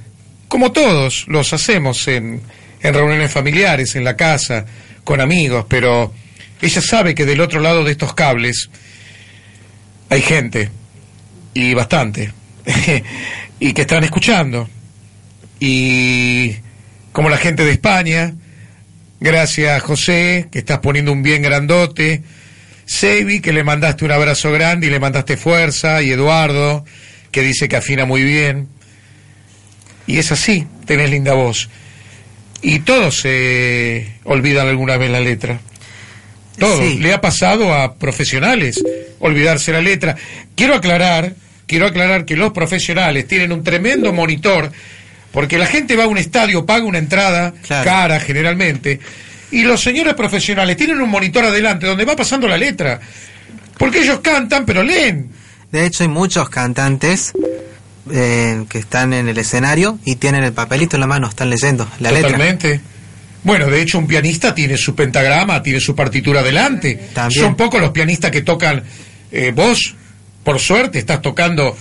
como 0.46 0.70
todos 0.70 1.24
los 1.26 1.52
hacemos 1.52 2.06
en, 2.06 2.40
en 2.80 2.94
reuniones 2.94 3.32
familiares, 3.32 3.96
en 3.96 4.04
la 4.04 4.16
casa, 4.16 4.66
con 5.04 5.20
amigos, 5.20 5.66
pero 5.68 6.12
ella 6.60 6.80
sabe 6.80 7.14
que 7.14 7.26
del 7.26 7.40
otro 7.40 7.60
lado 7.60 7.84
de 7.84 7.92
estos 7.92 8.14
cables 8.14 8.70
hay 10.08 10.22
gente, 10.22 10.70
y 11.54 11.74
bastante, 11.74 12.32
y 13.60 13.72
que 13.72 13.82
están 13.82 14.04
escuchando. 14.04 14.68
Y 15.58 16.56
como 17.12 17.28
la 17.28 17.38
gente 17.38 17.64
de 17.64 17.72
España, 17.72 18.34
gracias 19.20 19.82
José, 19.82 20.48
que 20.50 20.58
estás 20.58 20.80
poniendo 20.80 21.12
un 21.12 21.22
bien 21.22 21.42
grandote, 21.42 22.22
Sebi, 22.84 23.40
que 23.40 23.52
le 23.52 23.64
mandaste 23.64 24.04
un 24.04 24.12
abrazo 24.12 24.52
grande 24.52 24.86
y 24.86 24.90
le 24.90 25.00
mandaste 25.00 25.36
fuerza, 25.36 26.02
y 26.02 26.10
Eduardo, 26.10 26.84
que 27.30 27.42
dice 27.42 27.68
que 27.68 27.76
afina 27.76 28.04
muy 28.04 28.22
bien. 28.22 28.68
Y 30.06 30.18
es 30.18 30.32
así, 30.32 30.66
tenés 30.84 31.10
linda 31.10 31.32
voz. 31.32 31.70
Y 32.62 32.80
todos 32.80 33.20
se 33.20 34.14
olvidan 34.24 34.68
alguna 34.68 34.96
vez 34.96 35.10
la 35.10 35.20
letra. 35.20 35.60
Todos. 36.58 36.78
Sí. 36.78 36.98
Le 36.98 37.12
ha 37.12 37.20
pasado 37.20 37.74
a 37.74 37.94
profesionales 37.96 38.82
olvidarse 39.18 39.72
la 39.72 39.80
letra. 39.80 40.16
Quiero 40.54 40.74
aclarar, 40.74 41.34
quiero 41.66 41.86
aclarar 41.86 42.24
que 42.24 42.36
los 42.36 42.52
profesionales 42.52 43.26
tienen 43.26 43.52
un 43.52 43.64
tremendo 43.64 44.12
monitor, 44.12 44.70
porque 45.32 45.58
la 45.58 45.66
gente 45.66 45.96
va 45.96 46.04
a 46.04 46.08
un 46.08 46.18
estadio, 46.18 46.64
paga 46.66 46.84
una 46.84 46.98
entrada 46.98 47.52
Claro. 47.66 47.84
cara 47.84 48.20
generalmente, 48.20 49.00
y 49.50 49.62
los 49.62 49.80
señores 49.82 50.14
profesionales 50.14 50.76
tienen 50.76 51.00
un 51.00 51.10
monitor 51.10 51.44
adelante 51.44 51.86
donde 51.86 52.04
va 52.04 52.14
pasando 52.16 52.46
la 52.46 52.56
letra. 52.56 53.00
Porque 53.78 54.00
ellos 54.02 54.20
cantan, 54.20 54.64
pero 54.64 54.82
leen. 54.82 55.30
De 55.72 55.86
hecho, 55.86 56.04
hay 56.04 56.08
muchos 56.08 56.48
cantantes 56.48 57.32
eh, 58.10 58.64
que 58.68 58.78
están 58.78 59.12
en 59.12 59.28
el 59.28 59.38
escenario 59.38 59.98
y 60.04 60.16
tienen 60.16 60.42
el 60.44 60.52
papelito 60.52 60.96
en 60.96 61.00
la 61.00 61.06
mano, 61.06 61.28
están 61.28 61.50
leyendo 61.50 61.88
la 62.00 62.10
letra. 62.10 62.32
Totalmente. 62.32 62.80
Bueno, 63.44 63.66
de 63.68 63.82
hecho, 63.82 63.98
un 63.98 64.06
pianista 64.06 64.54
tiene 64.54 64.76
su 64.76 64.94
pentagrama, 64.94 65.62
tiene 65.62 65.80
su 65.80 65.94
partitura 65.94 66.40
adelante. 66.40 67.08
También. 67.12 67.40
Son 67.42 67.56
pocos 67.56 67.80
los 67.80 67.90
pianistas 67.90 68.30
que 68.30 68.42
tocan. 68.42 68.82
eh, 69.30 69.52
vos, 69.54 69.94
por 70.44 70.58
suerte, 70.60 70.98
estás 70.98 71.20
tocando 71.22 71.76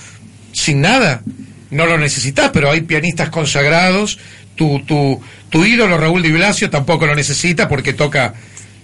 sin 0.54 0.82
nada. 0.82 1.22
No 1.70 1.86
lo 1.86 1.98
necesitas, 1.98 2.50
pero 2.52 2.72
hay 2.72 2.82
pianistas 2.82 3.30
consagrados. 3.30 4.18
Tu, 4.56 4.80
tu, 4.86 5.22
tu 5.50 5.66
ídolo, 5.66 5.98
Raúl 5.98 6.22
Di 6.22 6.32
Blasio, 6.32 6.70
tampoco 6.70 7.06
lo 7.06 7.16
necesita 7.16 7.68
porque 7.68 7.94
toca. 7.94 8.34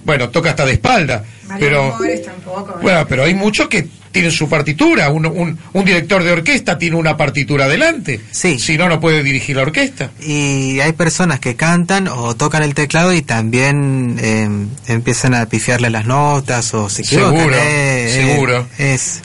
Bueno, 0.06 0.30
toca 0.30 0.52
hasta 0.52 0.66
de 0.66 0.74
espalda. 0.74 1.24
pero, 1.60 1.98
bueno, 2.82 3.06
pero 3.08 3.24
hay 3.26 3.34
muchos 3.34 3.68
que 3.68 3.88
tienen 4.18 4.32
su 4.32 4.50
partitura. 4.50 5.10
Un, 5.10 5.26
un, 5.26 5.58
un 5.74 5.86
director 5.86 6.24
de 6.24 6.32
orquesta 6.32 6.78
tiene 6.78 6.96
una 6.96 7.16
partitura 7.18 7.66
adelante. 7.66 8.20
Sí. 8.32 8.60
Si 8.60 8.78
no, 8.78 8.90
no 8.90 9.00
puede 9.00 9.24
dirigir 9.24 9.56
la 9.56 9.62
orquesta. 9.64 10.12
Y 10.22 10.80
hay 10.80 10.92
personas 10.94 11.40
que 11.40 11.56
cantan 11.56 12.08
o 12.08 12.36
tocan 12.36 12.64
el 12.64 12.74
teclado 12.74 13.14
y 13.14 13.22
también 13.22 14.18
eh, 14.20 14.48
empiezan 14.88 15.34
a 15.34 15.46
pifiarle 15.48 15.90
las 15.90 16.06
notas 16.06 16.74
o 16.74 16.90
se 16.90 17.02
equivocan. 17.04 17.38
Seguro, 17.38 17.56
Eh, 17.58 18.06
eh, 18.08 18.26
seguro. 18.34 18.68
es, 18.78 19.22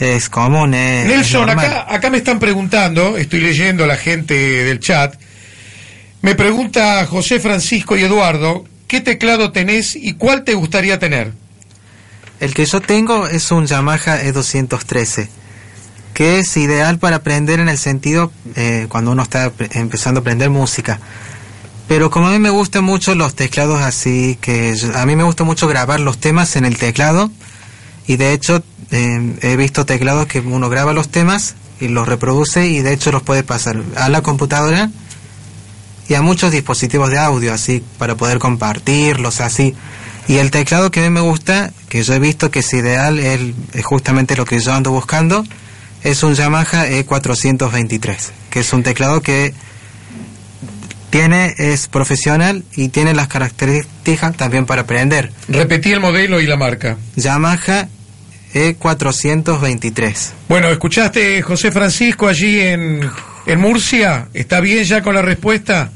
es 0.00 0.28
común. 0.28 0.74
eh, 0.74 1.02
es 1.02 1.08
Nelson, 1.08 1.50
acá, 1.50 1.86
acá 1.88 2.08
me 2.10 2.18
están 2.18 2.38
preguntando, 2.38 3.16
estoy 3.18 3.40
leyendo 3.40 3.84
a 3.84 3.86
la 3.86 3.96
gente 3.96 4.34
del 4.34 4.80
chat, 4.80 5.14
me 6.22 6.34
pregunta 6.34 7.04
José 7.06 7.40
Francisco 7.40 7.96
y 7.96 8.02
Eduardo, 8.04 8.64
¿qué 8.86 9.00
teclado 9.00 9.52
tenés 9.52 9.96
y 9.96 10.14
cuál 10.14 10.44
te 10.44 10.54
gustaría 10.54 10.98
tener? 10.98 11.32
El 12.40 12.54
que 12.54 12.64
yo 12.64 12.80
tengo 12.80 13.26
es 13.26 13.50
un 13.50 13.66
Yamaha 13.66 14.22
E213, 14.22 15.28
que 16.14 16.38
es 16.38 16.56
ideal 16.56 16.98
para 16.98 17.16
aprender 17.16 17.60
en 17.60 17.68
el 17.68 17.78
sentido 17.78 18.32
eh, 18.56 18.86
cuando 18.88 19.12
uno 19.12 19.22
está 19.22 19.52
empezando 19.72 20.18
a 20.18 20.22
aprender 20.22 20.48
música. 20.50 20.98
Pero 21.86 22.10
como 22.10 22.28
a 22.28 22.30
mí 22.30 22.38
me 22.38 22.50
gustan 22.50 22.84
mucho 22.84 23.14
los 23.14 23.34
teclados 23.34 23.80
así, 23.82 24.38
que 24.40 24.74
yo- 24.76 24.96
a 24.96 25.04
mí 25.06 25.16
me 25.16 25.24
gusta 25.24 25.44
mucho 25.44 25.66
grabar 25.68 26.00
los 26.00 26.18
temas 26.18 26.56
en 26.56 26.64
el 26.64 26.78
teclado. 26.78 27.30
Y 28.06 28.16
de 28.16 28.32
hecho 28.32 28.62
eh, 28.90 29.36
he 29.42 29.56
visto 29.56 29.84
teclados 29.86 30.26
que 30.26 30.40
uno 30.40 30.68
graba 30.68 30.92
los 30.92 31.10
temas 31.10 31.54
y 31.80 31.88
los 31.88 32.08
reproduce 32.08 32.66
y 32.66 32.80
de 32.80 32.92
hecho 32.92 33.12
los 33.12 33.22
puede 33.22 33.42
pasar 33.42 33.82
a 33.96 34.08
la 34.08 34.22
computadora 34.22 34.90
y 36.08 36.14
a 36.14 36.22
muchos 36.22 36.50
dispositivos 36.50 37.10
de 37.10 37.18
audio 37.18 37.52
así 37.54 37.84
para 37.98 38.16
poder 38.16 38.38
compartirlos 38.38 39.40
así. 39.40 39.74
Y 40.30 40.38
el 40.38 40.52
teclado 40.52 40.92
que 40.92 41.00
a 41.00 41.02
mí 41.02 41.10
me 41.10 41.22
gusta, 41.22 41.72
que 41.88 42.04
yo 42.04 42.14
he 42.14 42.20
visto 42.20 42.52
que 42.52 42.60
es 42.60 42.72
ideal, 42.72 43.18
es, 43.18 43.40
es 43.74 43.84
justamente 43.84 44.36
lo 44.36 44.44
que 44.44 44.60
yo 44.60 44.72
ando 44.72 44.92
buscando, 44.92 45.44
es 46.04 46.22
un 46.22 46.36
Yamaha 46.36 46.86
E423, 46.86 48.16
que 48.48 48.60
es 48.60 48.72
un 48.72 48.84
teclado 48.84 49.22
que 49.22 49.52
tiene 51.10 51.56
es 51.58 51.88
profesional 51.88 52.62
y 52.76 52.90
tiene 52.90 53.12
las 53.12 53.26
características 53.26 54.36
también 54.36 54.66
para 54.66 54.82
aprender. 54.82 55.32
Repetí 55.48 55.90
el 55.90 55.98
modelo 55.98 56.40
y 56.40 56.46
la 56.46 56.56
marca. 56.56 56.96
Yamaha 57.16 57.88
E423. 58.54 60.30
Bueno, 60.48 60.68
¿escuchaste 60.68 61.42
José 61.42 61.72
Francisco 61.72 62.28
allí 62.28 62.60
en, 62.60 63.00
en 63.46 63.58
Murcia? 63.58 64.28
¿Está 64.32 64.60
bien 64.60 64.84
ya 64.84 65.02
con 65.02 65.16
la 65.16 65.22
respuesta? 65.22 65.90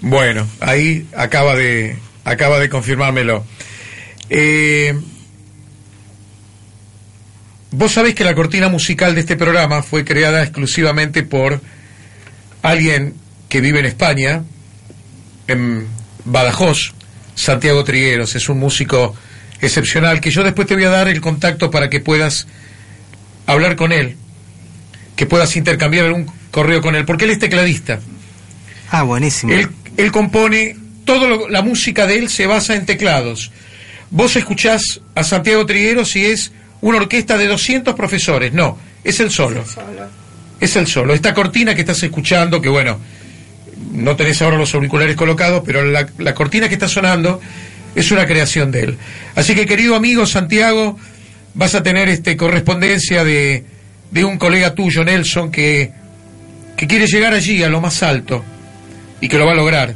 Bueno, 0.00 0.46
ahí 0.60 1.06
acaba 1.14 1.54
de, 1.54 1.98
acaba 2.24 2.58
de 2.58 2.68
confirmármelo. 2.68 3.44
Eh, 4.30 4.94
Vos 7.76 7.90
sabés 7.90 8.14
que 8.14 8.22
la 8.22 8.36
cortina 8.36 8.68
musical 8.68 9.16
de 9.16 9.20
este 9.22 9.34
programa 9.34 9.82
fue 9.82 10.04
creada 10.04 10.44
exclusivamente 10.44 11.24
por 11.24 11.60
alguien 12.62 13.14
que 13.48 13.60
vive 13.60 13.80
en 13.80 13.86
España, 13.86 14.44
en 15.48 15.88
Badajoz, 16.24 16.92
Santiago 17.34 17.82
Trigueros. 17.82 18.36
Es 18.36 18.48
un 18.48 18.60
músico 18.60 19.16
excepcional 19.60 20.20
que 20.20 20.30
yo 20.30 20.44
después 20.44 20.68
te 20.68 20.74
voy 20.76 20.84
a 20.84 20.88
dar 20.90 21.08
el 21.08 21.20
contacto 21.20 21.72
para 21.72 21.90
que 21.90 21.98
puedas 21.98 22.46
hablar 23.46 23.74
con 23.74 23.90
él, 23.90 24.16
que 25.16 25.26
puedas 25.26 25.56
intercambiar 25.56 26.12
un 26.12 26.30
correo 26.52 26.80
con 26.80 26.94
él, 26.94 27.04
porque 27.04 27.24
él 27.24 27.32
es 27.32 27.40
tecladista. 27.40 27.98
Ah, 28.92 29.02
buenísimo. 29.02 29.52
Él, 29.52 29.68
él 29.96 30.12
compone, 30.12 30.76
toda 31.04 31.48
la 31.50 31.62
música 31.62 32.06
de 32.06 32.18
él 32.18 32.28
se 32.28 32.46
basa 32.46 32.74
en 32.74 32.86
teclados. 32.86 33.50
Vos 34.10 34.36
escuchás 34.36 35.00
a 35.14 35.24
Santiago 35.24 35.66
Trigueros 35.66 36.14
y 36.16 36.26
es 36.26 36.52
una 36.80 36.98
orquesta 36.98 37.38
de 37.38 37.46
200 37.46 37.94
profesores. 37.94 38.52
No, 38.52 38.78
es 39.02 39.20
el 39.20 39.30
solo. 39.30 39.64
Es 40.60 40.76
el 40.76 40.86
solo. 40.86 41.14
Esta 41.14 41.34
cortina 41.34 41.74
que 41.74 41.80
estás 41.80 42.02
escuchando, 42.02 42.60
que 42.60 42.68
bueno, 42.68 42.98
no 43.92 44.16
tenés 44.16 44.40
ahora 44.42 44.56
los 44.56 44.74
auriculares 44.74 45.16
colocados, 45.16 45.62
pero 45.64 45.84
la, 45.84 46.06
la 46.18 46.34
cortina 46.34 46.68
que 46.68 46.74
está 46.74 46.88
sonando 46.88 47.40
es 47.94 48.10
una 48.10 48.26
creación 48.26 48.70
de 48.70 48.80
él. 48.80 48.98
Así 49.34 49.54
que, 49.54 49.66
querido 49.66 49.94
amigo 49.94 50.26
Santiago, 50.26 50.98
vas 51.54 51.74
a 51.74 51.82
tener 51.82 52.08
este 52.08 52.36
correspondencia 52.36 53.24
de, 53.24 53.64
de 54.10 54.24
un 54.24 54.38
colega 54.38 54.74
tuyo, 54.74 55.04
Nelson, 55.04 55.50
que, 55.50 55.92
que 56.76 56.86
quiere 56.86 57.06
llegar 57.06 57.34
allí, 57.34 57.62
a 57.62 57.68
lo 57.68 57.80
más 57.80 58.02
alto, 58.02 58.44
y 59.20 59.28
que 59.28 59.38
lo 59.38 59.46
va 59.46 59.52
a 59.52 59.56
lograr. 59.56 59.94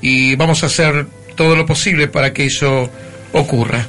Y 0.00 0.36
vamos 0.36 0.62
a 0.62 0.66
hacer 0.66 1.06
todo 1.34 1.56
lo 1.56 1.66
posible 1.66 2.08
para 2.08 2.32
que 2.32 2.46
eso 2.46 2.90
ocurra. 3.32 3.86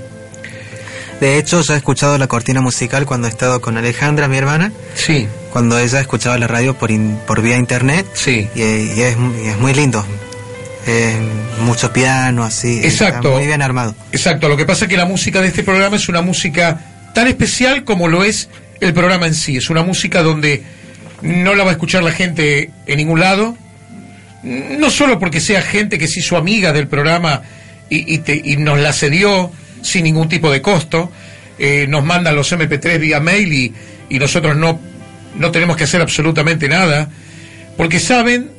De 1.20 1.38
hecho, 1.40 1.62
yo 1.62 1.74
he 1.74 1.78
escuchado 1.78 2.18
la 2.18 2.28
cortina 2.28 2.62
musical 2.62 3.06
cuando 3.06 3.28
he 3.28 3.30
estado 3.32 3.60
con 3.60 3.76
Alejandra, 3.78 4.28
mi 4.28 4.38
hermana, 4.38 4.72
Sí, 4.96 5.28
cuando 5.52 5.80
ella 5.80 6.00
escuchaba 6.00 6.38
la 6.38 6.46
radio 6.48 6.76
por, 6.78 6.92
in- 6.92 7.18
por 7.26 7.42
vía 7.42 7.58
internet. 7.58 8.06
sí. 8.14 8.48
Y, 8.54 8.62
y 8.62 9.02
es, 9.02 9.18
y 9.44 9.48
es 9.48 9.58
muy 9.58 9.74
lindo. 9.74 10.06
Eh, 10.86 11.18
mucho 11.62 11.92
piano, 11.92 12.44
así. 12.44 12.80
Exacto. 12.84 13.28
Está 13.30 13.38
muy 13.40 13.48
bien 13.48 13.62
armado. 13.62 13.96
Exacto, 14.12 14.48
lo 14.48 14.56
que 14.56 14.66
pasa 14.66 14.86
es 14.86 14.90
que 14.90 14.96
la 14.98 15.06
música 15.06 15.42
de 15.42 15.48
este 15.48 15.64
programa 15.64 15.96
es 15.98 16.08
una 16.08 16.22
música 16.22 16.80
tan 17.14 17.28
especial 17.28 17.84
como 17.84 18.08
lo 18.08 18.24
es 18.24 18.48
el 18.80 18.94
programa 18.94 19.26
en 19.28 19.34
sí. 19.34 19.58
Es 19.58 19.70
una 19.70 19.82
música 19.84 20.22
donde 20.22 20.64
no 21.24 21.56
la 21.56 21.64
va 21.64 21.72
a 21.72 21.74
escuchar 21.74 22.04
la 22.04 22.12
gente 22.12 22.70
en 22.86 22.98
ningún 22.98 23.20
lado, 23.20 23.58
no 24.80 24.90
solo 24.90 25.20
porque 25.20 25.40
sea 25.42 25.62
gente 25.62 25.98
que 25.98 26.08
se 26.08 26.20
hizo 26.22 26.38
amiga 26.38 26.72
del 26.74 26.88
programa 26.88 27.42
y, 27.90 28.14
y 28.16 28.18
te- 28.20 28.42
y 28.44 28.58
nos 28.58 28.80
la 28.80 28.94
cedió 28.94 29.52
sin 29.82 30.04
ningún 30.04 30.30
tipo 30.30 30.52
de 30.52 30.62
costo, 30.62 31.12
eh, 31.60 31.86
nos 31.88 32.04
mandan 32.04 32.36
los 32.36 32.52
MP3 32.52 33.00
vía 33.00 33.20
mail 33.20 33.52
y, 33.54 33.74
y 34.10 34.20
nosotros 34.20 34.56
no, 34.56 34.80
no 35.36 35.52
tenemos 35.52 35.76
que 35.78 35.84
hacer 35.86 36.02
absolutamente 36.02 36.68
nada, 36.68 37.10
porque 37.76 38.00
saben 38.00 38.50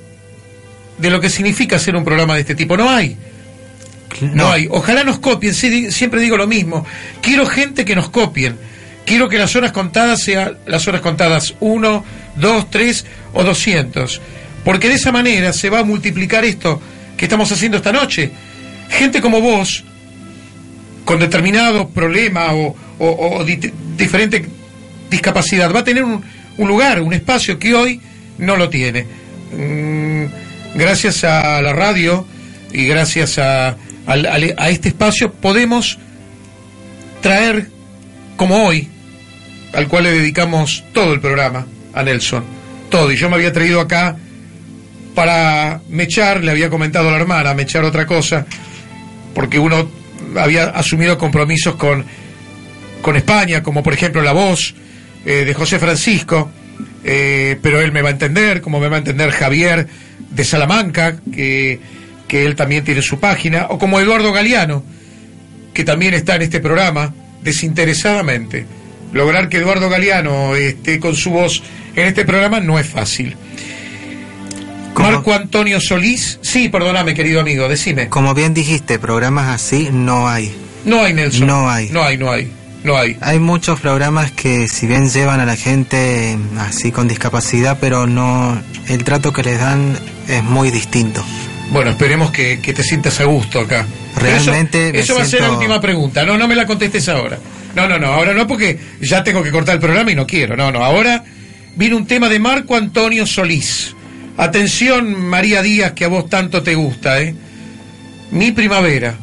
de 0.99 1.11
lo 1.11 1.21
que 1.21 1.31
significa 1.31 1.77
hacer 1.77 1.95
un 1.97 2.05
programa 2.05 2.35
de 2.35 2.41
este 2.41 2.55
tipo. 2.55 2.77
No 2.77 2.91
hay. 2.91 3.17
No, 4.21 4.51
hay. 4.51 4.67
Ojalá 4.71 5.05
nos 5.05 5.19
copien, 5.19 5.55
sí, 5.55 5.93
siempre 5.93 6.21
digo 6.21 6.37
lo 6.37 6.47
mismo. 6.47 6.85
Quiero 7.21 7.47
gente 7.47 7.85
que 7.85 7.95
nos 7.95 8.09
copien. 8.11 8.57
Quiero 9.05 9.29
que 9.29 9.39
las 9.39 9.55
horas 9.57 9.73
contadas 9.73 10.23
sean 10.23 10.57
las 10.67 10.87
horas 10.89 11.01
contadas 11.03 11.55
1, 11.61 12.05
2, 12.37 12.71
3 12.71 13.07
o 13.35 13.45
200. 13.45 14.21
Porque 14.69 14.91
de 14.91 14.97
esa 14.97 15.11
manera 15.13 15.55
se 15.55 15.71
va 15.71 15.79
a 15.79 15.83
multiplicar 15.83 16.45
esto 16.45 16.79
que 17.17 17.25
estamos 17.25 17.51
haciendo 17.51 17.79
esta 17.79 17.91
noche. 17.91 18.31
Gente 18.91 19.23
como 19.23 19.41
vos, 19.41 19.83
con 21.07 21.19
determinado 21.19 21.89
problema 21.89 22.53
o, 22.53 22.77
o- 22.99 23.37
o 23.39 23.45
di- 23.45 23.73
diferente 23.97 24.45
discapacidad, 25.09 25.73
va 25.75 25.81
a 25.81 25.85
tener 25.85 26.05
un, 26.05 26.23
lugar, 26.59 27.01
un 27.01 27.15
espacio 27.15 27.59
que 27.59 27.75
hoy 27.75 27.99
no 28.37 28.57
lo 28.57 28.69
tiene. 28.69 29.07
Mm, 29.57 30.25
gracias 30.75 31.25
a 31.25 31.63
la 31.63 31.73
radio 31.73 32.27
y 32.71 32.85
gracias 32.85 33.39
a, 33.39 33.69
a 34.07 34.69
este 34.69 34.89
espacio 34.91 35.33
podemos 35.33 35.99
traer, 37.23 37.71
como 38.37 38.65
hoy, 38.67 38.87
al 39.73 39.89
cual 39.89 40.05
le 40.05 40.11
dedicamos 40.11 40.85
todo 40.93 41.15
el 41.15 41.21
programa, 41.21 41.67
a 41.95 42.03
Nelson, 42.03 42.45
todo. 42.91 43.11
Y 43.11 43.17
yo 43.17 43.31
me 43.31 43.37
había 43.37 43.53
traído 43.55 43.81
acá 43.81 44.17
para 45.15 45.81
mechar, 45.89 46.43
le 46.43 46.51
había 46.51 46.71
comentado 46.71 47.09
a 47.09 47.13
la 47.13 47.19
hermana, 47.19 47.55
mechar 47.55 47.85
otra 47.85 48.07
cosa, 48.07 48.47
porque 49.35 49.59
uno 49.59 49.89
había 50.37 50.65
asumido 50.65 51.19
compromisos 51.19 51.75
con, 51.77 52.05
con 53.03 53.17
España, 53.17 53.63
como 53.63 53.83
por 53.83 53.95
ejemplo 53.95 54.23
La 54.23 54.33
Voz 54.33 54.75
eh, 55.25 55.45
de 55.45 55.55
José 55.55 55.79
Francisco, 55.79 56.51
eh, 57.05 57.59
pero 57.63 57.81
él 57.81 57.93
me 57.93 58.03
va 58.03 58.09
a 58.09 58.13
entender, 58.13 58.61
como 58.61 58.81
me 58.81 58.89
va 58.89 58.97
a 58.97 58.99
entender 58.99 59.31
Javier 59.31 59.87
de 60.31 60.45
Salamanca, 60.45 61.17
que, 61.33 61.81
que 62.27 62.45
él 62.45 62.55
también 62.55 62.85
tiene 62.85 63.03
su 63.03 63.19
página, 63.19 63.67
o 63.71 63.79
como 63.79 64.01
Eduardo 64.01 64.33
Galeano, 64.33 64.85
que 65.73 65.85
también 65.85 66.15
está 66.15 66.37
en 66.37 66.43
este 66.43 66.61
programa, 66.61 67.15
desinteresadamente. 67.43 68.67
Lograr 69.13 69.49
que 69.49 69.59
Eduardo 69.59 69.89
Galeano 69.89 70.55
esté 70.55 70.99
con 70.99 71.15
su 71.15 71.31
voz 71.31 71.63
en 71.97 72.07
este 72.07 72.25
programa 72.25 72.61
no 72.61 72.79
es 72.79 72.87
fácil. 72.87 73.37
Marco 74.99 75.33
Antonio 75.33 75.81
Solís, 75.81 76.39
sí, 76.43 76.69
perdóname, 76.69 77.15
querido 77.15 77.41
amigo, 77.41 77.69
decime. 77.69 78.09
Como 78.09 78.35
bien 78.35 78.55
dijiste, 78.55 78.99
programas 78.99 79.49
así 79.49 79.89
no 79.93 80.29
hay. 80.29 80.55
No 80.85 81.03
hay, 81.03 81.15
Nelson. 81.15 81.47
No 81.47 81.71
hay. 81.71 81.89
No 81.91 82.03
hay, 82.03 82.19
no 82.19 82.31
hay. 82.31 82.53
No 82.85 82.97
hay. 82.97 83.17
Hay 83.21 83.39
muchos 83.41 83.81
programas 83.81 84.31
que 84.31 84.69
si 84.69 84.87
bien 84.87 85.09
llevan 85.11 85.41
a 85.41 85.47
la 85.47 85.57
gente 85.57 86.39
así 86.59 86.93
con 86.93 87.09
discapacidad, 87.09 87.79
pero 87.81 88.07
no 88.07 88.61
el 88.89 89.05
trato 89.05 89.33
que 89.33 89.43
les 89.43 89.59
dan 89.59 89.99
es 90.29 90.43
muy 90.45 90.71
distinto. 90.71 91.25
Bueno, 91.71 91.91
esperemos 91.91 92.31
que, 92.31 92.61
que 92.61 92.73
te 92.73 92.83
sientas 92.83 93.21
a 93.21 93.25
gusto 93.25 93.61
acá. 93.61 93.87
Pero 94.15 94.27
Realmente 94.27 94.99
Eso, 94.99 95.15
va 95.15 95.23
a 95.23 95.27
ser 95.27 95.43
la 95.43 95.51
última 95.53 95.81
pregunta. 95.81 96.25
No, 96.25 96.39
no 96.39 96.49
me 96.49 96.55
la 96.55 96.67
contestes 96.67 97.09
ahora. 97.09 97.39
No, 97.75 97.87
no, 97.87 97.99
no. 97.99 98.07
Ahora 98.09 98.33
no, 98.33 98.47
porque 98.47 98.79
ya 99.01 99.23
tengo 99.23 99.43
que 99.43 99.51
cortar 99.51 99.75
el 99.75 99.81
programa 99.81 100.11
y 100.11 100.15
no 100.15 100.27
quiero. 100.27 100.57
No, 100.57 100.73
no. 100.73 100.83
Ahora 100.85 101.25
viene 101.77 101.95
un 101.95 102.07
tema 102.07 102.29
de 102.29 102.39
Marco 102.39 102.75
Antonio 102.75 103.27
Solís. 103.27 103.95
Atención, 104.39 105.21
María 105.21 105.63
Díaz, 105.63 105.93
que 105.93 106.05
a 106.05 106.09
vos 106.09 106.31
tanto 106.31 106.63
te 106.63 106.77
gusta, 106.77 107.21
¿eh? 107.21 107.35
Mi 108.31 108.53
primavera. 108.53 109.17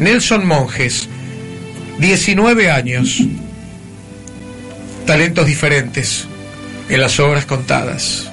Nelson 0.00 0.44
Monjes. 0.44 1.08
19 1.98 2.70
años. 2.72 3.22
Talentos 5.06 5.46
diferentes 5.46 6.26
en 6.88 7.00
las 7.00 7.20
obras 7.20 7.46
contadas. 7.46 8.31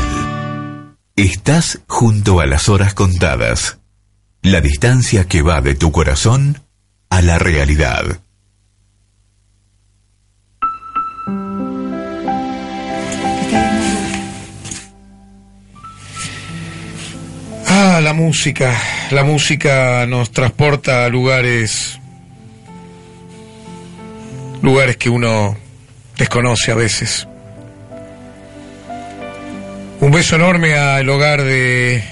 Estás 1.16 1.80
junto 1.88 2.40
a 2.40 2.46
las 2.46 2.70
horas 2.70 2.94
contadas. 2.94 3.80
La 4.42 4.62
distancia 4.62 5.26
que 5.26 5.42
va 5.42 5.62
de 5.62 5.74
tu 5.76 5.92
corazón 5.92 6.62
a 7.10 7.22
la 7.22 7.38
realidad. 7.40 8.20
Ah, 17.80 18.02
la 18.02 18.14
música. 18.14 18.76
La 19.12 19.24
música 19.24 20.04
nos 20.08 20.32
transporta 20.32 21.06
a 21.06 21.10
lugares. 21.10 22.00
lugares 24.64 24.98
que 24.98 25.12
uno 25.12 25.56
desconoce 26.18 26.72
a 26.72 26.74
veces. 26.74 27.28
Un 30.02 30.10
beso 30.10 30.38
enorme 30.38 30.74
al 30.74 31.08
hogar 31.08 31.44
de, 31.44 32.04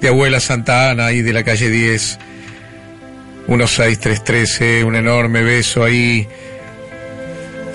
de 0.00 0.08
abuela 0.08 0.40
Santa 0.40 0.90
Ana, 0.90 1.06
ahí 1.06 1.22
de 1.22 1.32
la 1.32 1.44
calle 1.44 1.70
10, 1.70 2.18
16313, 3.46 4.82
un 4.82 4.96
enorme 4.96 5.44
beso 5.44 5.84
ahí 5.84 6.26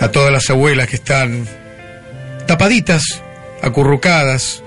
a 0.02 0.10
todas 0.10 0.34
las 0.34 0.50
abuelas 0.50 0.90
que 0.90 0.98
están 0.98 1.48
tapaditas, 2.46 3.22
acurrucadas, 3.62 4.62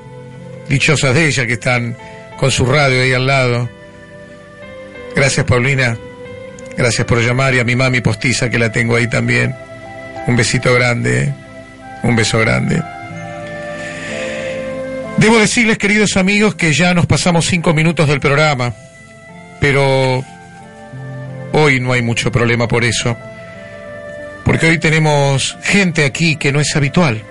dichosas 0.71 1.15
de 1.15 1.27
ellas 1.27 1.47
que 1.47 1.53
están 1.53 1.95
con 2.39 2.51
su 2.51 2.67
radio 2.67 3.03
ahí 3.03 3.13
al 3.13 3.27
lado. 3.27 3.69
Gracias, 5.15 5.47
Paulina. 5.47 5.97
Gracias 6.77 7.07
por 7.07 7.21
llamar 7.21 7.55
y 7.55 7.61
a 7.61 7.65
mi 7.65 7.77
mami 7.77 8.01
postiza 8.01 8.51
que 8.51 8.59
la 8.59 8.73
tengo 8.73 8.97
ahí 8.97 9.09
también. 9.09 9.55
Un 10.27 10.37
besito 10.37 10.75
grande. 10.75 11.33
Un 12.03 12.17
beso 12.17 12.39
grande. 12.39 12.83
Debo 15.17 15.39
decirles, 15.39 15.79
queridos 15.79 16.17
amigos, 16.17 16.55
que 16.55 16.73
ya 16.73 16.93
nos 16.93 17.07
pasamos 17.07 17.47
cinco 17.47 17.73
minutos 17.73 18.09
del 18.09 18.21
programa, 18.21 18.75
pero 19.61 20.23
hoy 21.53 21.81
no 21.81 21.93
hay 21.93 22.03
mucho 22.03 22.33
problema 22.33 22.67
por 22.67 22.85
eso, 22.85 23.17
porque 24.45 24.67
hoy 24.67 24.79
tenemos 24.79 25.57
gente 25.63 26.05
aquí 26.05 26.37
que 26.37 26.53
no 26.53 26.61
es 26.61 26.75
habitual, 26.75 27.23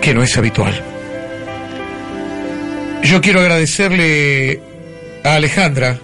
que 0.00 0.14
no 0.14 0.22
es 0.22 0.38
habitual. 0.38 0.99
Yo 3.02 3.20
quiero 3.20 3.40
agradecerle 3.40 4.60
a 5.24 5.34
Alejandra, 5.34 5.98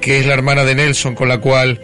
que 0.00 0.18
es 0.18 0.26
la 0.26 0.34
hermana 0.34 0.64
de 0.64 0.74
Nelson 0.74 1.14
con 1.14 1.28
la 1.28 1.38
cual 1.38 1.80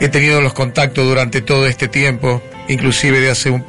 he 0.00 0.08
tenido 0.08 0.40
los 0.40 0.52
contactos 0.52 1.06
durante 1.06 1.40
todo 1.40 1.66
este 1.66 1.88
tiempo, 1.88 2.42
inclusive 2.68 3.20
de 3.20 3.30
hace 3.30 3.62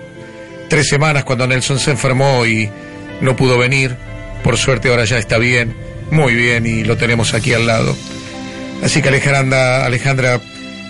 tres 0.70 0.88
semanas 0.88 1.24
cuando 1.24 1.48
Nelson 1.48 1.80
se 1.80 1.92
enfermó 1.92 2.46
y 2.46 2.70
no 3.22 3.36
pudo 3.36 3.58
venir. 3.58 3.96
Por 4.44 4.58
suerte 4.58 4.90
ahora 4.90 5.06
ya 5.06 5.18
está 5.18 5.38
bien, 5.38 5.76
muy 6.12 6.36
bien 6.36 6.66
y 6.66 6.84
lo 6.84 6.98
tenemos 6.98 7.34
aquí 7.34 7.54
al 7.54 7.66
lado. 7.66 7.96
Así 8.84 9.02
que 9.02 9.10
Alejandra, 9.10 9.86
Alejandra, 9.86 10.40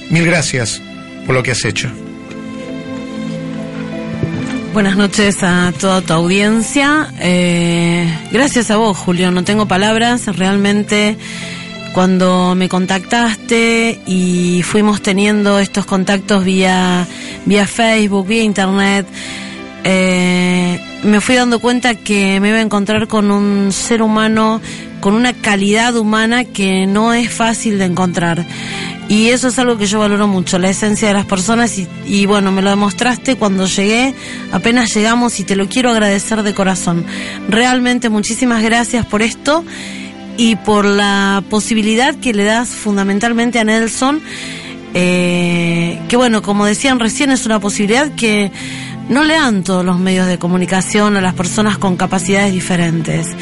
mil 0.10 0.26
gracias 0.26 0.82
por 1.26 1.36
lo 1.36 1.44
que 1.44 1.52
has 1.52 1.64
hecho. 1.64 1.90
Buenas 4.76 4.98
noches 4.98 5.42
a 5.42 5.72
toda 5.80 6.02
tu 6.02 6.12
audiencia. 6.12 7.08
Eh, 7.22 8.14
gracias 8.30 8.70
a 8.72 8.76
vos, 8.76 8.98
Julio. 8.98 9.32
No 9.32 9.46
tengo 9.46 9.70
palabras. 9.70 10.28
Realmente, 10.36 11.16
cuando 11.94 12.56
me 12.56 12.68
contactaste 12.68 14.02
y 14.06 14.64
fuimos 14.64 15.02
teniendo 15.02 15.60
estos 15.60 15.86
contactos 15.86 16.44
vía, 16.44 17.08
vía 17.46 17.66
Facebook, 17.68 18.28
vía 18.28 18.44
Internet, 18.44 19.08
eh, 19.86 20.82
me 21.04 21.22
fui 21.22 21.36
dando 21.36 21.60
cuenta 21.60 21.96
que 21.96 22.42
me 22.42 22.50
iba 22.50 22.58
a 22.58 22.62
encontrar 22.62 23.08
con 23.08 23.32
un 23.32 23.72
ser 23.72 24.02
humano 24.02 24.60
con 25.06 25.14
una 25.14 25.34
calidad 25.34 25.96
humana 25.98 26.46
que 26.46 26.88
no 26.88 27.14
es 27.14 27.32
fácil 27.32 27.78
de 27.78 27.86
encontrar. 27.86 28.44
Y 29.08 29.28
eso 29.28 29.50
es 29.50 29.60
algo 29.60 29.78
que 29.78 29.86
yo 29.86 30.00
valoro 30.00 30.28
mucho, 30.28 30.58
la 30.58 30.72
esencia 30.72 31.10
de 31.10 31.14
las 31.14 31.28
personas 31.28 31.80
y, 32.08 32.26
bueno, 32.26 32.52
me 32.52 32.64
lo 32.64 32.72
demostraste 32.72 33.36
cuando 33.36 33.68
llegué, 33.68 34.16
apenas 34.52 34.96
llegamos 34.96 35.40
y 35.40 35.44
te 35.44 35.56
lo 35.56 35.70
quiero 35.70 35.92
agradecer 35.92 36.42
de 36.42 36.56
corazón. 36.56 37.06
Realmente 37.48 38.10
muchísimas 38.10 38.64
gracias 38.64 39.06
por 39.06 39.22
esto 39.22 39.64
y 40.38 40.56
por 40.56 40.86
la 40.86 41.44
posibilidad 41.52 42.16
que 42.16 42.34
le 42.34 42.44
das 42.44 42.70
fundamentalmente 42.70 43.60
a 43.60 43.64
Nelson, 43.64 44.24
eh, 44.96 46.02
que 46.10 46.18
bueno, 46.18 46.42
como 46.42 46.66
decían 46.66 47.00
recién, 47.00 47.30
es 47.30 47.46
una 47.46 47.60
posibilidad 47.60 48.10
que 48.16 48.52
no 49.08 49.24
le 49.24 49.36
dan 49.36 49.64
todos 49.64 49.86
los 49.86 50.00
medios 50.00 50.26
de 50.26 50.40
comunicación 50.40 51.16
a 51.16 51.22
las 51.22 51.36
personas 51.36 51.78
con 51.78 51.96
capacidades 51.96 52.52
diferentes. 52.52 53.36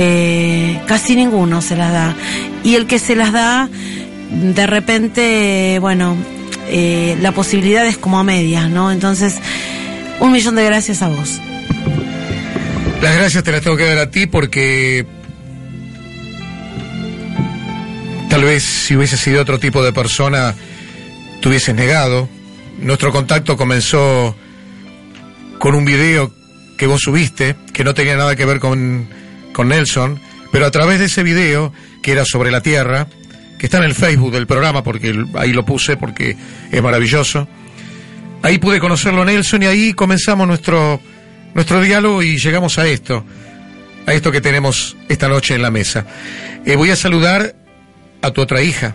Eh, 0.00 0.80
casi 0.86 1.16
ninguno 1.16 1.60
se 1.60 1.76
las 1.76 1.92
da. 1.92 2.14
Y 2.62 2.76
el 2.76 2.86
que 2.86 3.00
se 3.00 3.16
las 3.16 3.32
da 3.32 3.68
de 4.30 4.66
repente, 4.66 5.78
bueno, 5.80 6.16
eh, 6.68 7.16
la 7.20 7.32
posibilidad 7.32 7.84
es 7.86 7.98
como 7.98 8.18
a 8.18 8.24
medias, 8.24 8.70
¿no? 8.70 8.92
Entonces, 8.92 9.34
un 10.20 10.32
millón 10.32 10.54
de 10.54 10.64
gracias 10.64 11.02
a 11.02 11.08
vos. 11.08 11.40
Las 13.02 13.16
gracias 13.16 13.42
te 13.42 13.52
las 13.52 13.62
tengo 13.62 13.76
que 13.76 13.84
dar 13.84 13.98
a 13.98 14.10
ti 14.10 14.26
porque 14.26 15.06
tal 18.28 18.44
vez 18.44 18.62
si 18.62 18.96
hubiese 18.96 19.16
sido 19.16 19.42
otro 19.42 19.58
tipo 19.58 19.82
de 19.82 19.92
persona, 19.92 20.54
te 21.40 21.48
hubieses 21.48 21.74
negado. 21.74 22.28
Nuestro 22.80 23.10
contacto 23.10 23.56
comenzó 23.56 24.36
con 25.58 25.74
un 25.74 25.84
video 25.84 26.32
que 26.76 26.86
vos 26.86 27.00
subiste, 27.02 27.56
que 27.72 27.82
no 27.82 27.94
tenía 27.94 28.16
nada 28.16 28.36
que 28.36 28.44
ver 28.44 28.60
con, 28.60 29.08
con 29.58 29.70
Nelson, 29.70 30.20
pero 30.52 30.66
a 30.66 30.70
través 30.70 31.00
de 31.00 31.06
ese 31.06 31.24
video, 31.24 31.72
que 32.00 32.12
era 32.12 32.24
sobre 32.24 32.52
la 32.52 32.60
Tierra, 32.60 33.08
que 33.58 33.66
está 33.66 33.78
en 33.78 33.84
el 33.86 33.96
Facebook 33.96 34.30
del 34.30 34.46
programa, 34.46 34.84
porque 34.84 35.12
ahí 35.34 35.52
lo 35.52 35.66
puse, 35.66 35.96
porque 35.96 36.36
es 36.70 36.80
maravilloso. 36.80 37.48
Ahí 38.42 38.58
pude 38.58 38.78
conocerlo 38.78 39.24
Nelson 39.24 39.64
y 39.64 39.66
ahí 39.66 39.94
comenzamos 39.94 40.46
nuestro, 40.46 41.00
nuestro 41.54 41.80
diálogo 41.80 42.22
y 42.22 42.38
llegamos 42.38 42.78
a 42.78 42.86
esto, 42.86 43.24
a 44.06 44.12
esto 44.12 44.30
que 44.30 44.40
tenemos 44.40 44.96
esta 45.08 45.26
noche 45.26 45.56
en 45.56 45.62
la 45.62 45.72
mesa. 45.72 46.06
Eh, 46.64 46.76
voy 46.76 46.92
a 46.92 46.96
saludar 46.96 47.56
a 48.22 48.30
tu 48.30 48.42
otra 48.42 48.62
hija, 48.62 48.94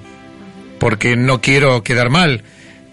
porque 0.80 1.18
no 1.18 1.41
quiero 1.41 1.84
quedar 1.84 2.10
mal. 2.10 2.41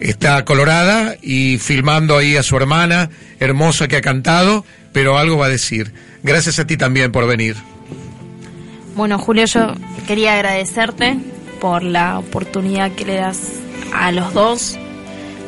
Está 0.01 0.43
colorada 0.43 1.15
y 1.21 1.57
filmando 1.57 2.17
ahí 2.17 2.35
a 2.35 2.43
su 2.43 2.57
hermana, 2.57 3.11
hermosa 3.39 3.87
que 3.87 3.95
ha 3.95 4.01
cantado, 4.01 4.65
pero 4.91 5.17
algo 5.17 5.37
va 5.37 5.45
a 5.45 5.49
decir. 5.49 5.93
Gracias 6.23 6.59
a 6.59 6.67
ti 6.67 6.77
también 6.77 7.11
por 7.11 7.27
venir. 7.27 7.55
Bueno, 8.95 9.17
Julio, 9.17 9.45
yo 9.45 9.73
quería 10.07 10.35
agradecerte 10.35 11.17
por 11.59 11.83
la 11.83 12.19
oportunidad 12.19 12.91
que 12.91 13.05
le 13.05 13.15
das 13.15 13.39
a 13.93 14.11
los 14.11 14.33
dos. 14.33 14.77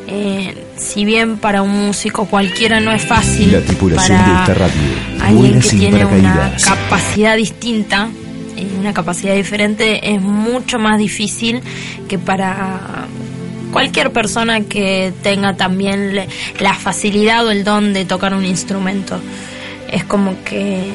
Eh, 0.06 0.54
si 0.76 1.04
bien 1.04 1.38
para 1.38 1.62
un 1.62 1.86
músico 1.86 2.26
cualquiera 2.26 2.78
no 2.80 2.92
es 2.92 3.02
fácil, 3.02 3.52
la 3.52 3.60
tripulación 3.62 4.18
para 4.18 4.32
de 4.32 4.40
esta 4.40 4.54
radio 4.54 5.04
alguien 5.22 5.60
que 5.60 5.68
tiene 5.70 6.04
una 6.04 6.52
capacidad 6.62 7.36
distinta, 7.36 8.08
eh, 8.56 8.68
una 8.78 8.92
capacidad 8.92 9.34
diferente, 9.34 10.14
es 10.14 10.20
mucho 10.20 10.78
más 10.78 10.98
difícil 10.98 11.62
que 12.06 12.18
para 12.18 13.06
cualquier 13.72 14.12
persona 14.12 14.60
que 14.60 15.12
tenga 15.22 15.56
también 15.56 16.14
la 16.60 16.74
facilidad 16.74 17.46
o 17.46 17.50
el 17.50 17.64
don 17.64 17.92
de 17.92 18.04
tocar 18.04 18.34
un 18.34 18.44
instrumento. 18.44 19.20
Es 19.90 20.04
como 20.04 20.42
que 20.44 20.92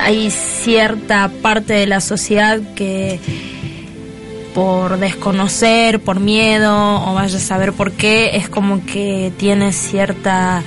hay 0.00 0.30
cierta 0.30 1.30
parte 1.42 1.72
de 1.74 1.86
la 1.86 2.00
sociedad 2.00 2.60
que 2.74 3.20
por 4.54 4.98
desconocer, 4.98 6.00
por 6.00 6.20
miedo 6.20 7.04
o 7.04 7.14
vaya 7.14 7.38
a 7.38 7.40
saber 7.40 7.72
por 7.72 7.92
qué, 7.92 8.36
es 8.36 8.48
como 8.48 8.84
que 8.86 9.32
tiene 9.36 9.72
cierta 9.72 10.62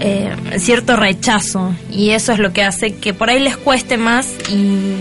eh, 0.00 0.34
cierto 0.58 0.96
rechazo 0.96 1.74
y 1.90 2.10
eso 2.10 2.32
es 2.32 2.38
lo 2.38 2.52
que 2.52 2.62
hace 2.62 2.96
que 2.96 3.14
por 3.14 3.30
ahí 3.30 3.40
les 3.40 3.56
cueste 3.56 3.96
más 3.96 4.34
y 4.50 4.96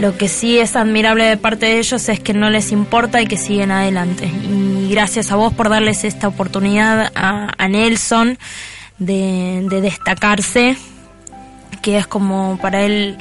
lo 0.00 0.16
que 0.16 0.28
sí 0.28 0.58
es 0.58 0.76
admirable 0.76 1.24
de 1.24 1.36
parte 1.36 1.66
de 1.66 1.78
ellos 1.78 2.08
es 2.08 2.20
que 2.20 2.34
no 2.34 2.50
les 2.50 2.72
importa 2.72 3.22
y 3.22 3.26
que 3.26 3.36
siguen 3.36 3.70
adelante. 3.70 4.26
Y 4.26 4.90
gracias 4.90 5.32
a 5.32 5.36
vos 5.36 5.52
por 5.54 5.70
darles 5.70 6.04
esta 6.04 6.28
oportunidad 6.28 7.10
a, 7.14 7.68
Nelson 7.68 8.38
de, 8.98 9.66
de 9.68 9.80
destacarse, 9.80 10.76
que 11.82 11.98
es 11.98 12.06
como 12.06 12.58
para 12.60 12.82
él 12.82 13.18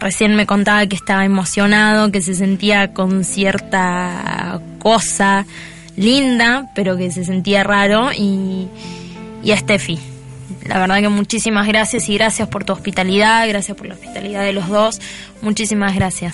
recién 0.00 0.34
me 0.34 0.46
contaba 0.46 0.86
que 0.86 0.96
estaba 0.96 1.24
emocionado, 1.24 2.10
que 2.10 2.22
se 2.22 2.34
sentía 2.34 2.92
con 2.92 3.22
cierta 3.22 4.60
cosa 4.78 5.46
linda, 5.96 6.70
pero 6.74 6.96
que 6.96 7.10
se 7.10 7.24
sentía 7.24 7.62
raro 7.62 8.10
y, 8.12 8.68
y 9.42 9.52
a 9.52 9.56
Steffi. 9.56 9.98
La 10.66 10.78
verdad 10.78 11.00
que 11.00 11.08
muchísimas 11.08 11.66
gracias 11.68 12.08
y 12.08 12.14
gracias 12.14 12.48
por 12.48 12.64
tu 12.64 12.72
hospitalidad, 12.72 13.46
gracias 13.48 13.76
por 13.76 13.86
la 13.86 13.94
hospitalidad 13.94 14.42
de 14.42 14.52
los 14.52 14.68
dos, 14.68 15.00
muchísimas 15.42 15.94
gracias. 15.94 16.32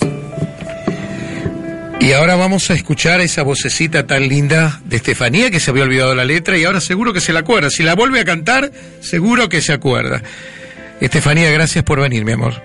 Y 1.99 2.13
ahora 2.13 2.35
vamos 2.35 2.69
a 2.69 2.73
escuchar 2.73 3.21
esa 3.21 3.43
vocecita 3.43 4.05
tan 4.05 4.27
linda 4.29 4.79
de 4.85 4.97
Estefanía 4.97 5.49
que 5.49 5.59
se 5.59 5.71
había 5.71 5.83
olvidado 5.83 6.13
la 6.15 6.25
letra 6.25 6.57
y 6.57 6.63
ahora 6.63 6.79
seguro 6.79 7.11
que 7.11 7.19
se 7.19 7.33
la 7.33 7.39
acuerda. 7.39 7.69
Si 7.69 7.83
la 7.83 7.95
vuelve 7.95 8.19
a 8.19 8.25
cantar, 8.25 8.71
seguro 9.01 9.49
que 9.49 9.61
se 9.61 9.73
acuerda. 9.73 10.21
Estefanía, 11.01 11.51
gracias 11.51 11.83
por 11.83 11.99
venir, 11.99 12.23
mi 12.23 12.33
amor. 12.33 12.61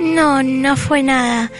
No, 0.00 0.42
no 0.42 0.76
fue 0.76 1.02
nada. 1.02 1.50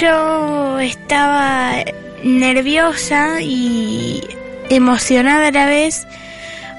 Yo 0.00 0.78
estaba 0.78 1.74
nerviosa 2.22 3.42
y 3.42 4.22
emocionada 4.70 5.48
a 5.48 5.52
la 5.52 5.66
vez 5.66 6.06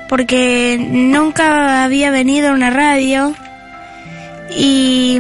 porque 0.10 0.78
nunca 0.80 1.84
había 1.84 2.12
venido 2.12 2.50
a 2.50 2.54
una 2.54 2.70
radio 2.70 3.36
y 4.56 5.20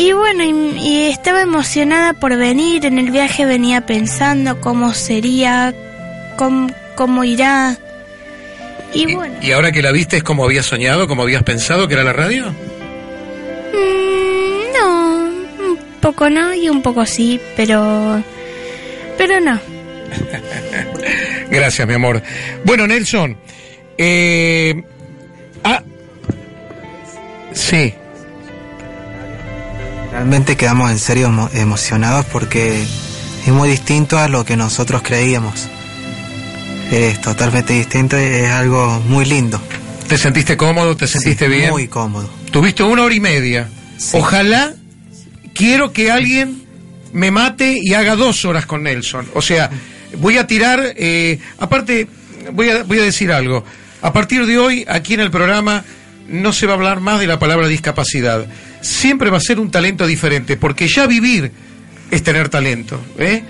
y 0.00 0.12
bueno 0.12 0.42
y, 0.42 1.10
estaba 1.10 1.42
emocionada 1.42 2.14
por 2.14 2.34
venir 2.36 2.86
en 2.86 2.98
el 2.98 3.10
viaje 3.10 3.44
venía 3.44 3.84
pensando 3.84 4.58
cómo 4.58 4.94
sería 4.94 5.74
cómo, 6.36 6.68
cómo 6.94 7.22
irá 7.22 7.76
y, 8.94 9.14
bueno 9.14 9.34
y 9.42 9.52
ahora 9.52 9.72
que 9.72 9.82
la 9.82 9.92
viste 9.92 10.16
es 10.16 10.22
como 10.22 10.44
habías 10.44 10.64
soñado 10.64 11.06
como 11.06 11.22
habías 11.22 11.42
pensado 11.42 11.86
que 11.86 11.94
era 11.94 12.04
la 12.04 12.14
radio 12.14 12.50
mm, 13.74 14.72
no 14.72 15.24
un 15.68 15.78
poco 16.00 16.30
no 16.30 16.54
y 16.54 16.70
un 16.70 16.80
poco 16.80 17.04
sí 17.04 17.38
pero 17.54 18.24
pero 19.18 19.38
no 19.40 19.60
Gracias, 21.50 21.86
mi 21.86 21.94
amor. 21.94 22.20
Bueno, 22.64 22.86
Nelson. 22.86 23.36
Eh, 23.96 24.82
ah, 25.62 25.82
sí. 27.52 27.94
Realmente 30.20 30.54
quedamos 30.54 30.90
en 30.90 30.98
serio 30.98 31.48
emocionados 31.54 32.26
porque 32.26 32.82
es 32.82 33.52
muy 33.54 33.70
distinto 33.70 34.18
a 34.18 34.28
lo 34.28 34.44
que 34.44 34.54
nosotros 34.54 35.00
creíamos. 35.00 35.66
Es 36.90 37.22
totalmente 37.22 37.72
distinto 37.72 38.20
y 38.20 38.24
es 38.24 38.50
algo 38.50 39.02
muy 39.08 39.24
lindo. 39.24 39.58
¿Te 40.08 40.18
sentiste 40.18 40.58
cómodo? 40.58 40.94
¿Te 40.94 41.06
sentiste 41.06 41.48
bien? 41.48 41.70
Muy 41.70 41.88
cómodo. 41.88 42.28
Tuviste 42.50 42.82
una 42.82 43.04
hora 43.04 43.14
y 43.14 43.18
media. 43.18 43.70
Ojalá 44.12 44.74
quiero 45.54 45.90
que 45.94 46.10
alguien 46.10 46.64
me 47.14 47.30
mate 47.30 47.78
y 47.80 47.94
haga 47.94 48.14
dos 48.14 48.44
horas 48.44 48.66
con 48.66 48.82
Nelson. 48.82 49.26
O 49.32 49.40
sea, 49.40 49.70
voy 50.18 50.36
a 50.36 50.46
tirar, 50.46 50.92
eh, 50.98 51.38
aparte, 51.56 52.08
voy 52.52 52.68
a, 52.68 52.82
voy 52.82 52.98
a 52.98 53.04
decir 53.04 53.32
algo. 53.32 53.64
A 54.02 54.12
partir 54.12 54.44
de 54.44 54.58
hoy, 54.58 54.84
aquí 54.86 55.14
en 55.14 55.20
el 55.20 55.30
programa, 55.30 55.82
no 56.30 56.52
se 56.52 56.66
va 56.66 56.72
a 56.72 56.76
hablar 56.76 57.00
más 57.00 57.20
de 57.20 57.26
la 57.26 57.38
palabra 57.38 57.68
discapacidad. 57.68 58.46
Siempre 58.80 59.30
va 59.30 59.38
a 59.38 59.40
ser 59.40 59.58
un 59.58 59.70
talento 59.70 60.06
diferente, 60.06 60.56
porque 60.56 60.88
ya 60.88 61.06
vivir 61.06 61.50
es 62.10 62.22
tener 62.22 62.48
talento. 62.48 63.00
¿eh? 63.18 63.42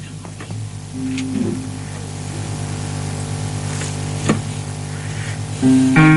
Mm-hmm. 5.64 6.14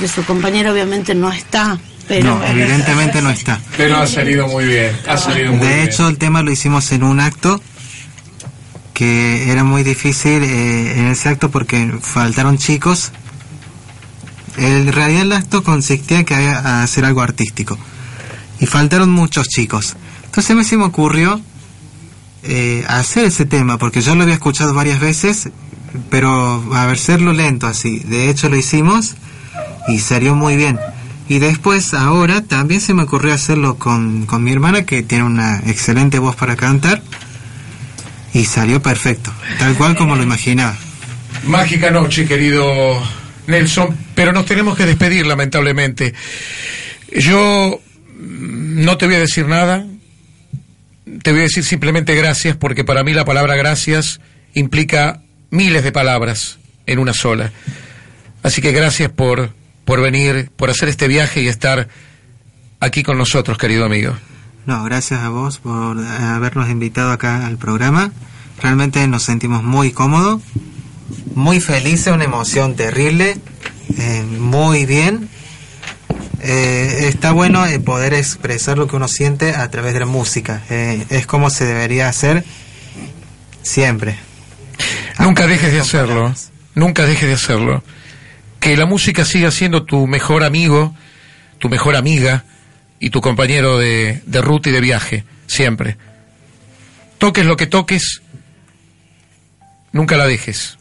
Porque 0.00 0.14
su 0.14 0.24
compañera 0.24 0.72
obviamente 0.72 1.14
no 1.14 1.30
está. 1.30 1.78
Pero 2.08 2.38
No, 2.38 2.46
evidentemente 2.46 3.20
no 3.20 3.28
está. 3.28 3.60
Pero 3.76 3.98
ha 3.98 4.06
salido 4.06 4.48
muy 4.48 4.64
bien, 4.64 4.96
ha 5.06 5.18
salido 5.18 5.52
muy 5.52 5.60
De 5.66 5.74
bien. 5.74 5.86
hecho, 5.88 6.08
el 6.08 6.16
tema 6.16 6.40
lo 6.42 6.50
hicimos 6.50 6.90
en 6.92 7.02
un 7.02 7.20
acto 7.20 7.60
que 8.94 9.50
era 9.52 9.62
muy 9.62 9.82
difícil 9.82 10.42
eh, 10.42 10.98
en 11.00 11.08
ese 11.08 11.28
acto 11.28 11.50
porque 11.50 11.92
faltaron 12.00 12.56
chicos. 12.56 13.12
En 14.56 14.90
realidad 14.90 15.22
el 15.22 15.32
acto 15.32 15.62
consistía 15.62 16.20
en 16.20 16.24
que 16.24 16.34
había 16.34 16.58
a 16.58 16.82
hacer 16.82 17.04
algo 17.04 17.20
artístico. 17.20 17.78
Y 18.58 18.64
faltaron 18.66 19.10
muchos 19.10 19.48
chicos. 19.48 19.96
Entonces 20.24 20.50
a 20.50 20.54
mí 20.54 20.64
se 20.64 20.78
me 20.78 20.84
ocurrió 20.84 21.40
eh, 22.42 22.84
hacer 22.88 23.26
ese 23.26 23.44
tema, 23.44 23.76
porque 23.76 24.00
yo 24.00 24.14
lo 24.14 24.22
había 24.22 24.34
escuchado 24.34 24.72
varias 24.72 24.98
veces, 24.98 25.50
pero 26.08 26.64
a 26.74 26.86
ver, 26.86 26.94
hacerlo 26.94 27.34
lento 27.34 27.66
así. 27.66 27.98
De 28.00 28.30
hecho 28.30 28.48
lo 28.48 28.56
hicimos 28.56 29.14
y 29.90 29.98
salió 29.98 30.34
muy 30.34 30.56
bien. 30.56 30.78
Y 31.28 31.38
después, 31.38 31.94
ahora, 31.94 32.42
también 32.42 32.80
se 32.80 32.94
me 32.94 33.02
ocurrió 33.02 33.32
hacerlo 33.32 33.76
con, 33.76 34.26
con 34.26 34.42
mi 34.42 34.52
hermana, 34.52 34.84
que 34.84 35.02
tiene 35.02 35.24
una 35.24 35.58
excelente 35.66 36.18
voz 36.18 36.34
para 36.34 36.56
cantar. 36.56 37.02
Y 38.32 38.44
salió 38.44 38.80
perfecto, 38.82 39.32
tal 39.58 39.74
cual 39.74 39.96
como 39.96 40.16
lo 40.16 40.22
imaginaba. 40.22 40.76
Mágica 41.44 41.90
noche, 41.90 42.26
querido 42.26 43.00
Nelson, 43.46 43.96
pero 44.14 44.32
nos 44.32 44.46
tenemos 44.46 44.76
que 44.76 44.86
despedir, 44.86 45.26
lamentablemente. 45.26 46.14
Yo 47.16 47.80
no 48.18 48.96
te 48.96 49.06
voy 49.06 49.16
a 49.16 49.20
decir 49.20 49.46
nada, 49.46 49.86
te 51.22 51.30
voy 51.30 51.40
a 51.40 51.44
decir 51.44 51.64
simplemente 51.64 52.14
gracias, 52.14 52.56
porque 52.56 52.84
para 52.84 53.02
mí 53.02 53.12
la 53.12 53.24
palabra 53.24 53.56
gracias 53.56 54.20
implica 54.54 55.22
miles 55.50 55.82
de 55.82 55.92
palabras 55.92 56.58
en 56.86 56.98
una 56.98 57.12
sola. 57.12 57.52
Así 58.42 58.62
que 58.62 58.72
gracias 58.72 59.10
por, 59.10 59.52
por 59.84 60.00
venir, 60.00 60.50
por 60.56 60.70
hacer 60.70 60.88
este 60.88 61.08
viaje 61.08 61.42
y 61.42 61.48
estar 61.48 61.88
aquí 62.80 63.02
con 63.02 63.18
nosotros, 63.18 63.58
querido 63.58 63.84
amigo. 63.84 64.14
No, 64.66 64.84
gracias 64.84 65.20
a 65.20 65.28
vos 65.28 65.58
por 65.58 65.98
eh, 65.98 66.06
habernos 66.06 66.68
invitado 66.68 67.10
acá 67.10 67.46
al 67.46 67.56
programa. 67.56 68.12
Realmente 68.62 69.06
nos 69.08 69.22
sentimos 69.22 69.62
muy 69.62 69.90
cómodos, 69.90 70.42
muy 71.34 71.60
felices, 71.60 72.12
una 72.12 72.24
emoción 72.24 72.76
terrible, 72.76 73.38
eh, 73.96 74.22
muy 74.22 74.84
bien. 74.86 75.28
Eh, 76.42 77.08
está 77.08 77.32
bueno 77.32 77.66
eh, 77.66 77.78
poder 77.80 78.14
expresar 78.14 78.78
lo 78.78 78.86
que 78.86 78.96
uno 78.96 79.08
siente 79.08 79.54
a 79.54 79.70
través 79.70 79.94
de 79.94 80.00
la 80.00 80.06
música. 80.06 80.62
Es 80.68 81.26
como 81.26 81.50
se 81.50 81.64
debería 81.64 82.08
hacer 82.08 82.44
siempre. 83.62 84.18
Nunca 85.18 85.46
dejes 85.46 85.72
de 85.72 85.80
hacerlo, 85.80 86.34
nunca 86.74 87.06
dejes 87.06 87.28
de 87.28 87.34
hacerlo. 87.34 87.82
Que 88.60 88.76
la 88.76 88.86
música 88.86 89.24
siga 89.24 89.50
siendo 89.50 89.84
tu 89.84 90.06
mejor 90.06 90.44
amigo, 90.44 90.94
tu 91.58 91.68
mejor 91.68 91.96
amiga 91.96 92.44
y 92.98 93.10
tu 93.10 93.20
compañero 93.20 93.78
de, 93.78 94.22
de 94.26 94.42
ruta 94.42 94.68
y 94.68 94.72
de 94.72 94.80
viaje, 94.80 95.24
siempre. 95.46 95.96
Toques 97.18 97.44
lo 97.44 97.56
que 97.56 97.66
toques, 97.66 98.22
nunca 99.92 100.16
la 100.16 100.26
dejes. 100.26 100.78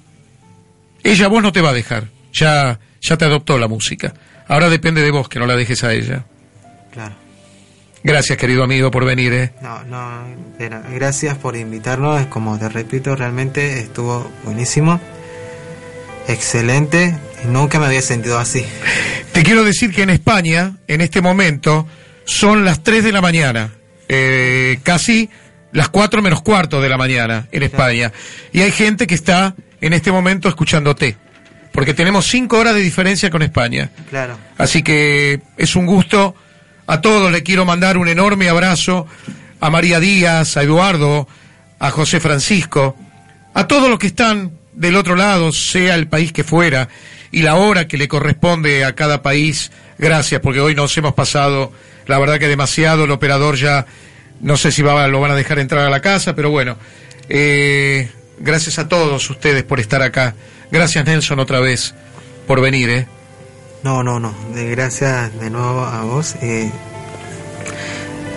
Ella 1.03 1.27
vos 1.27 1.41
no 1.41 1.51
te 1.51 1.61
va 1.61 1.69
a 1.69 1.73
dejar, 1.73 2.10
ya, 2.34 2.80
ya 3.01 3.18
te 3.18 3.26
adoptó 3.26 3.57
la 3.57 3.68
música. 3.68 4.14
Ahora 4.47 4.69
depende 4.69 5.01
de 5.01 5.11
vos 5.11 5.30
que 5.30 5.39
no 5.39 5.45
la 5.45 5.56
dejes 5.56 5.84
a 5.84 5.93
ella. 5.93 6.26
Claro. 6.91 7.15
Gracias, 8.03 8.38
querido 8.38 8.64
amigo, 8.64 8.91
por 8.91 9.06
venir. 9.06 9.34
¿eh? 9.34 9.53
No, 9.61 9.84
no, 9.84 10.23
pero 10.57 10.81
gracias 10.93 11.38
por 11.38 11.56
invitarnos. 11.56 12.26
Como 12.27 12.57
te 12.57 12.69
repito, 12.69 13.15
realmente 13.15 13.80
estuvo 13.80 14.30
buenísimo. 14.43 14.99
Excelente. 16.27 17.18
Nunca 17.45 17.80
me 17.80 17.86
había 17.86 18.02
sentido 18.02 18.38
así. 18.38 18.66
Te 19.32 19.44
quiero 19.44 19.64
decir 19.64 19.94
que 19.94 20.03
en 20.03 20.10
España, 20.10 20.78
en 20.88 21.02
este 21.02 21.22
momento, 21.22 21.88
son 22.26 22.66
las 22.66 22.84
3 22.84 23.03
de 23.03 23.11
la 23.11 23.22
mañana, 23.22 23.72
eh, 24.07 24.80
casi 24.84 25.30
las 25.72 25.90
4 25.90 26.22
menos 26.22 26.41
cuarto 26.41 26.82
de 26.82 26.90
la 26.90 26.98
mañana 26.98 27.48
en 27.52 27.64
España. 27.64 28.11
Y 28.52 28.61
hay 28.61 28.72
gente 28.72 29.07
que 29.07 29.16
está 29.16 29.56
en 29.82 29.94
este 29.94 30.11
momento 30.11 30.49
escuchándote, 30.49 31.18
porque 31.72 31.94
tenemos 31.94 32.28
5 32.28 32.57
horas 32.57 32.76
de 32.76 32.82
diferencia 32.82 33.30
con 33.30 33.41
España. 33.41 33.90
Claro. 34.10 34.38
Así 34.57 34.84
que 34.84 35.41
es 35.57 35.76
un 35.76 35.86
gusto. 35.86 36.36
A 36.88 37.02
todos 37.02 37.32
le 37.32 37.44
quiero 37.44 37.66
mandar 37.66 37.98
un 37.98 38.07
enorme 38.07 38.49
abrazo. 38.49 39.07
A 39.61 39.70
María 39.70 39.99
Díaz, 39.99 40.56
a 40.57 40.64
Eduardo, 40.64 41.28
a 41.80 41.91
José 41.91 42.20
Francisco, 42.20 42.95
a 43.53 43.68
todos 43.68 43.90
los 43.90 43.99
que 43.99 44.07
están 44.07 44.52
del 44.74 44.95
otro 44.95 45.16
lado, 45.16 45.52
sea 45.52 45.95
el 45.95 46.07
país 46.07 46.32
que 46.32 46.44
fuera, 46.44 46.88
y 47.31 47.41
la 47.43 47.56
hora 47.56 47.88
que 47.88 47.97
le 47.97 48.07
corresponde 48.07 48.84
a 48.85 48.95
cada 48.95 49.22
país. 49.22 49.72
Gracias, 49.97 50.39
porque 50.41 50.60
hoy 50.61 50.76
nos 50.76 50.97
hemos 50.97 51.14
pasado, 51.14 51.72
la 52.07 52.18
verdad 52.19 52.39
que 52.39 52.47
demasiado. 52.47 53.03
El 53.06 53.11
operador 53.11 53.56
ya, 53.56 53.85
no 54.41 54.56
sé 54.57 54.72
si 54.72 54.81
va, 54.81 55.07
lo 55.07 55.19
van 55.19 55.31
a 55.31 55.35
dejar 55.35 55.60
entrar 55.60 55.85
a 55.85 55.89
la 55.89 56.01
casa, 56.01 56.35
pero 56.35 56.49
bueno. 56.49 56.77
eh, 57.30 58.10
gracias 58.39 58.80
a 58.80 58.88
todos 58.88 59.30
ustedes 59.30 59.64
por 59.64 59.80
estar 59.80 60.01
acá. 60.01 60.34
Gracias, 60.72 61.06
Nelson, 61.06 61.39
otra 61.39 61.60
vez 61.60 61.93
por 62.47 62.61
venir, 62.61 62.89
¿eh? 62.89 63.07
No, 63.84 64.03
no, 64.03 64.19
no. 64.19 64.34
De 64.53 64.69
gracias 64.69 65.38
de 65.39 65.49
nuevo 65.49 65.84
a 65.85 66.01
vos. 66.03 66.35
Eh, 66.41 66.69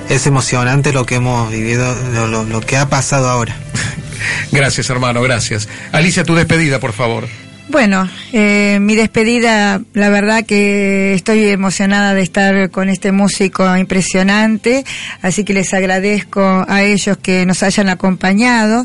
es 0.08 0.26
emocionante 0.26 0.92
lo 0.92 1.06
que 1.06 1.14
hemos 1.16 1.50
vivido, 1.50 1.94
lo, 2.12 2.26
lo- 2.26 2.44
lo 2.44 2.60
que 2.60 2.76
ha 2.76 2.88
pasado 2.88 3.28
ahora. 3.30 3.56
Gracias, 4.52 4.90
hermano, 4.90 5.22
gracias. 5.22 5.68
Alicia, 5.92 6.24
tu 6.24 6.34
despedida, 6.34 6.78
por 6.78 6.92
favor. 6.92 7.26
Bueno, 7.68 8.08
eh, 8.32 8.78
mi 8.80 8.96
despedida, 8.96 9.80
la 9.94 10.08
verdad 10.10 10.44
que 10.44 11.14
estoy 11.14 11.48
emocionada 11.48 12.12
de 12.12 12.22
estar 12.22 12.70
con 12.70 12.88
este 12.88 13.12
músico 13.12 13.76
impresionante, 13.76 14.84
así 15.22 15.44
que 15.44 15.54
les 15.54 15.72
agradezco 15.72 16.66
a 16.68 16.82
ellos 16.82 17.16
que 17.18 17.46
nos 17.46 17.62
hayan 17.62 17.88
acompañado 17.88 18.84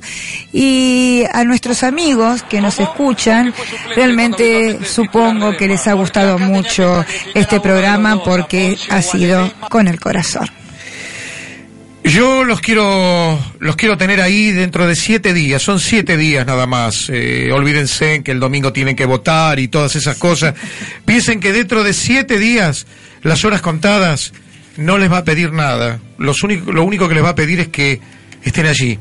y 0.53 1.23
a 1.33 1.43
nuestros 1.43 1.83
amigos 1.83 2.43
que 2.43 2.61
nos 2.61 2.79
escuchan, 2.79 3.53
realmente 3.95 4.79
supongo 4.85 5.57
que 5.57 5.67
les 5.67 5.87
ha 5.87 5.93
gustado 5.93 6.37
mucho 6.37 7.03
este 7.33 7.59
programa 7.59 8.23
porque 8.23 8.77
ha 8.89 9.01
sido 9.01 9.51
con 9.69 9.87
el 9.87 9.99
corazón. 9.99 10.47
Yo 12.07 12.45
los 12.45 12.61
quiero, 12.61 13.37
los 13.59 13.75
quiero 13.75 13.97
tener 13.97 14.21
ahí 14.21 14.51
dentro 14.53 14.87
de 14.87 14.95
siete 14.95 15.33
días. 15.33 15.61
Son 15.61 15.77
siete 15.79 16.15
días 16.15 16.45
nada 16.45 16.65
más. 16.65 17.09
Eh, 17.09 17.51
olvídense 17.51 18.23
que 18.23 18.31
el 18.31 18.39
domingo 18.39 18.71
tienen 18.71 18.95
que 18.95 19.05
votar 19.05 19.59
y 19.59 19.67
todas 19.67 19.95
esas 19.97 20.15
cosas. 20.15 20.55
Piensen 21.05 21.41
que 21.41 21.51
dentro 21.51 21.83
de 21.83 21.91
siete 21.91 22.39
días, 22.39 22.87
las 23.23 23.43
horas 23.43 23.61
contadas, 23.61 24.31
no 24.77 24.97
les 24.97 25.11
va 25.11 25.19
a 25.19 25.23
pedir 25.25 25.51
nada. 25.51 25.99
Los 26.17 26.43
único, 26.43 26.71
lo 26.71 26.83
único 26.83 27.09
que 27.09 27.15
les 27.15 27.23
va 27.23 27.29
a 27.29 27.35
pedir 27.35 27.59
es 27.59 27.67
que 27.67 27.99
estén 28.41 28.67
allí, 28.67 28.97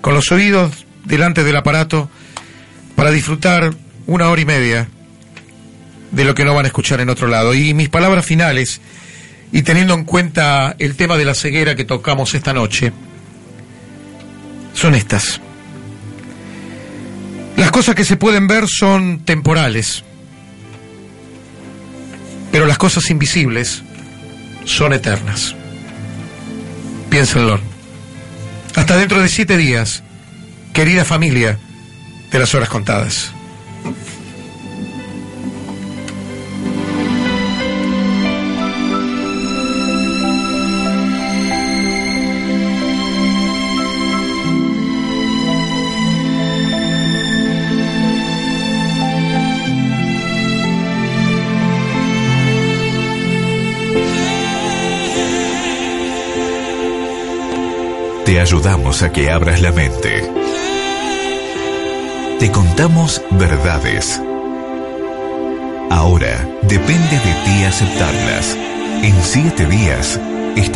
con 0.00 0.14
los 0.14 0.30
oídos 0.30 0.86
delante 1.04 1.42
del 1.42 1.56
aparato, 1.56 2.08
para 2.94 3.10
disfrutar 3.10 3.74
una 4.06 4.28
hora 4.28 4.40
y 4.40 4.44
media 4.44 4.88
de 6.12 6.24
lo 6.24 6.36
que 6.36 6.44
no 6.44 6.54
van 6.54 6.66
a 6.66 6.68
escuchar 6.68 7.00
en 7.00 7.10
otro 7.10 7.26
lado. 7.26 7.52
Y 7.52 7.74
mis 7.74 7.88
palabras 7.88 8.24
finales, 8.24 8.80
y 9.52 9.62
teniendo 9.62 9.94
en 9.94 10.04
cuenta 10.04 10.74
el 10.78 10.96
tema 10.96 11.16
de 11.16 11.24
la 11.24 11.34
ceguera 11.34 11.74
que 11.74 11.84
tocamos 11.84 12.34
esta 12.34 12.52
noche, 12.52 12.92
son 14.72 14.94
estas. 14.94 15.40
Las 17.56 17.70
cosas 17.70 17.94
que 17.94 18.04
se 18.04 18.16
pueden 18.16 18.48
ver 18.48 18.68
son 18.68 19.20
temporales, 19.24 20.02
pero 22.50 22.66
las 22.66 22.78
cosas 22.78 23.10
invisibles 23.10 23.82
son 24.64 24.92
eternas. 24.92 25.54
Piénsenlo. 27.10 27.60
Hasta 28.74 28.96
dentro 28.96 29.22
de 29.22 29.28
siete 29.28 29.56
días, 29.56 30.02
querida 30.72 31.04
familia 31.04 31.58
de 32.32 32.38
las 32.38 32.54
horas 32.54 32.68
contadas. 32.68 33.32
Te 58.34 58.40
ayudamos 58.40 59.00
a 59.04 59.12
que 59.12 59.30
abras 59.30 59.60
la 59.60 59.70
mente. 59.70 60.28
Te 62.40 62.50
contamos 62.50 63.22
verdades. 63.30 64.20
Ahora 65.88 66.44
depende 66.62 67.16
de 67.16 67.32
ti 67.44 67.64
aceptarlas. 67.64 68.58
En 69.04 69.14
siete 69.22 69.66
días 69.66 70.18